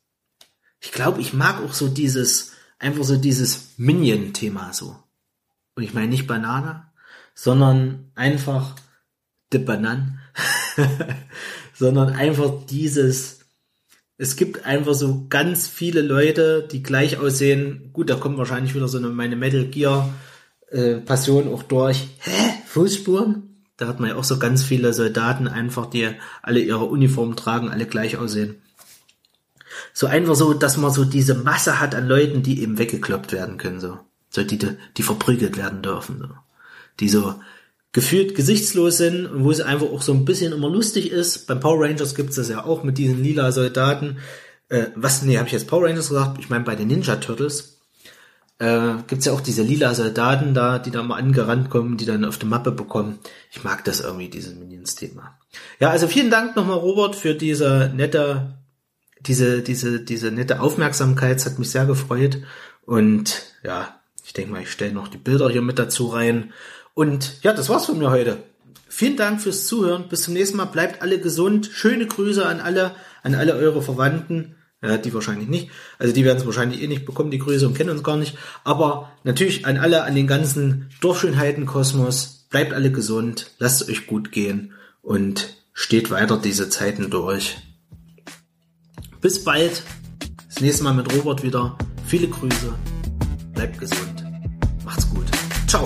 Ich 0.81 0.91
glaube, 0.91 1.21
ich 1.21 1.35
mag 1.35 1.63
auch 1.63 1.75
so 1.75 1.87
dieses, 1.87 2.53
einfach 2.79 3.05
so 3.05 3.19
dieses 3.19 3.75
Minion-Thema 3.77 4.73
so. 4.73 4.97
Und 5.75 5.83
ich 5.83 5.93
meine 5.93 6.09
nicht 6.09 6.27
Banane, 6.27 6.87
sondern 7.35 8.11
einfach 8.15 8.75
de 9.53 9.61
Banan, 9.61 10.19
sondern 11.75 12.15
einfach 12.15 12.51
dieses, 12.71 13.41
es 14.17 14.37
gibt 14.37 14.65
einfach 14.65 14.95
so 14.95 15.27
ganz 15.29 15.69
viele 15.69 16.01
Leute, 16.01 16.67
die 16.73 16.83
gleich 16.83 17.19
aussehen. 17.19 17.91
Gut, 17.93 18.09
da 18.09 18.15
kommt 18.15 18.39
wahrscheinlich 18.39 18.75
wieder 18.75 18.89
so 18.89 18.97
eine 18.97 19.11
meine 19.11 19.37
Metal 19.37 19.67
Gear 19.67 20.09
äh, 20.71 20.95
Passion 20.95 21.53
auch 21.53 21.65
durch. 21.65 22.09
Hä? 22.21 22.63
Fußspuren? 22.67 23.54
Da 23.77 23.89
hat 23.89 24.01
man 24.01 24.11
ja 24.11 24.17
auch 24.17 24.25
so 24.25 24.39
ganz 24.39 24.63
viele 24.63 24.93
Soldaten 24.93 25.49
einfach, 25.49 25.87
die 25.87 26.09
alle 26.43 26.61
ihre 26.61 26.85
Uniform 26.85 27.37
tragen, 27.37 27.71
alle 27.71 27.87
gleich 27.87 28.17
aussehen. 28.17 28.63
So 29.93 30.07
einfach 30.07 30.37
so, 30.37 30.55
dass 30.55 30.77
man 30.77 30.93
so 30.93 31.05
diese 31.05 31.35
Masse 31.35 31.81
hat 31.81 31.95
an 31.95 32.07
Leuten, 32.07 32.43
die 32.43 32.63
eben 32.63 32.79
weggekloppt 32.79 33.33
werden 33.33 33.59
können, 33.59 33.81
so. 33.81 33.99
So, 34.31 34.43
die, 34.43 34.59
die 34.97 35.03
verprügelt 35.03 35.57
werden 35.57 35.83
dürfen, 35.83 36.19
so. 36.19 36.29
Die 37.01 37.09
so 37.09 37.35
gefühlt 37.93 38.35
gesichtslos 38.35 38.97
sind 38.99 39.27
und 39.27 39.45
wo 39.45 39.51
es 39.51 39.61
einfach 39.61 39.87
auch 39.87 40.03
so 40.03 40.13
ein 40.13 40.25
bisschen 40.25 40.53
immer 40.53 40.69
lustig 40.69 41.11
ist. 41.11 41.47
Beim 41.47 41.61
Power 41.61 41.85
Rangers 41.85 42.15
gibt 42.15 42.31
es 42.31 42.37
das 42.37 42.49
ja 42.49 42.65
auch 42.65 42.83
mit 42.83 42.99
diesen 42.99 43.23
lila 43.23 43.53
Soldaten. 43.53 44.19
Äh, 44.69 44.87
was, 44.97 45.23
nee, 45.23 45.39
habe 45.39 45.47
ich 45.47 45.53
jetzt 45.53 45.69
Power 45.69 45.85
Rangers 45.85 46.09
gesagt? 46.09 46.39
Ich 46.41 46.51
meine 46.51 46.65
bei 46.65 46.75
den 46.75 46.89
Ninja 46.89 47.17
Turtles 47.17 47.74
äh, 48.59 48.95
gibt's 49.07 49.25
ja 49.25 49.33
auch 49.33 49.41
diese 49.41 49.63
lila 49.63 49.95
Soldaten 49.95 50.55
da, 50.55 50.79
die 50.79 50.91
da 50.91 51.03
mal 51.03 51.17
angerannt 51.17 51.71
kommen, 51.71 51.97
die 51.97 52.07
dann 52.07 52.25
auf 52.25 52.39
die 52.39 52.47
Mappe 52.47 52.71
bekommen. 52.71 53.19
Ich 53.51 53.65
mag 53.65 53.85
das 53.85 54.01
irgendwie, 54.01 54.29
dieses 54.29 54.55
Minions-Thema. 54.55 55.39
Ja, 55.81 55.91
also 55.91 56.07
vielen 56.07 56.31
Dank 56.31 56.57
nochmal, 56.57 56.79
Robert, 56.79 57.17
für 57.17 57.35
diese 57.35 57.93
nette, 57.95 58.59
diese, 59.21 59.63
diese, 59.63 60.01
diese 60.01 60.31
nette 60.31 60.61
Aufmerksamkeit. 60.61 61.39
Es 61.39 61.47
hat 61.47 61.59
mich 61.59 61.71
sehr 61.71 61.87
gefreut. 61.87 62.39
Und 62.87 63.43
ja, 63.63 64.01
ich 64.25 64.33
denke 64.33 64.53
mal, 64.53 64.63
ich 64.63 64.71
stelle 64.71 64.93
noch 64.93 65.09
die 65.09 65.19
Bilder 65.19 65.51
hier 65.51 65.63
mit 65.63 65.79
dazu 65.79 66.07
rein. 66.07 66.53
Und 66.95 67.43
ja, 67.43 67.53
das 67.53 67.69
war's 67.69 67.87
von 67.87 67.99
mir 67.99 68.11
heute. 68.11 68.45
Vielen 68.89 69.17
Dank 69.17 69.41
fürs 69.41 69.67
Zuhören. 69.67 70.09
Bis 70.09 70.23
zum 70.23 70.35
nächsten 70.35 70.57
Mal. 70.57 70.67
Bleibt 70.67 71.03
alle 71.03 71.19
gesund. 71.19 71.69
Schöne 71.73 72.07
Grüße 72.07 72.47
an 72.47 72.61
alle, 72.61 72.95
an 73.25 73.35
alle 73.35 73.55
eure 73.55 73.83
Verwandten. 73.83 74.55
Ja, 74.85 74.99
die 74.99 75.15
wahrscheinlich 75.15 75.49
nicht. 75.49 75.71
Also 75.99 76.13
die 76.13 76.25
werden 76.25 76.39
es 76.39 76.47
wahrscheinlich 76.47 76.83
eh 76.83 76.87
nicht 76.87 77.07
bekommen, 77.07 77.31
die 77.31 77.39
Grüße, 77.39 77.67
und 77.67 77.75
kennen 77.75 77.91
uns 77.91 78.03
gar 78.03 78.17
nicht. 78.17 78.37
Aber 78.65 79.13
natürlich 79.25 79.65
an 79.67 79.79
alle, 79.79 80.05
an 80.05 80.15
den 80.15 80.27
ganzen 80.27 80.91
Dorfschönheiten 81.01 81.65
Kosmos, 81.65 82.47
bleibt 82.51 82.73
alle 82.73 82.93
gesund, 82.93 83.53
lasst 83.59 83.83
es 83.83 83.89
euch 83.89 84.07
gut 84.07 84.31
gehen 84.31 84.73
und 85.03 85.57
steht 85.73 86.11
weiter 86.11 86.37
diese 86.37 86.69
Zeiten 86.69 87.11
durch. 87.11 87.57
Bis 89.21 89.43
bald. 89.43 89.83
Das 90.47 90.61
nächste 90.61 90.85
Mal 90.85 90.95
mit 90.95 91.13
Robert 91.15 91.43
wieder. 91.43 91.77
Viele 92.07 92.29
Grüße. 92.29 92.75
Bleibt 93.55 93.79
gesund. 93.79 94.25
Macht's 94.85 95.09
gut. 95.09 95.27
Ciao. 95.67 95.85